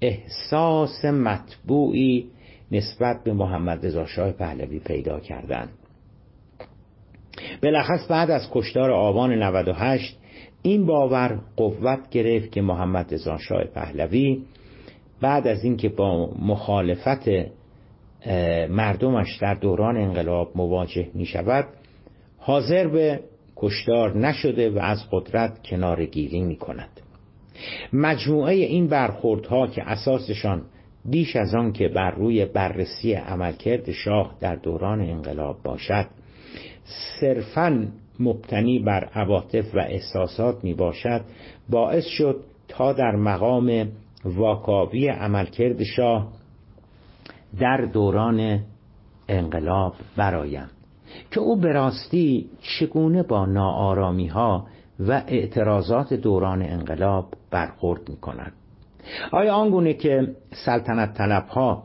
احساس 0.00 1.04
مطبوعی 1.04 2.26
نسبت 2.72 3.24
به 3.24 3.32
محمد 3.32 3.86
رضا 3.86 4.06
شاه 4.06 4.32
پهلوی 4.32 4.78
پیدا 4.78 5.20
کردند 5.20 5.68
بلخص 7.62 8.10
بعد 8.10 8.30
از 8.30 8.48
کشتار 8.52 8.90
آبان 8.90 9.42
98 9.42 10.18
این 10.62 10.86
باور 10.86 11.40
قوت 11.56 12.10
گرفت 12.10 12.52
که 12.52 12.62
محمد 12.62 13.14
رضا 13.14 13.38
شاه 13.38 13.64
پهلوی 13.64 14.42
بعد 15.20 15.46
از 15.46 15.64
اینکه 15.64 15.88
با 15.88 16.30
مخالفت 16.42 17.28
مردمش 18.70 19.36
در 19.40 19.54
دوران 19.54 19.96
انقلاب 19.96 20.50
مواجه 20.54 21.10
می 21.14 21.26
شود 21.26 21.66
حاضر 22.38 22.88
به 22.88 23.20
کشتار 23.56 24.18
نشده 24.18 24.70
و 24.70 24.78
از 24.78 24.98
قدرت 25.12 25.62
کنارگیری 25.62 26.40
می 26.40 26.56
کند 26.56 27.00
مجموعه 27.92 28.54
این 28.54 28.86
برخوردها 28.86 29.66
که 29.66 29.82
اساسشان 29.82 30.62
بیش 31.04 31.36
از 31.36 31.54
آن 31.54 31.72
که 31.72 31.88
بر 31.88 32.10
روی 32.10 32.44
بررسی 32.44 33.12
عملکرد 33.12 33.90
شاه 33.90 34.36
در 34.40 34.56
دوران 34.56 35.00
انقلاب 35.00 35.62
باشد 35.62 36.06
صرفا 37.20 37.88
مبتنی 38.20 38.78
بر 38.78 39.04
عواطف 39.04 39.74
و 39.74 39.78
احساسات 39.78 40.64
می 40.64 40.74
باشد 40.74 41.20
باعث 41.68 42.06
شد 42.06 42.44
تا 42.68 42.92
در 42.92 43.16
مقام 43.16 43.88
واکاوی 44.24 45.08
عملکرد 45.08 45.82
شاه 45.82 46.28
در 47.60 47.76
دوران 47.76 48.60
انقلاب 49.28 49.94
برایم 50.16 50.68
که 51.30 51.40
او 51.40 51.56
به 51.56 51.72
راستی 51.72 52.50
چگونه 52.60 53.22
با 53.22 53.46
ناآرامی 53.46 54.26
ها 54.26 54.66
و 55.00 55.22
اعتراضات 55.26 56.14
دوران 56.14 56.62
انقلاب 56.62 57.34
برخورد 57.50 58.08
می 58.08 58.16
کند 58.16 58.52
آیا 59.32 59.54
آنگونه 59.54 59.94
که 59.94 60.34
سلطنت 60.64 61.14
طلب 61.14 61.46
ها 61.46 61.82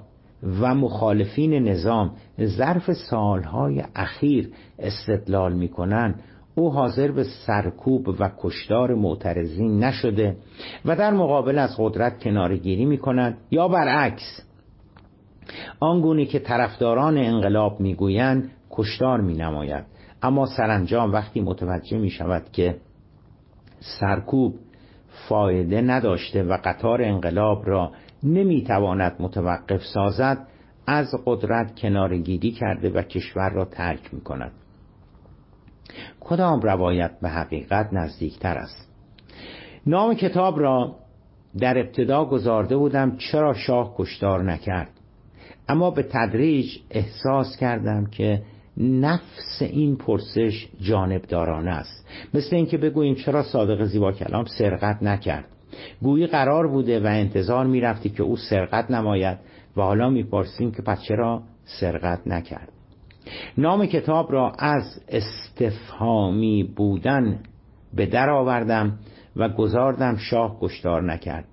و 0.62 0.76
مخالفین 0.76 1.54
نظام 1.54 2.12
ظرف 2.46 2.92
سالهای 2.94 3.84
اخیر 3.96 4.52
استدلال 4.80 5.54
می 5.54 5.68
کنند 5.68 6.24
او 6.56 6.74
حاضر 6.74 7.12
به 7.12 7.24
سرکوب 7.24 8.08
و 8.20 8.30
کشتار 8.38 8.94
معترضین 8.94 9.84
نشده 9.84 10.38
و 10.86 10.96
در 10.96 11.12
مقابل 11.12 11.58
از 11.58 11.76
قدرت 11.80 12.24
کنارگیری 12.24 12.86
می 12.86 12.98
کند 12.98 13.38
یا 13.52 13.68
برعکس 13.68 14.42
آنگونه 15.80 16.26
که 16.26 16.40
طرفداران 16.40 17.18
انقلاب 17.18 17.80
می‌گویند 17.80 18.52
کشتار 18.72 19.22
می 19.22 19.34
نماید 19.34 19.86
اما 20.22 20.46
سرانجام 20.46 21.12
وقتی 21.12 21.42
متوجه 21.42 21.98
می 21.98 22.10
شود 22.10 22.52
که 22.52 22.78
سرکوب 24.00 24.56
فایده 25.30 25.82
نداشته 25.82 26.44
و 26.44 26.58
قطار 26.64 27.02
انقلاب 27.02 27.62
را 27.66 27.92
نمی‌تواند 28.24 29.16
متوقف 29.20 29.82
سازد 29.94 30.48
از 30.88 31.08
قدرت 31.26 31.80
کنارگیری 31.80 32.52
کرده 32.52 32.90
و 32.90 33.02
کشور 33.02 33.50
را 33.50 33.66
ترک 33.66 34.14
می 34.14 34.22
کند 34.22 34.52
کدام 36.20 36.62
روایت 36.62 37.12
به 37.22 37.30
حقیقت 37.30 37.94
نزدیکتر 37.94 38.58
است؟ 38.58 38.90
نام 39.88 40.14
کتاب 40.14 40.60
را 40.60 40.96
در 41.60 41.78
ابتدا 41.78 42.26
گذارده 42.26 42.78
بودم 42.78 43.18
چرا 43.18 43.54
شاه 43.54 43.96
کشتار 43.98 44.44
نکرد. 44.44 44.90
اما 45.70 45.92
به 45.92 46.04
تدریج 46.04 46.78
احساس 46.90 47.58
کردم 47.58 48.06
که 48.06 48.42
نفس 48.78 49.62
این 49.62 49.96
پرسش 49.96 50.68
جانبدارانه 50.82 51.72
است. 51.72 52.08
مثل 52.34 52.56
اینکه 52.56 52.78
بگوییم 52.78 53.16
چرا 53.16 53.44
صادق 53.44 53.84
زیبا 53.84 54.12
کلام 54.12 54.46
سرقت 54.46 55.04
نکرد. 55.04 55.46
گویی 56.02 56.28
قرار 56.28 56.68
بوده 56.68 57.00
و 57.00 57.06
انتظار 57.06 57.66
می‌رفتی 57.66 58.10
که 58.10 58.24
او 58.24 58.38
سرقت 58.38 58.92
نماید 58.92 59.38
و 59.78 59.82
حالا 59.82 60.10
می‌پرسیم 60.10 60.72
که 60.72 60.82
پس 60.82 61.02
چرا 61.02 61.44
سرقت 61.80 62.28
نکرد. 62.28 62.75
نام 63.58 63.86
کتاب 63.86 64.32
را 64.32 64.52
از 64.52 65.02
استفهامی 65.10 66.64
بودن 66.64 67.40
به 67.94 68.06
در 68.06 68.30
آوردم 68.30 69.00
و 69.36 69.50
گذاردم 69.50 70.16
شاه 70.18 70.58
کشتار 70.62 71.04
نکرد. 71.14 71.46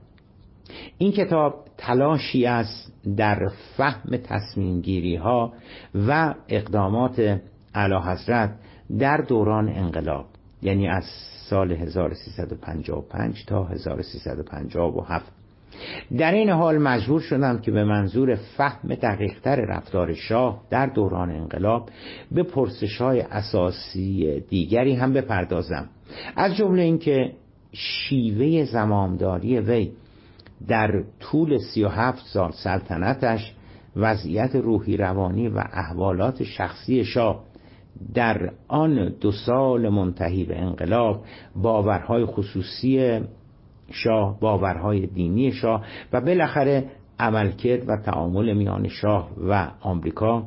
این 0.99 1.12
کتاب 1.12 1.64
تلاشی 1.79 2.47
است 2.47 2.93
در 3.16 3.51
فهم 3.77 4.16
تصمیم 4.16 4.81
گیری 4.81 5.16
ها 5.16 5.53
و 5.95 6.35
اقدامات 6.49 7.41
اعلی 7.75 7.97
حضرت 7.97 8.55
در 8.99 9.16
دوران 9.16 9.68
انقلاب 9.68 10.27
یعنی 10.62 10.89
از 10.89 11.05
سال 11.51 11.73
1355 11.73 13.45
تا 13.47 13.64
1357 13.64 15.33
در 16.18 16.33
این 16.33 16.51
حال 16.51 16.78
مجبور 16.78 17.20
شدم 17.20 17.59
که 17.59 17.70
به 17.70 17.85
منظور 17.85 18.35
فهم 18.35 18.95
دقیقتر 18.95 19.57
رفتار 19.57 20.14
شاه 20.14 20.61
در 20.70 20.87
دوران 20.87 21.30
انقلاب 21.30 21.89
به 22.33 22.43
پرسش 22.43 23.01
های 23.01 23.20
اساسی 23.20 24.41
دیگری 24.41 24.95
هم 24.95 25.12
بپردازم. 25.12 25.89
از 26.37 26.57
جمله 26.57 26.83
اینکه 26.83 27.33
شیوه 27.72 28.64
زمامداری 28.64 29.59
وی 29.59 29.91
در 30.68 31.05
طول 31.20 31.59
سی 31.59 31.85
و 31.85 31.89
هفت 31.89 32.26
سال 32.26 32.51
سلطنتش 32.53 33.55
وضعیت 33.97 34.57
روحی 34.57 34.97
روانی 34.97 35.49
و 35.49 35.59
احوالات 35.72 36.43
شخصی 36.43 37.05
شاه 37.05 37.45
در 38.14 38.51
آن 38.68 39.14
دو 39.20 39.33
سال 39.33 39.89
منتهی 39.89 40.45
به 40.45 40.59
انقلاب 40.59 41.24
باورهای 41.57 42.24
خصوصی 42.24 43.20
شاه 43.93 44.40
باورهای 44.40 45.07
دینی 45.07 45.53
شاه 45.53 45.84
و 46.12 46.20
بالاخره 46.20 46.84
عملکرد 47.18 47.88
و 47.88 47.97
تعامل 47.97 48.53
میان 48.53 48.88
شاه 48.88 49.30
و 49.49 49.70
آمریکا 49.80 50.45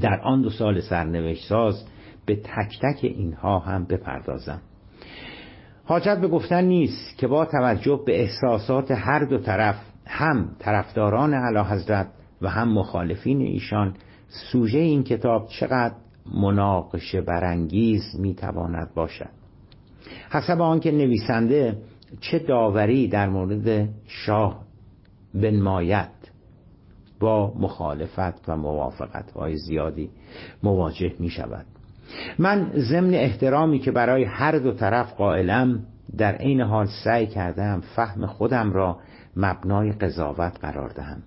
در 0.00 0.20
آن 0.20 0.42
دو 0.42 0.50
سال 0.50 0.80
سرنوشت 0.80 1.48
ساز 1.48 1.84
به 2.26 2.36
تک 2.36 2.78
تک 2.82 2.98
اینها 3.02 3.58
هم 3.58 3.84
بپردازم 3.84 4.60
حاجت 5.84 6.18
به 6.20 6.28
گفتن 6.28 6.64
نیست 6.64 7.18
که 7.18 7.26
با 7.26 7.44
توجه 7.44 8.00
به 8.06 8.20
احساسات 8.20 8.90
هر 8.90 9.24
دو 9.24 9.38
طرف 9.38 9.76
هم 10.06 10.50
طرفداران 10.58 11.34
علا 11.34 11.64
حضرت 11.64 12.06
و 12.42 12.48
هم 12.48 12.72
مخالفین 12.72 13.40
ایشان 13.40 13.94
سوژه 14.52 14.78
این 14.78 15.02
کتاب 15.02 15.48
چقدر 15.48 15.94
مناقشه 16.34 17.20
برانگیز 17.20 18.02
می‌تواند 18.18 18.94
باشد. 18.94 19.30
حسب 20.30 20.60
آنکه 20.60 20.90
نویسنده 20.90 21.76
چه 22.20 22.38
داوری 22.38 23.08
در 23.08 23.28
مورد 23.28 23.88
شاه 24.06 24.62
بنماید 25.34 26.10
با 27.20 27.52
مخالفت 27.58 28.48
و 28.48 28.56
موافقت. 28.56 29.30
های 29.30 29.56
زیادی 29.56 30.10
مواجه 30.62 31.12
می 31.18 31.30
شود. 31.30 31.66
من 32.38 32.72
ضمن 32.76 33.14
احترامی 33.14 33.78
که 33.78 33.90
برای 33.90 34.24
هر 34.24 34.58
دو 34.58 34.72
طرف 34.72 35.12
قائلم 35.12 35.80
در 36.16 36.34
عین 36.34 36.60
حال 36.60 36.86
سعی 37.04 37.26
کردم 37.26 37.80
فهم 37.80 38.26
خودم 38.26 38.72
را 38.72 38.98
مبنای 39.36 39.92
قضاوت 39.92 40.58
قرار 40.60 40.88
دهم. 40.88 41.22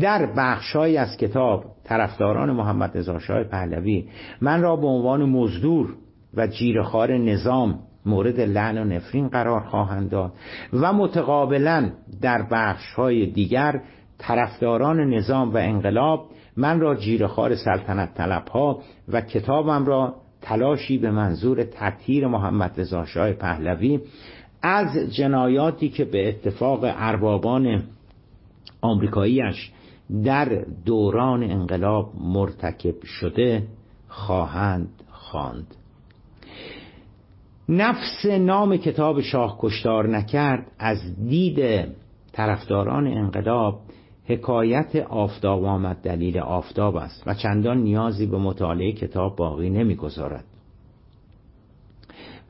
در 0.00 0.26
بخشهایی 0.36 0.96
از 0.96 1.16
کتاب 1.16 1.64
طرفداران 1.84 2.50
محمد 2.50 2.98
رضا 2.98 3.18
شاه 3.18 3.44
پهلوی 3.44 4.08
من 4.40 4.62
را 4.62 4.76
به 4.76 4.86
عنوان 4.86 5.24
مزدور 5.24 5.94
و 6.34 6.46
جیرخوار 6.46 7.16
نظام 7.16 7.78
مورد 8.06 8.40
لعن 8.40 8.78
و 8.78 8.84
نفرین 8.84 9.28
قرار 9.28 9.60
خواهند 9.60 10.10
داد 10.10 10.32
و 10.72 10.92
متقابلا 10.92 11.90
در 12.20 12.42
بخشهای 12.50 13.26
دیگر 13.26 13.80
طرفداران 14.18 15.00
نظام 15.00 15.54
و 15.54 15.56
انقلاب 15.56 16.26
من 16.56 16.80
را 16.80 16.94
جیرخوار 16.94 17.54
سلطنت 17.54 18.14
طلب 18.14 18.48
ها 18.48 18.80
و 19.08 19.20
کتابم 19.20 19.86
را 19.86 20.14
تلاشی 20.42 20.98
به 20.98 21.10
منظور 21.10 21.64
تطهیر 21.64 22.26
محمد 22.26 22.80
رضا 22.80 23.04
شاه 23.04 23.32
پهلوی 23.32 24.00
از 24.62 25.14
جنایاتی 25.16 25.88
که 25.88 26.04
به 26.04 26.28
اتفاق 26.28 26.80
اربابان 26.82 27.82
آمریکاییش 28.80 29.70
در 30.24 30.64
دوران 30.84 31.42
انقلاب 31.42 32.12
مرتکب 32.20 33.04
شده 33.04 33.62
خواهند 34.08 34.88
خواند. 35.10 35.81
نفس 37.68 38.26
نام 38.26 38.76
کتاب 38.76 39.20
شاه 39.20 39.58
کشتار 39.60 40.08
نکرد 40.08 40.66
از 40.78 40.98
دید 41.28 41.88
طرفداران 42.32 43.06
انقلاب 43.06 43.80
حکایت 44.24 44.96
آفتاب 44.96 45.64
آمد 45.64 45.96
دلیل 45.96 46.38
آفتاب 46.38 46.96
است 46.96 47.22
و 47.26 47.34
چندان 47.34 47.78
نیازی 47.78 48.26
به 48.26 48.38
مطالعه 48.38 48.92
کتاب 48.92 49.36
باقی 49.36 49.70
نمی‌گذارد. 49.70 50.44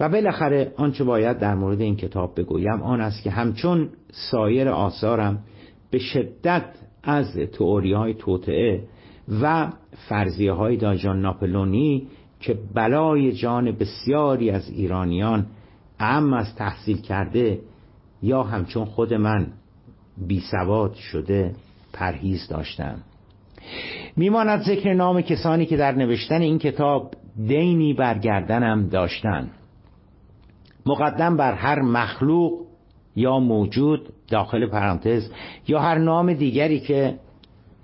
و 0.00 0.08
بالاخره 0.08 0.72
آنچه 0.76 1.04
باید 1.04 1.38
در 1.38 1.54
مورد 1.54 1.80
این 1.80 1.96
کتاب 1.96 2.40
بگویم 2.40 2.82
آن 2.82 3.00
است 3.00 3.22
که 3.22 3.30
همچون 3.30 3.88
سایر 4.30 4.68
آثارم 4.68 5.38
به 5.90 5.98
شدت 5.98 6.64
از 7.02 7.36
تئوری 7.52 7.92
های 7.92 8.14
توطعه 8.14 8.84
و 9.42 9.72
فرضیه 10.08 10.52
های 10.52 10.76
داجان 10.76 11.20
ناپلونی 11.20 12.08
که 12.42 12.58
بلای 12.74 13.32
جان 13.32 13.72
بسیاری 13.72 14.50
از 14.50 14.70
ایرانیان 14.70 15.46
اهم 15.98 16.34
از 16.34 16.54
تحصیل 16.54 17.00
کرده 17.00 17.60
یا 18.22 18.42
همچون 18.42 18.84
خود 18.84 19.14
من 19.14 19.46
بی 20.26 20.40
سواد 20.40 20.94
شده 20.94 21.54
پرهیز 21.92 22.48
داشتم. 22.48 22.98
میماند 24.16 24.62
ذکر 24.62 24.94
نام 24.94 25.20
کسانی 25.20 25.66
که 25.66 25.76
در 25.76 25.92
نوشتن 25.92 26.40
این 26.40 26.58
کتاب 26.58 27.14
دینی 27.46 27.94
برگردنم 27.94 28.88
داشتن 28.88 29.50
مقدم 30.86 31.36
بر 31.36 31.54
هر 31.54 31.82
مخلوق 31.82 32.52
یا 33.16 33.38
موجود 33.38 34.08
داخل 34.28 34.66
پرانتز 34.66 35.30
یا 35.68 35.80
هر 35.80 35.98
نام 35.98 36.32
دیگری 36.32 36.80
که 36.80 37.18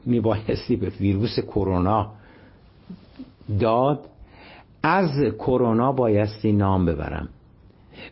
میبایستی 0.06 0.76
به 0.76 0.92
ویروس 1.00 1.40
کرونا 1.40 2.12
داد 3.60 4.00
از 4.82 5.10
کرونا 5.38 5.92
بایستی 5.92 6.52
نام 6.52 6.86
ببرم. 6.86 7.28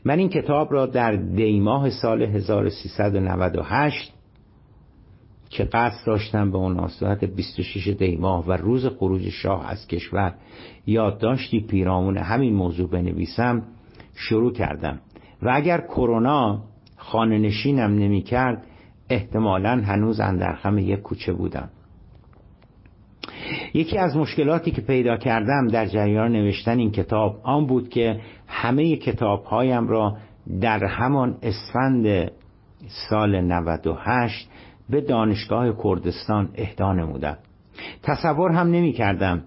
من 0.04 0.18
این 0.18 0.28
کتاب 0.28 0.72
را 0.72 0.86
در 0.86 1.12
دیماه 1.12 1.90
سال 1.90 2.22
1398 2.22 4.12
که 5.50 5.64
قصد 5.64 6.06
داشتم 6.06 6.50
به 6.50 6.58
مناسبت 6.58 7.24
26 7.24 7.88
دیماه 7.88 8.46
و 8.46 8.52
روز 8.52 8.86
خروج 8.86 9.28
شاه 9.28 9.70
از 9.70 9.86
کشور 9.86 10.34
یادداشتی 10.86 11.60
پیرامون 11.60 12.18
همین 12.18 12.54
موضوع 12.54 12.90
بنویسم 12.90 13.62
شروع 14.14 14.52
کردم. 14.52 15.00
و 15.42 15.50
اگر 15.54 15.80
کرونا 15.80 16.62
خانه 16.96 17.38
نشینم 17.38 17.94
نمی 17.94 18.22
کرد 18.22 18.66
احتمالا 19.10 19.82
هنوز 19.84 20.20
اندرخم 20.20 20.78
یک 20.78 21.00
کوچه 21.00 21.32
بودم. 21.32 21.70
یکی 23.74 23.98
از 23.98 24.16
مشکلاتی 24.16 24.70
که 24.70 24.80
پیدا 24.80 25.16
کردم 25.16 25.66
در 25.66 25.86
جریان 25.86 26.32
نوشتن 26.32 26.78
این 26.78 26.90
کتاب 26.90 27.40
آن 27.42 27.66
بود 27.66 27.88
که 27.88 28.20
همه 28.46 28.96
کتابهایم 28.96 29.88
را 29.88 30.16
در 30.60 30.84
همان 30.84 31.38
اسفند 31.42 32.30
سال 33.10 33.40
98 33.40 34.48
به 34.90 35.00
دانشگاه 35.00 35.82
کردستان 35.82 36.48
اهدا 36.54 36.92
نمودم. 36.92 37.38
تصور 38.02 38.52
هم 38.52 38.66
نمی 38.70 38.92
کردم 38.92 39.44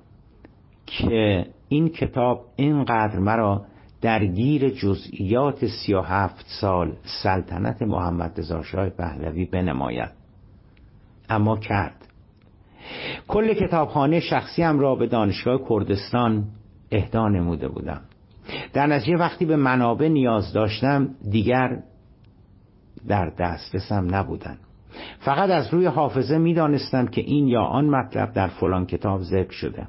که 0.85 1.45
این 1.69 1.89
کتاب 1.89 2.45
اینقدر 2.55 3.19
مرا 3.19 3.65
درگیر 4.01 4.69
جزئیات 4.69 5.65
سی 5.65 5.93
و 5.93 6.01
هفت 6.01 6.45
سال 6.61 6.95
سلطنت 7.23 7.81
محمد 7.81 8.39
رضا 8.39 8.63
شاه 8.63 8.89
پهلوی 8.89 9.45
بنماید. 9.45 10.09
اما 11.29 11.57
کرد. 11.57 12.08
کل 13.27 13.53
کتابخانه 13.53 14.19
شخصیم 14.19 14.79
را 14.79 14.95
به 14.95 15.07
دانشگاه 15.07 15.59
کردستان 15.69 16.43
اهدا 16.91 17.27
نموده 17.27 17.67
بودم 17.67 18.01
در 18.73 18.87
نتیجه 18.87 19.17
وقتی 19.17 19.45
به 19.45 19.55
منابع 19.55 20.07
نیاز 20.07 20.53
داشتم 20.53 21.09
دیگر 21.31 21.79
در 23.07 23.29
دسترسم 23.29 24.15
نبودن 24.15 24.57
فقط 25.19 25.49
از 25.49 25.73
روی 25.73 25.85
حافظه 25.85 26.37
می‌دانستم 26.37 27.07
که 27.07 27.21
این 27.21 27.47
یا 27.47 27.61
آن 27.61 27.85
مطلب 27.89 28.33
در 28.33 28.47
فلان 28.47 28.85
کتاب 28.85 29.21
ذکر 29.21 29.51
شده 29.51 29.87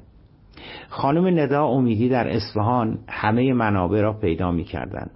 خانم 0.89 1.39
ندا 1.39 1.65
امیدی 1.65 2.09
در 2.09 2.27
اصفهان 2.27 2.99
همه 3.07 3.53
منابع 3.53 4.01
را 4.01 4.13
پیدا 4.13 4.51
می 4.51 4.63
کردن. 4.63 5.09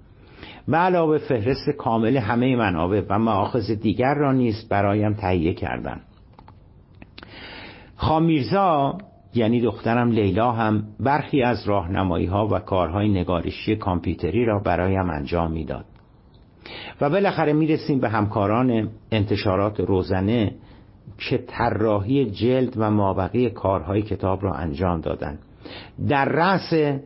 به 0.68 0.78
علاوه 0.78 1.18
فهرست 1.18 1.70
کامل 1.70 2.18
همه 2.18 2.56
منابع 2.56 3.02
و 3.10 3.20
معاخذ 3.20 3.72
دیگر 3.72 4.14
را 4.14 4.32
نیز 4.32 4.70
برایم 4.70 5.14
تهیه 5.14 5.54
کردند. 5.54 6.02
خامیرزا 7.96 8.98
یعنی 9.34 9.62
دخترم 9.62 10.12
لیلا 10.12 10.52
هم 10.52 10.84
برخی 11.00 11.42
از 11.42 11.68
راهنمایی 11.68 12.26
ها 12.26 12.48
و 12.48 12.60
کارهای 12.60 13.10
نگارشی 13.10 13.76
کامپیوتری 13.76 14.46
را 14.46 14.60
برایم 14.60 15.10
انجام 15.10 15.52
می‌داد. 15.52 15.86
و 17.02 17.10
بالاخره 17.10 17.54
می‌رسیم 17.54 18.00
به 18.00 18.10
همکاران 18.10 18.90
انتشارات 19.12 19.80
روزنه 19.80 20.56
که 21.18 21.38
طراحی 21.38 22.26
جلد 22.32 22.74
و 22.78 22.92
مابقی 22.92 23.50
کارهای 23.50 24.02
کتاب 24.02 24.44
را 24.44 24.54
انجام 24.54 25.02
دادند. 25.02 25.40
در 26.10 26.26
رأس 26.26 27.00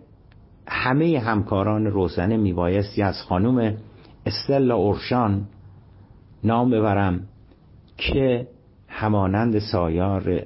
همه 0.68 1.20
همکاران 1.20 1.86
روزنه 1.86 2.38
میبایستی 2.38 3.02
از 3.02 3.22
خانم 3.22 3.78
استلا 4.26 4.76
اورشان 4.76 5.46
نام 6.44 6.70
ببرم 6.70 7.22
که 7.98 8.48
همانند 8.88 9.60
سایار 9.60 10.42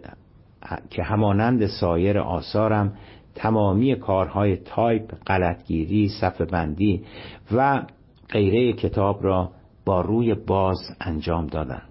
که 0.90 1.04
همانند 1.04 1.66
سایر 1.66 2.20
آثارم 2.20 2.94
تمامی 3.36 3.96
کارهای 3.96 4.58
تایپ، 4.58 5.16
غلطگیری، 5.28 6.10
صفحه 6.22 6.46
بندی 6.46 7.04
و 7.52 7.82
غیره 8.30 8.74
کتاب 8.74 9.24
را 9.24 9.52
با 9.86 10.02
روی 10.02 10.34
باز 10.34 10.78
انجام 11.02 11.48
دادن. 11.48 11.82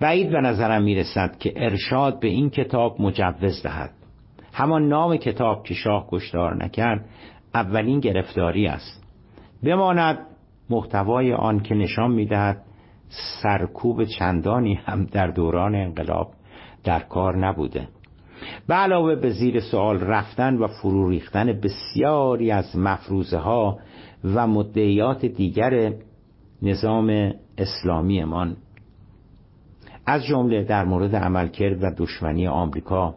بعید 0.00 0.30
به 0.30 0.40
نظرم 0.40 0.82
می‌رسد 0.82 1.38
که 1.38 1.52
ارشاد 1.56 2.20
به 2.20 2.28
این 2.28 2.50
کتاب 2.50 3.02
مجوز 3.02 3.62
دهد. 3.62 3.90
همان 4.52 4.88
نام 4.88 5.16
کتاب 5.16 5.64
که 5.64 5.74
شاه 5.74 6.06
کشدار 6.10 6.64
نکرد 6.64 7.04
اولین 7.54 8.00
گرفتاری 8.00 8.66
است. 8.66 9.04
بماند 9.62 10.18
محتوای 10.70 11.32
آن 11.32 11.60
که 11.60 11.74
نشان 11.74 12.10
می‌دهد 12.10 12.62
سرکوب 13.42 14.04
چندانی 14.04 14.74
هم 14.74 15.04
در 15.04 15.26
دوران 15.26 15.74
انقلاب 15.74 16.30
در 16.86 17.00
کار 17.00 17.36
نبوده. 17.36 17.88
به 18.66 18.74
علاوه 18.74 19.14
به 19.14 19.30
زیر 19.30 19.60
سوال 19.60 20.00
رفتن 20.00 20.56
و 20.56 20.66
فرو 20.66 21.08
ریختن 21.08 21.52
بسیاری 21.52 22.50
از 22.50 22.76
مفروضه 22.76 23.38
ها 23.38 23.78
و 24.24 24.46
مدعیات 24.46 25.26
دیگر 25.26 25.92
نظام 26.62 27.32
اسلامیمان. 27.58 28.56
از 30.06 30.24
جمله 30.24 30.64
در 30.64 30.84
مورد 30.84 31.16
عملکرد 31.16 31.84
و 31.84 31.90
دشمنی 31.96 32.46
آمریکا 32.46 33.14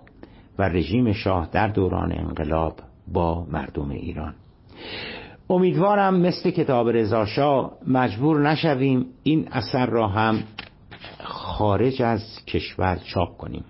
و 0.60 0.64
رژیم 0.64 1.14
شاه 1.14 1.50
در 1.52 1.68
دوران 1.68 2.12
انقلاب 2.12 2.74
با 3.14 3.46
مردم 3.52 3.90
ایران. 3.90 4.34
امیدوارم 5.50 6.20
مثل 6.20 6.52
کتاب 6.52 6.90
رضاشاه 6.90 7.72
مجبور 7.88 8.50
نشویم 8.50 9.06
این 9.24 9.48
اثر 9.52 9.86
را 9.86 10.08
هم 10.08 10.40
خارج 11.60 12.02
از 12.02 12.46
کشور 12.48 12.96
چاپ 12.96 13.38
کنیم. 13.38 13.66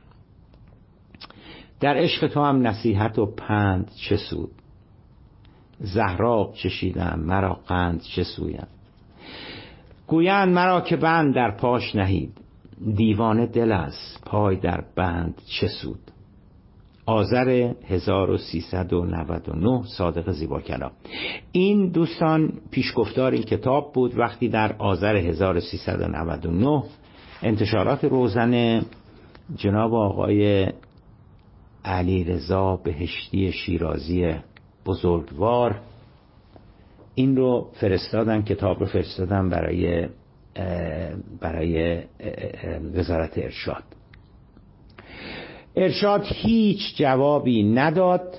در 1.79 1.97
عشق 1.97 2.27
تو 2.27 2.43
هم 2.43 2.67
نصیحت 2.67 3.19
و 3.19 3.25
پند 3.25 3.91
چه 3.95 4.17
سود 4.17 4.51
زهراب 5.79 6.53
چشیدم 6.53 7.19
مرا 7.19 7.53
قند 7.53 8.01
چه 8.01 8.23
سویم 8.23 8.67
گویند 10.07 10.49
مرا 10.49 10.81
که 10.81 10.95
بند 10.95 11.35
در 11.35 11.51
پاش 11.51 11.95
نهید. 11.95 12.37
دیوانه 12.95 13.45
دل 13.45 13.71
است 13.71 14.23
پای 14.25 14.55
در 14.55 14.83
بند 14.95 15.41
چه 15.59 15.67
سود؟ 15.67 16.11
آذر 17.05 17.73
1399 17.87 19.83
صادق 19.97 20.31
زیبا 20.31 20.61
کلام 20.61 20.91
این 21.51 21.89
دوستان 21.89 22.53
پیشگفتار 22.71 23.31
این 23.31 23.43
کتاب 23.43 23.93
بود. 23.93 24.19
وقتی 24.19 24.49
در 24.49 24.75
آذر 24.77 25.15
1399 25.15 26.83
انتشارات 27.43 28.03
روزن 28.03 28.81
جناب 29.55 29.93
آقای 29.93 30.67
علی 31.85 32.23
رضا 32.23 32.75
بهشتی 32.75 33.51
شیرازی 33.51 34.35
بزرگوار. 34.85 35.79
این 37.15 37.35
رو 37.35 37.69
فرستادن 37.73 38.41
کتاب 38.41 38.79
رو 38.79 38.85
فرستادن 38.85 39.49
برای 39.49 40.07
برای 41.41 42.03
وزارت 42.93 43.37
ارشاد. 43.37 43.83
ارشاد 45.75 46.23
هیچ 46.25 46.97
جوابی 46.97 47.63
نداد. 47.63 48.35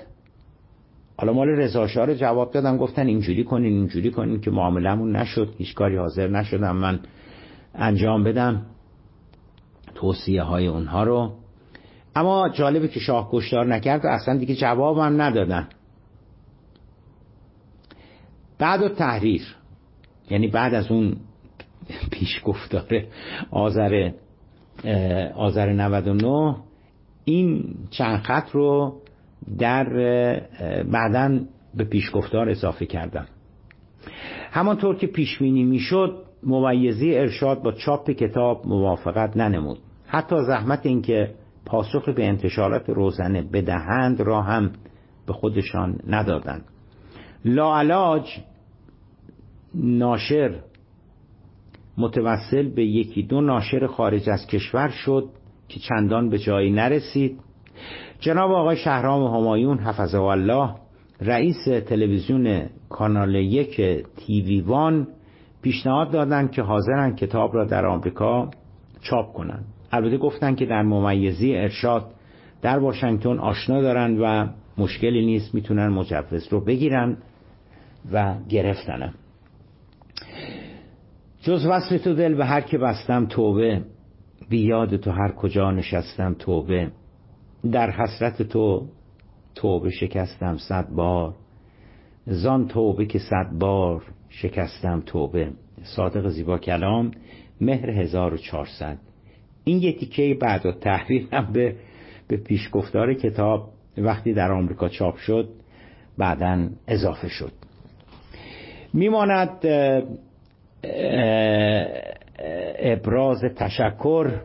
حالا 1.17 1.33
مال 1.33 1.47
رضاشاه 1.47 2.05
رو 2.05 2.13
جواب 2.13 2.51
دادن 2.51 2.77
گفتن 2.77 3.07
اینجوری 3.07 3.43
کنین 3.43 3.73
اینجوری 3.73 4.11
کنین 4.11 4.41
که 4.41 4.51
معاملمون 4.51 5.15
نشد 5.15 5.53
هیچ 5.57 5.73
کاری 5.73 5.97
حاضر 5.97 6.27
نشدم 6.27 6.75
من 6.75 6.99
انجام 7.75 8.23
بدم. 8.23 8.65
توصیه 10.01 10.43
های 10.43 10.67
اونها 10.67 11.03
رو. 11.03 11.31
اما 12.15 12.49
جالبه 12.49 12.87
که 12.87 12.99
شاه 12.99 13.29
کشتار 13.31 13.65
نکرد 13.65 14.05
و 14.05 14.07
اصلا 14.07 14.37
دیگه 14.37 14.55
جوابم 14.55 15.21
ندادن. 15.21 15.69
بعد 18.59 18.81
و 18.81 18.89
تحریر 18.89 19.55
یعنی 20.29 20.47
بعد 20.47 20.73
از 20.73 20.91
اون 20.91 21.15
پیش 22.11 22.41
گفتار 22.45 23.03
آذر 23.51 24.11
آذر 25.35 25.73
99 25.73 26.55
این 27.25 27.75
چند 27.89 28.19
خط 28.19 28.49
رو 28.51 29.01
در 29.59 29.83
بعدا 30.83 31.39
به 31.75 31.83
پیشگفتار 31.83 32.49
اضافه 32.49 32.85
کردم. 32.85 33.27
همانطور 34.51 34.95
که 34.95 35.07
پیشبینی 35.07 35.63
می‌شد 35.63 36.23
ممیزی 36.43 37.15
ارشاد 37.15 37.61
با 37.61 37.71
چاپ 37.71 38.11
کتاب 38.11 38.67
موافقت 38.67 39.37
ننمود. 39.37 39.79
حتی 40.13 40.35
زحمت 40.47 40.85
اینکه 40.85 41.33
پاسخ 41.65 42.09
به 42.09 42.27
انتشارات 42.27 42.89
روزنه 42.89 43.41
بدهند 43.41 44.21
را 44.21 44.41
هم 44.41 44.71
به 45.27 45.33
خودشان 45.33 45.99
ندادند. 46.07 46.65
لاعلاج 47.45 48.39
ناشر 49.75 50.55
متوسل 51.97 52.69
به 52.69 52.85
یکی 52.85 53.23
دو 53.23 53.41
ناشر 53.41 53.87
خارج 53.87 54.29
از 54.29 54.47
کشور 54.47 54.89
شد 54.89 55.29
که 55.67 55.79
چندان 55.79 56.29
به 56.29 56.39
جایی 56.39 56.71
نرسید. 56.71 57.39
جناب 58.19 58.51
آقای 58.51 58.77
شهرام 58.77 59.23
همایون 59.23 59.77
حفظه 59.77 60.21
الله 60.21 60.75
رئیس 61.21 61.65
تلویزیون 61.65 62.69
کانال 62.89 63.35
یک 63.35 63.81
تیوی 64.17 64.61
وان 64.61 65.07
پیشنهاد 65.61 66.11
دادند 66.11 66.51
که 66.51 66.61
حاضرن 66.61 67.15
کتاب 67.15 67.55
را 67.55 67.65
در 67.65 67.85
آمریکا 67.85 68.49
چاپ 69.01 69.33
کنند. 69.33 69.65
البته 69.91 70.17
گفتن 70.17 70.55
که 70.55 70.65
در 70.65 70.81
ممیزی 70.81 71.55
ارشاد 71.55 72.13
در 72.61 72.79
واشنگتن 72.79 73.39
آشنا 73.39 73.81
دارند 73.81 74.17
و 74.21 74.47
مشکلی 74.77 75.25
نیست 75.25 75.55
می‌تونن 75.55 75.87
مجوز 75.87 76.47
رو 76.51 76.61
بگیرن 76.61 77.17
و 78.11 78.35
گرفتنم 78.49 79.13
جز 81.41 81.65
وصل 81.65 81.97
تو 81.97 82.13
دل 82.13 82.33
به 82.35 82.45
هر 82.45 82.61
که 82.61 82.77
بستم 82.77 83.25
توبه. 83.25 83.81
بیاد 84.49 84.95
تو 84.95 85.11
هر 85.11 85.31
کجا 85.31 85.71
نشستم 85.71 86.33
توبه. 86.33 86.91
در 87.71 87.91
حسرت 87.91 88.41
تو 88.41 88.87
توبه 89.55 89.89
شکستم 89.89 90.57
صد 90.57 90.89
بار. 90.89 91.35
زان 92.25 92.67
توبه 92.67 93.05
که 93.05 93.19
صد 93.19 93.49
بار 93.59 94.03
شکستم 94.29 95.03
توبه. 95.05 95.51
صادق 95.83 96.27
زیبا 96.27 96.57
کلام 96.57 97.11
مهر 97.61 97.89
1400 97.89 98.97
این 99.71 99.81
یه 99.81 99.93
تیکه 99.93 100.37
بعد 100.41 100.65
و 100.65 100.71
تحویل 100.71 101.27
هم 101.31 101.53
به 101.53 101.75
به 102.27 102.37
پیشگفتار 102.37 103.13
کتاب 103.13 103.69
وقتی 103.97 104.33
در 104.33 104.51
آمریکا 104.51 104.89
چاپ 104.89 105.17
شد 105.17 105.49
بعدا 106.17 106.69
اضافه 106.87 107.27
شد. 107.27 107.51
میماند 108.93 109.65
ابراز 112.79 113.41
تشکر 113.55 114.41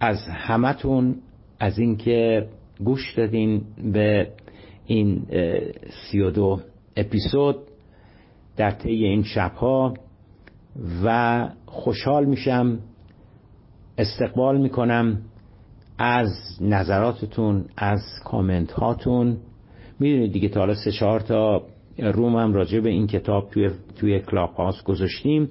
از 0.00 0.18
همتون 0.28 1.16
از 1.60 1.78
اینکه 1.78 2.46
گوش 2.84 3.14
دادین 3.14 3.62
به 3.92 4.28
این 4.86 5.26
سی 5.90 6.20
و 6.20 6.30
دو 6.30 6.60
اپیزود 6.96 7.56
در 8.56 8.70
طی 8.70 9.04
این 9.04 9.22
شبها 9.22 9.94
و 11.04 11.48
خوشحال 11.66 12.24
میشم 12.24 12.78
استقبال 13.98 14.60
می‌کنم 14.60 15.18
از 15.98 16.28
نظراتتون 16.60 17.64
از 17.76 18.00
کامنت 18.24 18.72
هاتون 18.72 19.36
می‌دونید 20.00 20.32
دیگه 20.32 20.48
تا 20.48 20.60
حالا 20.60 20.74
سه 20.74 20.92
چهار 20.92 21.20
تا 21.20 21.62
روم 21.98 22.36
هم 22.36 22.52
راجع 22.52 22.80
به 22.80 22.90
این 22.90 23.06
کتاب 23.06 23.50
توی, 23.50 23.70
توی 23.96 24.20
کلاب 24.20 24.54
هاست 24.54 24.84
گذاشتیم. 24.84 25.48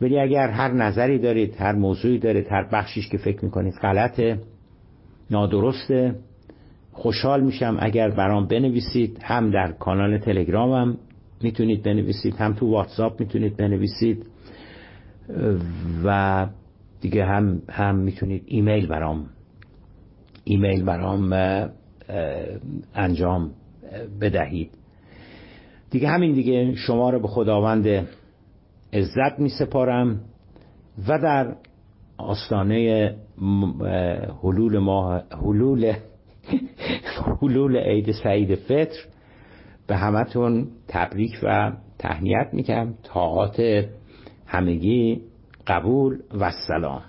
ولی 0.00 0.18
اگر 0.18 0.48
هر 0.48 0.72
نظری 0.72 1.18
دارید 1.18 1.56
هر 1.58 1.72
موضوعی 1.72 2.18
دارید 2.18 2.46
هر 2.50 2.68
بخشیش 2.72 3.08
که 3.08 3.18
فکر 3.18 3.44
می‌کنید 3.44 3.74
غلطه 3.74 4.38
نادرسته 5.30 6.14
خوشحال 6.92 7.40
میشم 7.40 7.76
اگر 7.80 8.10
برام 8.10 8.46
بنویسید 8.46 9.18
هم 9.22 9.50
در 9.50 9.72
کانال 9.72 10.18
تلگرامم 10.18 10.96
می‌تونید 11.42 11.82
بنویسید 11.82 12.34
هم 12.36 12.52
تو 12.52 12.70
واتساپ 12.70 13.20
می‌تونید 13.20 13.56
بنویسید. 13.56 14.26
و 16.04 16.46
دیگه 17.00 17.24
هم 17.24 17.62
هم 17.68 17.96
می‌تونید 17.96 18.42
ایمیل 18.46 18.86
برام 18.86 19.26
ایمیل 20.44 20.84
برام 20.84 21.32
انجام 22.94 23.50
بدهید. 24.20 24.70
دیگه 25.90 26.08
همین 26.08 26.32
دیگه 26.32 26.74
شما 26.74 27.10
رو 27.10 27.20
به 27.20 27.28
خداوند 27.28 27.86
عزت 28.92 29.38
می 29.38 29.48
سپارم 29.48 30.20
و 31.08 31.18
در 31.18 31.56
آستانه 32.18 33.14
حلول 34.42 34.78
ماه 34.78 35.22
حلول 35.30 35.92
حلول 37.42 37.76
عید 37.76 38.12
سعید 38.12 38.54
فطر 38.54 38.98
به 39.86 39.96
همتون 39.96 40.68
تبریک 40.88 41.38
و 41.42 41.72
تهنیت 41.98 42.48
می‌کنم 42.52 42.94
طاعات 43.02 43.84
همگی. 44.46 45.20
قبول 45.68 46.18
و 46.40 46.50
سلام. 46.50 47.02